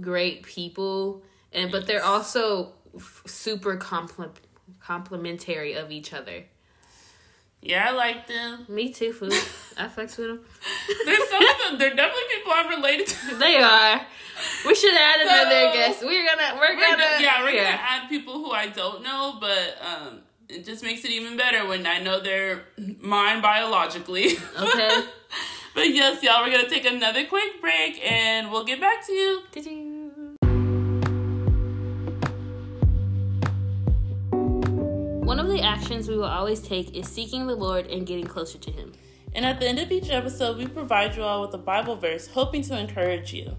great 0.00 0.42
people, 0.42 1.22
and 1.52 1.70
but 1.70 1.86
they're 1.86 2.04
also 2.04 2.72
f- 2.96 3.22
super 3.26 3.76
compl- 3.76 4.34
complimentary 4.80 5.74
of 5.74 5.92
each 5.92 6.12
other. 6.12 6.44
Yeah, 7.62 7.88
I 7.88 7.92
like 7.92 8.26
them. 8.26 8.66
Me 8.68 8.90
too, 8.90 9.12
food. 9.12 9.32
I 9.76 9.86
fucks 9.86 10.18
with 10.18 10.28
them. 10.28 10.40
There's 11.04 11.28
some 11.28 11.42
of 11.42 11.56
them. 11.68 11.78
They're 11.78 11.94
definitely 11.94 12.22
people 12.34 12.52
I'm 12.54 12.68
related 12.70 13.06
to. 13.06 13.36
They 13.38 13.56
are. 13.56 14.00
We 14.66 14.74
should 14.74 14.94
add 14.94 15.20
so, 15.20 15.28
another 15.28 15.72
guest. 15.74 16.02
We're 16.02 16.26
gonna. 16.26 16.58
We're, 16.58 16.74
we're 16.74 16.90
gonna. 16.90 17.04
yeah, 17.20 17.42
we're 17.44 17.50
yeah. 17.50 17.64
gonna 17.64 17.82
add 17.82 18.08
people 18.08 18.34
who 18.34 18.50
I 18.50 18.66
don't 18.68 19.02
know, 19.04 19.36
but 19.40 19.78
um, 19.80 20.20
it 20.50 20.64
just 20.64 20.82
makes 20.82 21.04
it 21.04 21.10
even 21.10 21.36
better 21.36 21.66
when 21.66 21.86
I 21.86 22.00
know 22.00 22.20
they're 22.20 22.64
mine 23.00 23.40
biologically. 23.40 24.32
Okay. 24.60 25.04
but 25.74 25.88
yes, 25.88 26.22
y'all, 26.22 26.44
we're 26.44 26.50
gonna 26.50 26.68
take 26.68 26.84
another 26.84 27.24
quick 27.26 27.60
break 27.60 28.00
and 28.04 28.50
we'll 28.50 28.64
get 28.64 28.80
back 28.80 29.06
to 29.06 29.12
you. 29.12 29.42
One 35.24 35.38
of 35.38 35.48
the 35.48 35.60
actions 35.62 36.08
we 36.08 36.16
will 36.16 36.24
always 36.24 36.60
take 36.60 36.96
is 36.96 37.06
seeking 37.06 37.46
the 37.46 37.54
Lord 37.54 37.86
and 37.86 38.04
getting 38.06 38.26
closer 38.26 38.58
to 38.58 38.70
Him. 38.70 38.92
And 39.32 39.46
at 39.46 39.60
the 39.60 39.68
end 39.68 39.78
of 39.78 39.92
each 39.92 40.10
episode, 40.10 40.58
we 40.58 40.66
provide 40.66 41.14
you 41.14 41.22
all 41.22 41.42
with 41.42 41.54
a 41.54 41.58
Bible 41.58 41.94
verse, 41.94 42.26
hoping 42.26 42.62
to 42.62 42.76
encourage 42.76 43.32
you. 43.32 43.56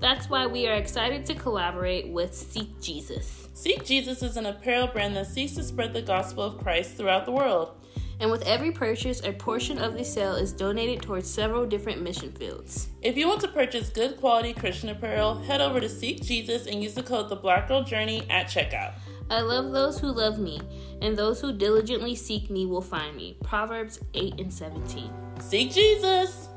That's 0.00 0.28
why 0.28 0.46
we 0.46 0.66
are 0.68 0.74
excited 0.74 1.24
to 1.26 1.34
collaborate 1.34 2.08
with 2.08 2.34
Seek 2.34 2.78
Jesus. 2.82 3.43
Seek 3.56 3.84
Jesus 3.84 4.20
is 4.24 4.36
an 4.36 4.46
apparel 4.46 4.88
brand 4.88 5.14
that 5.14 5.28
seeks 5.28 5.52
to 5.52 5.62
spread 5.62 5.92
the 5.92 6.02
gospel 6.02 6.42
of 6.42 6.58
Christ 6.58 6.96
throughout 6.96 7.24
the 7.24 7.30
world. 7.30 7.76
And 8.18 8.28
with 8.28 8.42
every 8.42 8.72
purchase, 8.72 9.22
a 9.24 9.32
portion 9.32 9.78
of 9.78 9.94
the 9.94 10.04
sale 10.04 10.34
is 10.34 10.52
donated 10.52 11.02
towards 11.02 11.30
several 11.30 11.64
different 11.64 12.02
mission 12.02 12.32
fields. 12.32 12.88
If 13.00 13.16
you 13.16 13.28
want 13.28 13.40
to 13.42 13.48
purchase 13.48 13.90
good 13.90 14.16
quality 14.16 14.54
Christian 14.54 14.88
apparel, 14.88 15.36
head 15.36 15.60
over 15.60 15.78
to 15.78 15.88
Seek 15.88 16.20
Jesus 16.20 16.66
and 16.66 16.82
use 16.82 16.94
the 16.94 17.02
code 17.04 17.28
The 17.28 17.36
Black 17.36 17.68
Girl 17.68 17.84
Journey 17.84 18.26
at 18.28 18.48
checkout. 18.48 18.94
I 19.30 19.40
love 19.40 19.70
those 19.70 20.00
who 20.00 20.08
love 20.08 20.40
me, 20.40 20.60
and 21.00 21.16
those 21.16 21.40
who 21.40 21.52
diligently 21.52 22.16
seek 22.16 22.50
me 22.50 22.66
will 22.66 22.82
find 22.82 23.16
me. 23.16 23.36
Proverbs 23.44 24.00
8 24.14 24.40
and 24.40 24.52
17. 24.52 25.10
Seek 25.38 25.70
Jesus. 25.72 26.48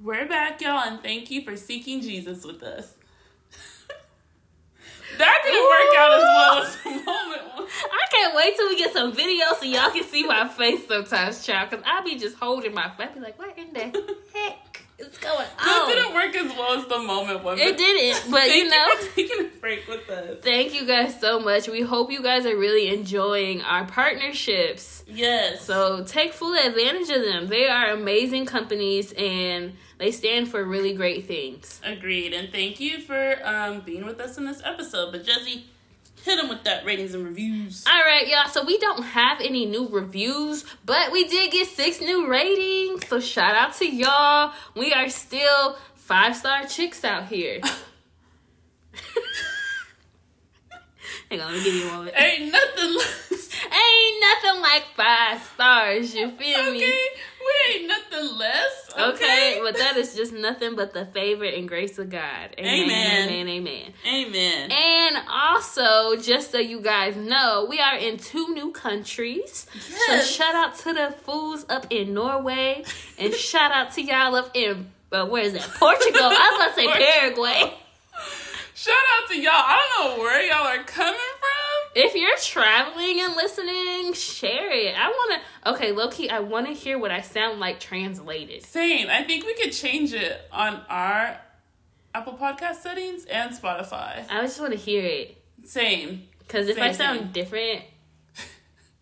We're 0.00 0.28
back, 0.28 0.60
y'all, 0.60 0.88
and 0.88 1.02
thank 1.02 1.28
you 1.28 1.42
for 1.42 1.56
seeking 1.56 2.00
Jesus 2.00 2.44
with 2.44 2.62
us. 2.62 2.94
that 5.18 5.40
didn't 5.42 5.64
work 5.64 5.96
out 5.98 6.12
as 6.12 6.22
well 6.22 6.62
as 6.62 6.76
the 6.84 6.90
moment. 7.04 7.70
I 7.82 8.06
can't 8.12 8.36
wait 8.36 8.54
till 8.54 8.68
we 8.68 8.78
get 8.78 8.92
some 8.92 9.12
videos 9.12 9.58
so 9.58 9.64
y'all 9.64 9.90
can 9.90 10.04
see 10.04 10.24
my 10.24 10.46
face 10.46 10.86
sometimes, 10.86 11.44
child, 11.44 11.70
because 11.70 11.84
I 11.84 12.00
be 12.02 12.16
just 12.16 12.36
holding 12.36 12.74
my 12.74 12.88
face. 12.90 13.08
I 13.10 13.14
be 13.14 13.18
like, 13.18 13.36
what 13.40 13.58
in 13.58 13.72
the 13.72 14.16
heck 14.34 14.67
is 14.98 15.16
going 15.18 15.46
That 15.58 15.82
on? 15.82 15.88
didn't 15.88 16.14
work 16.14 16.34
as 16.36 16.56
well 16.58 16.78
as 16.78 16.86
the 16.86 16.98
moment 16.98 17.44
one. 17.44 17.58
It 17.58 17.76
didn't, 17.76 18.30
but 18.30 18.40
Thank 18.40 18.54
you 18.64 18.68
know. 18.70 18.96
for 18.96 19.14
taking 19.14 19.40
a 19.46 19.48
break 19.60 19.86
with 19.88 20.08
us. 20.10 20.40
Thank 20.42 20.74
you 20.74 20.86
guys 20.86 21.20
so 21.20 21.38
much. 21.38 21.68
We 21.68 21.82
hope 21.82 22.10
you 22.10 22.22
guys 22.22 22.46
are 22.46 22.56
really 22.56 22.88
enjoying 22.88 23.62
our 23.62 23.84
partnerships. 23.86 25.04
Yes. 25.06 25.64
So 25.64 26.04
take 26.04 26.32
full 26.32 26.54
advantage 26.54 27.08
of 27.10 27.22
them. 27.22 27.46
They 27.46 27.68
are 27.68 27.90
amazing 27.90 28.46
companies 28.46 29.12
and 29.12 29.74
they 29.98 30.10
stand 30.12 30.48
for 30.48 30.64
really 30.64 30.94
great 30.94 31.26
things. 31.26 31.80
Agreed, 31.84 32.32
and 32.32 32.50
thank 32.52 32.78
you 32.80 33.00
for 33.00 33.38
um, 33.44 33.80
being 33.80 34.04
with 34.04 34.20
us 34.20 34.36
in 34.38 34.44
this 34.44 34.60
episode. 34.64 35.12
But 35.12 35.24
Jesse, 35.24 35.66
hit 36.28 36.36
them 36.36 36.48
with 36.48 36.64
that 36.64 36.84
ratings 36.84 37.14
and 37.14 37.24
reviews. 37.24 37.84
All 37.86 38.00
right, 38.00 38.26
y'all. 38.28 38.48
So 38.48 38.64
we 38.64 38.78
don't 38.78 39.02
have 39.02 39.40
any 39.40 39.66
new 39.66 39.88
reviews, 39.88 40.64
but 40.84 41.12
we 41.12 41.26
did 41.26 41.50
get 41.50 41.68
six 41.68 42.00
new 42.00 42.28
ratings. 42.28 43.06
So 43.08 43.20
shout 43.20 43.54
out 43.54 43.74
to 43.76 43.86
y'all. 43.86 44.52
We 44.74 44.92
are 44.92 45.08
still 45.08 45.76
five 45.94 46.36
star 46.36 46.64
chicks 46.66 47.04
out 47.04 47.26
here. 47.26 47.60
Hang 51.30 51.40
on, 51.42 51.52
let 51.52 51.58
me 51.58 51.64
give 51.64 51.74
you 51.74 51.88
a 51.88 51.92
moment. 51.92 52.16
Ain't 52.18 52.50
nothing 52.52 52.94
less. 52.94 53.48
Ain't 53.64 54.20
nothing 54.20 54.62
like 54.62 54.84
five 54.96 55.42
stars. 55.54 56.14
You 56.14 56.30
feel 56.30 56.58
Okay, 56.60 56.70
me? 56.70 56.84
Okay, 56.84 56.98
we 57.40 57.74
ain't 57.74 57.88
nothing 57.88 58.38
less. 58.38 58.90
Okay, 58.92 59.08
Okay, 59.10 59.60
but 59.62 59.76
that 59.76 59.96
is 59.96 60.14
just 60.14 60.32
nothing 60.32 60.74
but 60.76 60.94
the 60.94 61.04
favor 61.06 61.44
and 61.44 61.68
grace 61.68 61.98
of 61.98 62.08
God. 62.08 62.54
Amen. 62.58 63.28
Amen. 63.28 63.48
Amen. 63.48 63.92
amen. 64.06 64.72
And 64.72 65.18
also, 65.30 66.16
just 66.16 66.50
so 66.52 66.58
you 66.58 66.80
guys 66.80 67.16
know, 67.16 67.66
we 67.68 67.80
are 67.80 67.96
in 67.96 68.16
two 68.16 68.54
new 68.54 68.70
countries. 68.72 69.66
Yes. 69.90 70.26
So 70.30 70.44
shout 70.44 70.54
out 70.54 70.78
to 70.78 70.92
the 70.94 71.14
fools 71.24 71.66
up 71.68 71.86
in 71.90 72.14
Norway, 72.14 72.84
and 73.18 73.34
shout 73.34 73.72
out 73.72 73.92
to 73.94 74.02
y'all 74.02 74.34
up 74.34 74.50
in 74.54 74.90
uh, 75.12 75.26
where 75.26 75.42
is 75.42 75.52
that? 75.54 75.62
Portugal. 75.78 76.20
I 76.22 76.28
was 76.28 76.56
about 76.56 76.74
to 76.74 76.80
say 76.80 77.04
Paraguay. 77.04 77.74
Shout 78.78 78.94
out 78.94 79.28
to 79.30 79.36
y'all. 79.36 79.50
I 79.54 79.88
don't 79.96 80.16
know 80.16 80.22
where 80.22 80.40
y'all 80.40 80.64
are 80.68 80.84
coming 80.84 81.18
from. 81.18 81.90
If 81.96 82.14
you're 82.14 82.36
traveling 82.36 83.18
and 83.20 83.34
listening, 83.34 84.12
share 84.12 84.70
it. 84.70 84.94
I 84.96 85.08
want 85.08 85.42
to. 85.64 85.70
Okay, 85.70 85.90
Loki, 85.90 86.30
I 86.30 86.38
want 86.38 86.68
to 86.68 86.72
hear 86.72 86.96
what 86.96 87.10
I 87.10 87.22
sound 87.22 87.58
like 87.58 87.80
translated. 87.80 88.62
Same. 88.62 89.08
I 89.10 89.24
think 89.24 89.44
we 89.46 89.54
could 89.54 89.72
change 89.72 90.12
it 90.12 90.48
on 90.52 90.80
our 90.88 91.40
Apple 92.14 92.34
Podcast 92.34 92.76
settings 92.76 93.24
and 93.24 93.50
Spotify. 93.50 94.24
I 94.30 94.42
just 94.42 94.60
want 94.60 94.70
to 94.74 94.78
hear 94.78 95.02
it. 95.02 95.42
Same. 95.64 96.28
Because 96.38 96.68
if 96.68 96.76
Same 96.76 96.84
I 96.84 96.92
sound 96.92 97.18
thing. 97.18 97.28
different, 97.32 97.82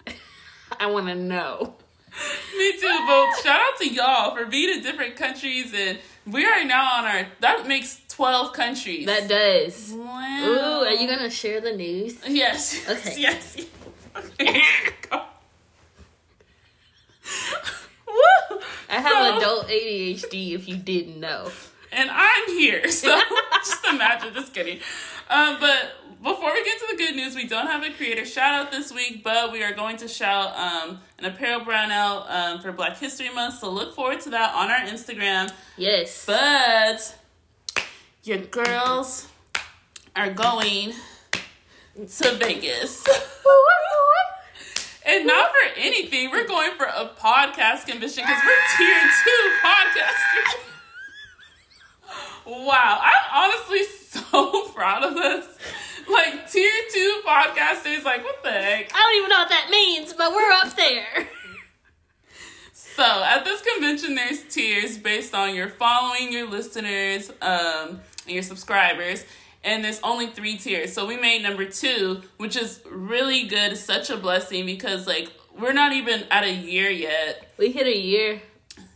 I 0.81 0.87
want 0.87 1.09
to 1.09 1.15
know. 1.15 1.75
Me 2.57 2.73
too, 2.81 3.05
but 3.07 3.43
shout 3.43 3.61
out 3.61 3.79
to 3.81 3.89
y'all 3.89 4.35
for 4.35 4.47
being 4.47 4.75
in 4.79 4.83
different 4.83 5.17
countries 5.17 5.75
and 5.77 5.99
we 6.27 6.45
are 6.45 6.65
now 6.65 6.99
on 6.99 7.05
our 7.05 7.27
that 7.41 7.69
makes 7.69 8.01
twelve 8.17 8.53
countries. 8.53 9.07
That 9.07 9.29
does. 9.29 9.93
wow. 9.95 10.45
Ooh, 10.47 10.85
are 10.87 10.93
you 10.93 11.07
gonna 11.09 11.31
share 11.31 11.61
the 11.61 11.73
news? 11.73 12.17
Yes. 12.27 12.89
Okay. 12.89 13.15
Yes. 13.21 13.57
yes. 13.57 13.67
Okay. 14.41 14.63
Woo! 18.07 18.59
I 18.89 18.95
have 19.01 19.13
So- 19.13 19.39
adult 19.39 19.69
ADHD. 19.69 20.53
If 20.55 20.69
you 20.69 20.77
didn't 20.77 21.21
know, 21.21 21.51
and 21.93 22.11
I'm 22.11 22.47
here. 22.49 22.83
So 22.91 23.21
just 23.65 23.85
imagine, 23.87 24.33
just 24.35 24.55
kidding. 24.55 24.79
Um, 25.29 25.59
but 25.61 25.93
before 26.23 26.53
we 26.53 26.65
get 26.65 26.79
to 26.79 26.87
the 26.93 26.97
good 26.97 27.17
news, 27.17 27.35
we 27.35 27.47
don't 27.47 27.67
have 27.67 27.83
a 27.83 27.91
creator 27.93 28.25
shout 28.25 28.55
out 28.55 28.71
this 28.73 28.93
week, 28.93 29.23
but 29.25 29.53
we 29.53 29.63
are 29.63 29.73
going 29.73 29.97
to 29.99 30.09
shout 30.09 30.57
um, 30.57 31.01
an 31.19 31.25
apparel 31.27 31.61
brand 31.65 31.91
out 31.93 32.27
um, 32.31 32.61
for 32.61 32.73
Black 32.73 32.97
History 32.97 33.29
Month. 33.29 33.59
So 33.59 33.71
look 33.71 33.95
forward 33.95 34.21
to 34.23 34.31
that 34.31 34.55
on 34.55 34.71
our 34.71 34.81
Instagram. 34.87 35.53
yes. 35.77 36.25
But 36.27 37.19
your 38.27 38.39
girls 38.39 39.29
are 40.17 40.31
going 40.33 40.93
to 41.95 42.35
Vegas. 42.37 43.07
And 45.09 45.25
not 45.25 45.51
for 45.51 45.79
anything, 45.79 46.33
we're 46.33 46.49
going 46.49 46.73
for 46.77 46.85
a 46.85 47.09
podcast 47.17 47.87
convention 47.87 48.25
because 48.27 48.43
we're 48.45 48.77
tier 48.77 49.01
two 49.25 49.51
podcasters. 49.65 50.61
Wow, 52.45 53.01
I'm 53.03 53.51
honestly 53.51 53.83
so 54.09 54.69
proud 54.69 55.03
of 55.05 55.17
us. 55.17 55.47
Like 56.09 56.51
tier 56.51 56.71
two 56.93 57.21
podcasters, 57.27 58.05
like 58.05 58.25
what 58.25 58.43
the 58.45 58.51
heck? 58.51 58.91
I 58.95 58.99
don't 58.99 59.17
even 59.19 59.31
know 59.31 59.39
what 59.39 59.49
that 59.49 59.69
means, 59.71 60.13
but 60.13 60.33
we're 60.33 60.53
up 60.53 60.77
there. 60.77 61.29
So 62.73 63.03
at 63.03 63.45
this 63.45 63.63
convention, 63.63 64.15
there's 64.15 64.43
tiers 64.45 64.97
based 64.99 65.35
on 65.35 65.55
your 65.55 65.69
following, 65.69 66.33
your 66.33 66.49
listeners, 66.49 67.33
um, 67.43 68.01
and 68.27 68.35
your 68.35 68.43
subscribers. 68.43 69.25
And 69.65 69.83
there's 69.85 70.01
only 70.05 70.29
three 70.29 70.57
tiers. 70.57 70.93
So 70.93 71.07
we 71.07 71.17
made 71.17 71.43
number 71.43 71.65
two, 71.65 72.23
which 72.37 72.57
is 72.57 72.81
really 72.89 73.47
good. 73.47 73.77
Such 73.77 74.11
a 74.11 74.17
blessing 74.17 74.65
because 74.67 75.07
like 75.07 75.33
we're 75.59 75.73
not 75.73 75.93
even 75.93 76.25
at 76.31 76.45
a 76.45 76.53
year 76.53 76.91
yet 76.91 77.51
We 77.59 77.73
hit 77.73 77.87
a 77.87 77.97
year 77.99 78.43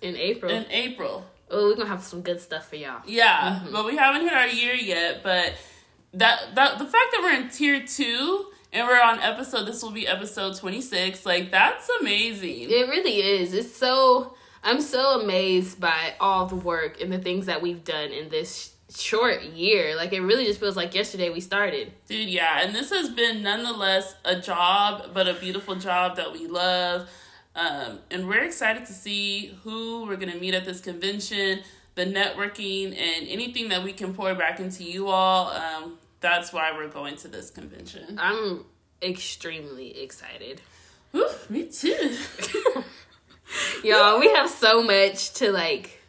in 0.01 0.15
April. 0.17 0.53
in 0.53 0.67
April. 0.71 1.27
oh, 1.51 1.67
we're 1.69 1.75
gonna 1.77 1.89
have 1.89 2.03
some 2.05 2.21
good 2.23 2.41
stuff 2.41 2.69
for 2.69 2.77
y'all. 2.77 3.03
Yeah, 3.07 3.61
mm-hmm. 3.63 3.73
but 3.73 3.85
we 3.85 3.97
haven't 3.97 4.23
hit 4.23 4.33
our 4.33 4.47
year 4.47 4.75
yet. 4.75 5.23
But 5.25 5.55
that 6.15 6.55
that 6.55 6.79
the 6.79 6.85
fact 6.85 7.07
that 7.13 7.21
we're 7.23 7.35
in 7.41 7.49
tier 7.49 7.85
two 7.85 8.47
and 8.73 8.87
we're 8.87 9.01
on 9.01 9.19
episode, 9.21 9.65
this 9.65 9.83
will 9.83 9.91
be 9.91 10.07
episode 10.07 10.57
twenty 10.57 10.81
six. 10.81 11.27
Like 11.27 11.51
that's 11.51 11.89
amazing. 12.01 12.71
It 12.71 12.89
really 12.89 13.17
is. 13.17 13.55
It's 13.55 13.75
so. 13.75 14.35
I'm 14.63 14.83
so 14.83 15.23
amazed 15.23 15.81
by 15.81 16.13
all 16.21 16.45
the 16.45 16.55
work 16.55 17.01
and 17.01 17.11
the 17.11 17.19
things 17.19 17.47
that 17.47 17.63
we've 17.63 17.83
done 17.83 18.11
in 18.11 18.29
this 18.29 18.75
short 18.95 19.43
year. 19.43 19.97
Like 19.97 20.13
it 20.13 20.21
really 20.21 20.45
just 20.45 20.61
feels 20.61 20.77
like 20.77 20.95
yesterday 20.95 21.31
we 21.31 21.41
started. 21.41 21.93
Dude, 22.09 22.29
yeah, 22.29 22.61
and 22.63 22.75
this 22.75 22.91
has 22.91 23.11
been 23.11 23.43
nonetheless 23.43 24.15
a 24.25 24.41
job, 24.41 25.11
but 25.15 25.29
a 25.29 25.35
beautiful 25.35 25.77
job 25.77 26.17
that 26.17 26.33
we 26.33 26.47
love. 26.47 27.09
Um, 27.55 27.99
and 28.11 28.29
we're 28.29 28.45
excited 28.45 28.87
to 28.87 28.93
see 28.93 29.59
who 29.65 30.07
we're 30.07 30.17
going 30.17 30.33
to 30.33 30.39
meet 30.39 30.55
at 30.55 30.65
this 30.65 30.81
convention, 30.81 31.61
the 31.95 32.07
networking, 32.07 32.87
and 32.87 33.29
anything 33.29 33.69
that 33.71 33.83
we 33.83 33.93
can 33.93 34.15
pour 34.15 34.35
back 34.35 34.61
into 34.61 34.85
you 34.85 35.09
all. 35.09 35.49
Um, 35.51 35.99
that's 36.21 36.53
why 36.53 36.73
we're 36.73 36.89
going 36.89 37.17
to 37.17 37.29
this 37.29 37.51
convention. 37.51 38.19
I'm 38.21 38.65
extremely 39.03 40.01
excited. 40.03 40.61
Whew, 41.13 41.29
me 41.49 41.65
too. 41.65 42.17
Y'all, 43.85 44.21
we 44.21 44.29
have 44.29 44.49
so 44.49 44.83
much 44.83 45.35
to 45.35 45.51
like 45.51 46.00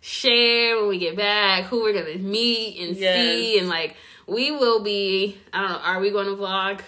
share 0.00 0.76
when 0.78 0.88
we 0.88 0.98
get 0.98 1.16
back, 1.16 1.64
who 1.64 1.82
we're 1.82 1.92
gonna 1.92 2.16
meet 2.18 2.80
and 2.80 2.96
Yes. 2.96 3.14
see, 3.16 3.58
and 3.58 3.68
like 3.68 3.96
we 4.26 4.50
will 4.50 4.80
be. 4.80 5.38
I 5.52 5.60
don't 5.62 5.70
know. 5.72 5.78
Are 5.78 6.00
we 6.00 6.10
going 6.10 6.26
to 6.26 6.36
vlog? 6.40 6.80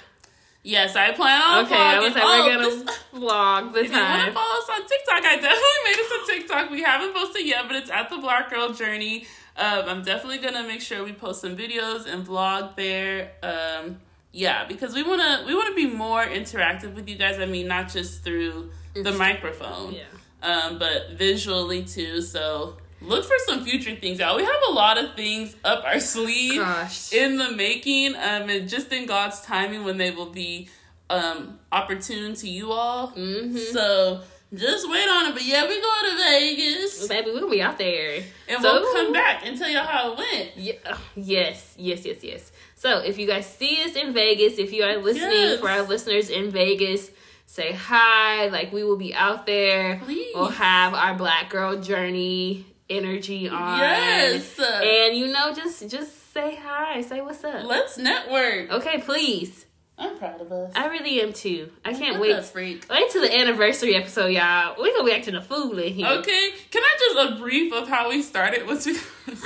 yes, 0.65 0.95
I 0.95 1.11
plan 1.11 1.43
on 1.43 1.65
Okay, 1.65 1.75
I 1.75 1.99
was 1.99 2.15
like, 2.15 2.23
Oh, 2.25 2.47
we're 2.47 2.55
gonna 2.55 2.93
vlog 3.15 3.73
the 3.73 3.81
If 3.81 3.91
you 3.91 3.99
want 3.99 4.27
to 4.27 4.33
follow 4.33 4.59
us 4.61 4.69
on 4.71 4.81
TikTok, 4.87 5.25
I 5.25 5.35
definitely 5.35 5.83
made 5.85 5.99
us 5.99 6.13
a 6.13 6.33
TikTok. 6.33 6.71
We 6.71 6.83
haven't 6.83 7.13
posted 7.15 7.45
yet, 7.45 7.65
but 7.67 7.75
it's 7.77 7.91
at 7.91 8.11
the 8.11 8.19
Black 8.19 8.49
Girl 8.49 8.73
Journey. 8.73 9.27
Um, 9.57 9.83
I'm 9.89 10.03
definitely 10.05 10.39
gonna 10.39 10.63
make 10.63 10.81
sure 10.81 11.03
we 11.05 11.13
post 11.13 11.41
some 11.41 11.57
videos 11.57 12.07
and 12.07 12.25
vlog 12.25 12.77
there. 12.77 13.33
Um, 13.43 13.99
yeah, 14.31 14.65
because 14.67 14.95
we 14.95 15.03
wanna 15.03 15.43
we 15.47 15.55
wanna 15.55 15.75
be 15.75 15.87
more 15.89 16.25
interactive 16.25 16.95
with 16.95 17.09
you 17.09 17.17
guys. 17.17 17.41
I 17.41 17.47
mean, 17.47 17.67
not 17.67 17.89
just 17.93 18.23
through 18.23 18.71
the 18.95 19.11
microphone, 19.13 19.95
Yeah. 19.95 20.03
um, 20.49 20.79
but 20.79 21.11
visually 21.15 21.83
too. 21.83 22.23
So 22.23 22.77
look 23.05 23.25
for 23.25 23.35
some 23.47 23.65
future 23.65 23.95
things 23.97 24.21
out. 24.21 24.37
We 24.37 24.45
have 24.45 24.61
a 24.69 24.73
lot 24.73 24.99
of 24.99 25.15
things 25.15 25.55
up 25.65 25.85
our 25.85 26.01
sleeve 26.01 26.61
Gosh. 26.61 27.13
in 27.13 27.37
the 27.39 27.51
making 27.53 28.15
um 28.17 28.49
and 28.49 28.69
just 28.69 28.93
in 28.93 29.07
god's 29.07 29.41
timing 29.43 29.85
when 29.85 29.97
they 29.99 30.11
will 30.11 30.31
be 30.31 30.69
um 31.11 31.59
opportune 31.71 32.35
to 32.35 32.49
you 32.49 32.73
all 32.73 33.09
hmm 33.09 33.57
so 33.57 34.21
just 34.55 34.89
wait 34.91 35.09
on 35.09 35.27
it 35.27 35.33
but 35.35 35.45
yeah 35.45 35.63
we're 35.63 35.81
going 35.81 36.11
to 36.11 36.17
vegas 36.19 37.09
Baby, 37.09 37.31
we're 37.33 37.41
gonna 37.41 37.51
be 37.53 37.63
out 37.63 37.79
there. 37.79 38.23
and 38.49 38.63
So- 38.63 38.73
we'll 38.81 38.93
come 38.95 39.13
back 39.13 39.47
and 39.47 39.59
tell 39.59 39.69
y'all 39.71 39.85
how 39.87 40.13
it 40.13 40.19
went 40.19 40.57
Yeah. 40.57 40.73
Yes. 41.17 41.75
Yes. 41.77 42.05
Yes. 42.05 42.23
Yes. 42.23 42.53
So 42.77 42.99
if 42.99 43.19
you 43.19 43.27
guys 43.27 43.47
see 43.47 43.83
us 43.85 43.95
in 43.97 44.13
Vegas, 44.13 44.59
if 44.59 44.73
you 44.73 44.83
are 44.85 44.97
listening 44.99 45.31
Yes. 45.31 45.61
for 45.61 45.69
our 45.71 45.83
listeners 45.83 46.29
in 46.31 46.51
Vegas, 46.51 47.11
say 47.47 47.73
hi. 47.73 48.47
Like 48.49 48.73
we 48.73 48.83
will 48.85 48.97
be 48.97 49.15
out 49.15 49.47
there. 49.47 50.01
Please. 50.05 50.33
We'll 50.35 50.49
have 50.49 50.93
our 50.93 51.15
black 51.15 51.49
girl 51.49 51.81
journey 51.81 52.67
energy 52.97 53.49
on. 53.49 53.78
Yes. 53.78 54.59
And 54.59 55.16
you 55.16 55.28
know, 55.28 55.53
just 55.55 55.88
just 55.88 56.32
say 56.32 56.59
hi. 56.62 57.01
Say 57.03 57.20
what's 57.20 57.43
up. 57.45 57.64
Let's 57.64 57.99
network. 57.99 58.70
Okay, 58.70 58.99
please. 59.01 59.66
I'm 59.99 60.18
proud 60.18 60.40
of 60.40 60.51
us. 60.51 60.72
I 60.74 60.86
really 60.88 61.20
am 61.20 61.32
too. 61.32 61.70
I 61.84 61.93
can't 61.93 62.18
What 62.18 62.28
wait. 62.28 62.45
freak. 62.45 62.86
Wait 62.90 63.11
till 63.11 63.22
the 63.22 63.38
anniversary 63.38 63.95
episode, 63.95 64.28
y'all. 64.28 64.74
We're 64.78 64.93
gonna 64.93 65.05
be 65.05 65.12
acting 65.12 65.34
a 65.34 65.43
fool 65.43 65.78
in 65.78 65.93
here. 65.93 66.07
Okay, 66.07 66.51
can 66.70 66.82
I 66.82 66.97
just 66.99 67.32
a 67.32 67.38
brief 67.38 67.72
of 67.72 67.88
how 67.88 68.09
we 68.09 68.22
started 68.22 68.66
was 68.66 68.84
because, 69.26 69.45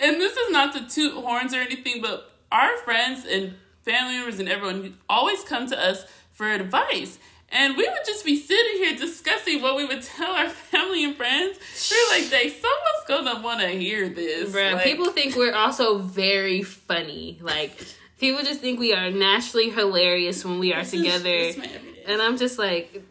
and 0.00 0.20
this 0.20 0.36
is 0.36 0.50
not 0.50 0.74
to 0.74 0.88
toot 0.88 1.12
horns 1.22 1.54
or 1.54 1.58
anything, 1.58 2.00
but 2.02 2.30
our 2.50 2.76
friends 2.78 3.24
and 3.26 3.54
family 3.84 4.14
members 4.16 4.40
and 4.40 4.48
everyone 4.48 4.96
always 5.08 5.44
come 5.44 5.68
to 5.68 5.78
us 5.78 6.04
for 6.32 6.50
advice. 6.50 7.18
And 7.52 7.76
we 7.76 7.88
would 7.88 8.04
just 8.04 8.24
be 8.24 8.36
sitting 8.36 8.76
here 8.82 8.96
discussing 8.96 9.62
what 9.62 9.76
we 9.76 9.84
would 9.86 10.02
tell 10.02 10.32
our 10.32 10.48
family 10.72 11.04
and 11.04 11.16
friends. 11.16 11.58
We're 11.90 12.18
like, 12.18 12.28
"Dang, 12.30 12.50
someone's 12.50 13.06
gonna 13.08 13.40
want 13.42 13.60
to 13.60 13.68
hear 13.68 14.08
this." 14.08 14.52
Bruh, 14.52 14.74
Like, 14.74 14.84
people 14.84 15.10
think 15.12 15.36
we're 15.36 15.54
also 15.54 15.98
very 15.98 16.62
funny. 16.62 17.38
Like 17.40 17.72
people 18.18 18.42
just 18.42 18.60
think 18.60 18.80
we 18.80 18.92
are 18.94 19.10
naturally 19.10 19.70
hilarious 19.70 20.44
when 20.44 20.58
we 20.58 20.72
are 20.74 20.80
is- 20.80 20.90
together. 20.90 21.28
everyday. 21.28 21.80
And 22.06 22.22
I'm 22.22 22.36
just 22.36 22.56
like, 22.58 23.02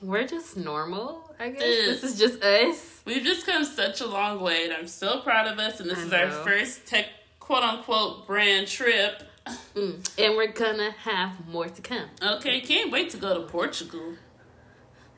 we're 0.00 0.26
just 0.26 0.56
normal. 0.56 1.24
I 1.40 1.50
guess 1.50 1.60
this 1.62 2.02
is 2.04 2.18
just 2.18 2.42
us. 2.42 3.00
We've 3.04 3.22
just 3.22 3.46
come 3.46 3.64
such 3.64 4.00
a 4.00 4.06
long 4.06 4.40
way, 4.40 4.64
and 4.64 4.72
I'm 4.72 4.86
so 4.86 5.20
proud 5.20 5.46
of 5.46 5.58
us. 5.58 5.80
And 5.80 5.88
this 5.90 5.98
I 5.98 6.02
is 6.02 6.12
our 6.12 6.30
first 6.44 6.86
tech 6.86 7.06
quote 7.40 7.62
unquote 7.62 8.26
brand 8.26 8.66
trip. 8.66 9.22
Mm. 9.74 10.08
And 10.18 10.36
we're 10.36 10.52
gonna 10.52 10.90
have 10.90 11.46
more 11.48 11.68
to 11.68 11.82
come. 11.82 12.08
Okay, 12.22 12.60
can't 12.60 12.90
wait 12.90 13.10
to 13.10 13.16
go 13.16 13.34
to 13.34 13.46
Portugal. 13.48 14.14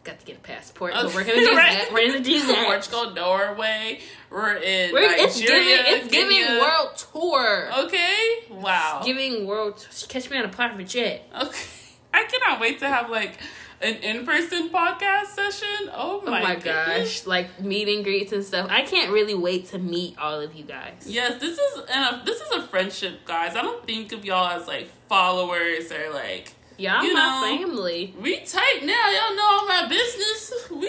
Got 0.03 0.19
to 0.21 0.25
get 0.25 0.37
a 0.39 0.41
passport, 0.41 0.95
Okay, 0.95 1.03
but 1.03 1.15
we're 1.15 1.25
gonna 1.25 1.41
do 1.41 1.49
right. 1.57 1.73
that. 1.85 1.93
We're 1.93 2.07
gonna 2.09 2.25
do 2.25 2.41
that. 2.47 2.65
Portugal, 2.67 3.11
Norway. 3.13 4.01
We're 4.31 4.55
in 4.57 4.93
We're, 4.95 5.01
Nigeria. 5.03 5.25
it's 5.27 5.39
giving. 5.39 5.67
It's 5.69 6.09
giving 6.09 6.43
Kenya. 6.45 6.61
world 6.61 6.97
tour. 7.13 7.71
Okay. 7.85 8.17
Wow. 8.51 9.03
Giving 9.05 9.47
world. 9.47 9.87
Catch 10.09 10.31
me 10.31 10.39
on 10.39 10.47
a 10.47 10.49
private 10.49 10.89
jet. 10.89 11.29
okay. 11.39 11.67
I 12.15 12.25
cannot 12.25 12.61
wait 12.61 12.79
to 12.81 12.89
have 12.89 13.11
like 13.11 13.39
an 13.83 13.95
in-person 13.97 14.69
podcast 14.71 15.27
session. 15.27 15.91
Oh 15.95 16.23
Oh 16.25 16.31
my, 16.31 16.43
my, 16.43 16.55
gosh! 16.57 17.27
Like 17.27 17.61
meet 17.61 17.89
and 17.89 18.05
greets 18.05 18.33
and 18.33 18.45
stuff. 18.45 18.67
I 18.71 18.83
can't 18.83 19.11
really 19.13 19.35
wait 19.35 19.67
to 19.69 19.79
meet 19.79 20.19
all 20.19 20.41
of 20.41 20.55
you 20.55 20.65
guys. 20.65 21.05
Yes, 21.07 21.41
this 21.41 21.59
is 21.59 21.81
and 21.91 22.27
this 22.27 22.41
is 22.41 22.51
a 22.53 22.63
friendship, 22.67 23.25
guys. 23.25 23.57
I 23.57 23.63
don't 23.63 23.85
think 23.87 24.13
of 24.13 24.25
y'all 24.25 24.49
as 24.49 24.67
like 24.67 24.91
followers 25.09 25.91
or 25.93 26.13
like 26.13 26.53
Y'all 26.77 27.03
You 27.05 27.13
my 27.13 27.21
know, 27.21 27.59
family. 27.69 28.15
we 28.19 28.41
tight 28.41 28.81
now. 28.83 29.11
Y'all 29.11 29.37
know 29.37 29.45
all 29.51 29.67
my 29.67 29.87
business. 29.89 30.53
We. 30.71 30.77
we 30.81 30.89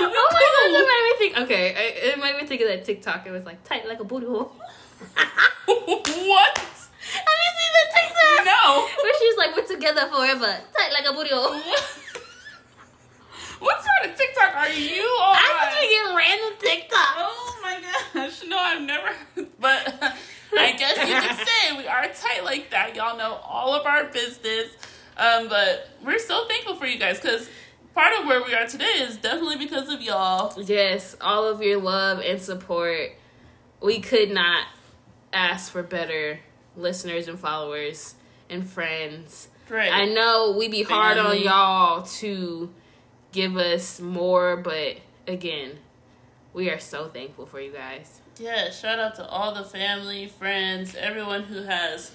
Oh 0.00 0.02
my 0.02 0.08
cool. 0.08 0.72
gosh, 0.72 0.80
it 0.80 0.86
made 0.86 1.04
me 1.04 1.18
think. 1.18 1.38
Okay, 1.44 1.74
I, 1.74 2.10
it 2.12 2.18
made 2.18 2.36
me 2.40 2.46
think 2.46 2.60
of 2.62 2.68
that 2.68 2.84
TikTok. 2.84 3.26
It 3.26 3.30
was 3.30 3.44
like 3.44 3.62
tight 3.64 3.86
like 3.88 4.00
a 4.00 4.04
booty 4.04 4.26
hole. 4.26 4.52
what? 5.66 6.58
Have 6.58 7.38
you 7.44 7.50
seen 7.56 7.72
that 7.74 7.88
TikTok? 7.94 8.44
No. 8.46 8.88
Where 9.02 9.14
she's 9.18 9.36
like, 9.36 9.56
we're 9.56 9.66
together 9.66 10.08
forever, 10.12 10.58
tight 10.76 10.92
like 10.92 11.06
a 11.08 11.12
booty 11.12 11.30
hole. 11.32 11.54
what 13.60 13.76
sort 13.82 14.10
of 14.12 14.16
TikTok 14.18 14.54
are 14.68 14.74
you 14.74 15.02
on? 15.02 15.36
I 15.36 15.70
just 15.70 15.90
getting 15.90 16.16
random 16.16 16.58
TikToks. 16.58 17.14
Oh 17.16 17.58
my 17.62 17.80
gosh. 18.14 18.42
No, 18.46 18.58
I've 18.58 18.82
never. 18.82 19.14
But 19.60 20.02
I 20.56 20.72
guess 20.72 20.98
you 21.08 21.14
could 21.14 21.46
say 21.46 21.76
we 21.76 21.86
are 21.86 22.06
tight 22.06 22.44
like 22.44 22.70
that. 22.70 22.94
Y'all 22.94 23.16
know 23.16 23.40
all 23.44 23.74
of 23.74 23.86
our 23.86 24.04
business. 24.04 24.68
Um, 25.16 25.48
but 25.48 25.88
we're 26.04 26.18
so 26.18 26.46
thankful 26.46 26.76
for 26.76 26.86
you 26.86 26.98
guys 26.98 27.20
because 27.20 27.48
part 27.94 28.14
of 28.18 28.26
where 28.26 28.42
we 28.42 28.54
are 28.54 28.66
today 28.66 28.84
is 28.98 29.16
definitely 29.16 29.56
because 29.56 29.92
of 29.92 30.00
y'all. 30.00 30.60
Yes, 30.62 31.16
all 31.20 31.48
of 31.48 31.62
your 31.62 31.80
love 31.80 32.20
and 32.20 32.40
support. 32.40 33.12
We 33.80 34.00
could 34.00 34.30
not 34.30 34.66
ask 35.32 35.72
for 35.72 35.82
better 35.82 36.40
listeners 36.76 37.26
and 37.28 37.38
followers 37.38 38.14
and 38.48 38.68
friends. 38.68 39.48
Right. 39.68 39.92
I 39.92 40.06
know 40.06 40.54
we 40.58 40.68
be 40.68 40.82
hard 40.82 41.18
on 41.18 41.38
y'all 41.40 42.02
to 42.02 42.70
give 43.32 43.56
us 43.56 44.00
more, 44.00 44.56
but 44.56 44.98
again, 45.26 45.78
we 46.52 46.70
are 46.70 46.78
so 46.78 47.08
thankful 47.08 47.46
for 47.46 47.60
you 47.60 47.72
guys. 47.72 48.20
Yeah, 48.38 48.70
shout 48.70 48.98
out 48.98 49.14
to 49.16 49.26
all 49.26 49.54
the 49.54 49.64
family, 49.64 50.26
friends, 50.26 50.94
everyone 50.94 51.42
who 51.44 51.62
has 51.62 52.12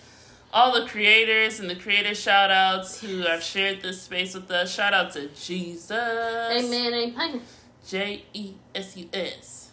all 0.53 0.79
the 0.79 0.87
creators 0.87 1.59
and 1.59 1.69
the 1.69 1.75
creator 1.75 2.13
shout 2.13 2.51
outs 2.51 3.01
who 3.01 3.21
have 3.21 3.41
shared 3.43 3.81
this 3.81 4.03
space 4.03 4.35
with 4.35 4.49
us. 4.51 4.73
Shout 4.73 4.93
out 4.93 5.11
to 5.13 5.27
Jesus. 5.29 5.91
Amen. 5.91 6.93
Amen. 6.93 7.41
J 7.87 8.23
E 8.33 8.53
S 8.73 8.95
U 8.95 9.09
S. 9.11 9.71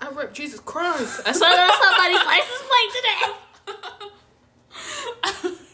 I 0.00 0.08
rep 0.10 0.32
Jesus 0.32 0.58
Christ. 0.60 1.20
I 1.26 1.32
saw 1.32 1.46
that 1.46 1.70
on 1.70 1.76
somebody's 1.82 2.26
license 2.32 2.62
plate 2.66 2.92
today. 5.46 5.66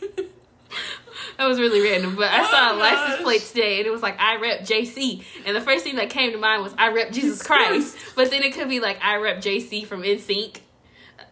That 1.39 1.47
was 1.47 1.59
really 1.61 1.81
random, 1.81 2.17
but 2.17 2.31
I 2.33 2.51
saw 2.51 2.73
a 2.73 2.75
Oh, 2.75 2.79
license 2.79 3.23
plate 3.23 3.43
today, 3.43 3.79
and 3.79 3.87
it 3.87 3.91
was 3.91 4.03
like 4.03 4.19
I 4.19 4.37
rep 4.37 4.61
JC, 4.61 5.23
and 5.45 5.55
the 5.55 5.61
first 5.61 5.85
thing 5.85 5.97
that 5.97 6.09
came 6.11 6.33
to 6.33 6.39
mind 6.39 6.63
was 6.63 6.75
I 6.79 6.89
rep 6.93 7.13
Jesus 7.13 7.43
Christ, 7.43 7.97
but 8.15 8.31
then 8.31 8.43
it 8.43 8.55
could 8.55 8.69
be 8.69 8.81
like 8.81 8.99
I 9.05 9.17
rep 9.17 9.39
JC 9.43 9.85
from 9.87 10.03
NSYNC. 10.03 10.61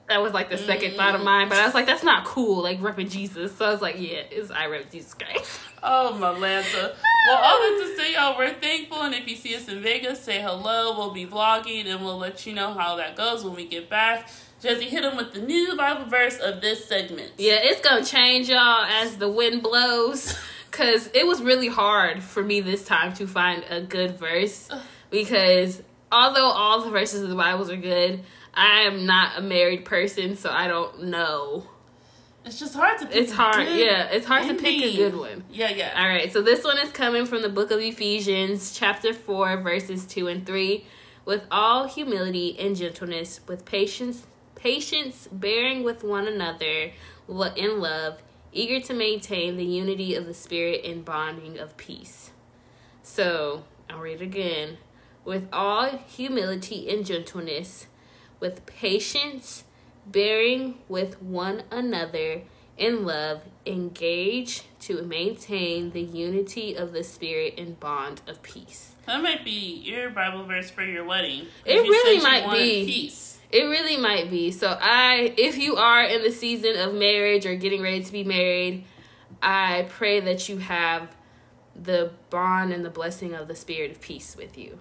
That 0.09 0.21
was 0.21 0.35
like 0.35 0.51
the 0.51 0.59
second 0.59 0.97
thought 0.97 1.15
of 1.15 1.23
Mm. 1.23 1.25
mine, 1.25 1.49
but 1.49 1.57
I 1.59 1.65
was 1.65 1.73
like, 1.75 1.87
that's 1.87 2.03
not 2.03 2.27
cool, 2.27 2.63
like 2.63 2.79
repping 2.81 3.11
Jesus. 3.11 3.57
So 3.57 3.65
I 3.65 3.71
was 3.71 3.81
like, 3.81 3.97
yeah, 3.99 4.21
it's 4.31 4.51
I 4.51 4.67
rep 4.67 4.91
Jesus 4.91 5.15
Christ. 5.15 5.61
Oh, 5.83 6.17
Malanta. 6.21 6.95
Well, 7.27 7.37
all 7.39 7.59
that 7.59 7.79
to 7.83 7.97
say, 7.97 8.13
y'all, 8.15 8.37
we're 8.37 8.53
thankful. 8.53 9.01
And 9.03 9.15
if 9.15 9.27
you 9.29 9.37
see 9.37 9.55
us 9.57 9.69
in 9.69 9.81
Vegas, 9.83 10.21
say 10.21 10.41
hello. 10.43 10.97
We'll 10.97 11.13
be 11.13 11.27
vlogging 11.27 11.87
and 11.87 12.05
we'll 12.05 12.19
let 12.19 12.47
you 12.47 12.53
know 12.55 12.75
how 12.75 12.97
that 12.97 13.17
goes 13.17 13.45
when 13.45 13.55
we 13.55 13.67
get 13.67 13.89
back. 13.89 14.29
Jesse, 14.61 14.89
hit 14.89 15.05
him 15.05 15.17
with 15.17 15.33
the 15.33 15.41
new 15.41 15.77
Bible 15.77 16.07
verse 16.07 16.39
of 16.39 16.61
this 16.61 16.87
segment. 16.87 17.33
Yeah, 17.37 17.59
it's 17.61 17.81
gonna 17.81 18.05
change 18.05 18.49
y'all 18.49 18.85
as 18.85 19.17
the 19.19 19.29
wind 19.29 19.63
blows. 19.63 20.37
Cause 20.71 21.09
it 21.15 21.25
was 21.25 21.41
really 21.41 21.69
hard 21.69 22.21
for 22.21 22.43
me 22.43 22.61
this 22.61 22.85
time 22.85 23.15
to 23.15 23.29
find 23.29 23.65
a 23.71 23.81
good 23.81 24.19
verse. 24.19 24.69
Because 25.09 25.81
although 26.11 26.49
all 26.49 26.83
the 26.83 26.91
verses 26.91 27.23
of 27.23 27.29
the 27.29 27.37
Bibles 27.37 27.71
are 27.71 27.77
good, 27.77 28.25
I 28.53 28.81
am 28.81 29.07
not 29.07 29.39
a 29.39 29.41
married 29.41 29.85
person, 29.85 30.35
so 30.35 30.51
I 30.51 30.67
don't 30.67 31.05
know. 31.05 31.69
It's 32.45 32.59
just 32.59 32.75
hard 32.75 32.99
to 32.99 33.07
pick 33.07 33.17
It's 33.17 33.33
hard, 33.33 33.67
good 33.67 33.79
yeah, 33.79 34.09
it's 34.11 34.27
hard 34.27 34.49
to 34.49 34.55
pick 34.55 34.83
a 34.83 34.97
good 34.97 35.17
one. 35.17 35.45
Yeah, 35.51 35.71
yeah. 35.71 35.93
All 35.97 36.09
right, 36.09 36.33
so 36.33 36.43
this 36.43 36.65
one 36.65 36.79
is 36.79 36.91
coming 36.91 37.25
from 37.25 37.43
the 37.43 37.49
book 37.49 37.71
of 37.71 37.81
Ephesians, 37.81 38.77
chapter 38.77 39.15
4, 39.15 39.59
verses 39.59 40.05
2 40.07 40.27
and 40.27 40.45
3. 40.45 40.85
With 41.25 41.45
all 41.51 41.87
humility 41.87 42.59
and 42.59 42.77
gentleness, 42.77 43.41
with 43.47 43.65
patience, 43.65 44.27
patience 44.65 45.29
bearing 45.31 45.85
with 45.85 46.03
one 46.03 46.27
another 46.27 46.91
in 47.55 47.81
love, 47.81 48.23
eager 48.51 48.81
to 48.81 48.95
maintain 48.95 49.59
the 49.59 49.65
unity 49.65 50.15
of 50.15 50.25
the 50.25 50.33
Spirit 50.33 50.81
and 50.87 51.05
bonding 51.05 51.59
of 51.59 51.77
peace. 51.77 52.31
So, 53.03 53.65
I'll 53.91 53.99
read 53.99 54.23
it 54.23 54.25
again. 54.25 54.79
With 55.23 55.49
all 55.53 55.99
humility 56.07 56.89
and 56.89 57.05
gentleness, 57.05 57.89
with 58.41 58.65
patience 58.65 59.65
bearing 60.07 60.79
with 60.89 61.21
one 61.21 61.65
another 61.71 62.43
in 62.79 63.05
love, 63.05 63.43
engage 63.67 64.63
to 64.81 65.03
maintain 65.03 65.91
the 65.91 66.01
unity 66.01 66.75
of 66.75 66.93
the 66.93 67.05
Spirit 67.05 67.55
and 67.59 67.79
bond 67.79 68.23
of 68.27 68.43
peace. 68.43 68.93
That 69.05 69.23
might 69.23 69.45
be 69.45 69.83
your 69.85 70.09
Bible 70.09 70.47
verse 70.47 70.71
for 70.71 70.83
your 70.83 71.05
wedding. 71.05 71.49
It 71.67 71.85
you 71.85 71.93
really 71.93 72.23
might 72.23 72.51
be. 72.51 72.87
Peace. 72.87 73.39
It 73.55 73.67
really 73.67 73.97
might 73.97 74.31
be. 74.31 74.51
So 74.51 74.77
I 74.81 75.33
if 75.39 75.57
you 75.57 75.77
are 75.77 76.03
in 76.03 76.23
the 76.25 76.33
season 76.33 76.77
of 76.77 76.93
marriage 76.93 77.47
or 77.47 77.55
getting 77.55 77.83
ready 77.83 78.03
to 78.03 78.13
be 78.13 78.25
married, 78.25 78.85
I 79.41 79.87
pray 79.91 80.19
that 80.19 80.49
you 80.49 80.59
have 80.59 81.15
the 81.81 82.11
bond 82.31 82.73
and 82.73 82.85
the 82.85 82.91
blessing 82.91 83.33
of 83.33 83.47
the 83.47 83.55
spirit 83.55 83.93
of 83.93 84.01
peace 84.01 84.35
with 84.37 84.59
you. 84.59 84.81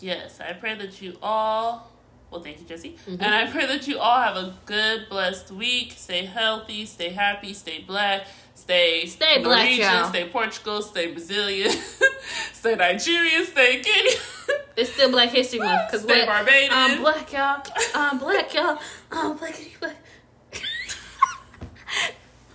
Yes, 0.00 0.40
I 0.40 0.54
pray 0.54 0.74
that 0.74 1.00
you 1.00 1.18
all. 1.22 1.89
Well, 2.30 2.40
thank 2.42 2.60
you, 2.60 2.66
Jesse. 2.66 2.96
Mhm. 3.08 3.20
And 3.20 3.34
I 3.34 3.50
pray 3.50 3.66
that 3.66 3.88
you 3.88 3.98
all 3.98 4.20
have 4.20 4.36
a 4.36 4.54
good, 4.64 5.08
blessed 5.08 5.50
week. 5.50 5.94
Stay 5.96 6.24
healthy, 6.26 6.86
stay 6.86 7.08
happy, 7.10 7.52
stay 7.52 7.80
black, 7.80 8.24
stay 8.54 9.06
Stay 9.06 9.42
black, 9.42 9.64
Norwegian, 9.64 9.80
y'all. 9.92 10.08
stay 10.08 10.28
Portugal, 10.28 10.80
stay 10.80 11.10
Brazilian, 11.10 11.72
stay 12.52 12.76
Nigerian, 12.76 13.44
stay 13.44 13.80
Kenya, 13.80 14.12
It's 14.76 14.92
still 14.92 15.10
Black 15.10 15.30
History 15.30 15.58
Month 15.58 15.88
because 15.90 16.02
stay 16.02 16.24
Barbadian. 16.24 16.70
I'm 16.72 17.00
black, 17.02 17.32
y'all. 17.32 17.62
I'm 17.94 18.18
black, 18.18 18.54
y'all. 18.54 18.78
I'm 19.10 19.36
blackity 19.36 19.78
black. 19.80 19.96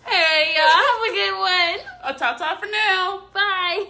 All 0.07 0.11
right, 0.11 0.53
y'all. 0.55 0.79
Have 0.85 1.01
a 1.03 1.13
good 1.13 1.37
one. 1.37 2.15
A 2.15 2.17
ta 2.17 2.33
ta 2.37 2.55
for 2.57 2.67
now. 2.67 3.23
Bye. 3.33 3.87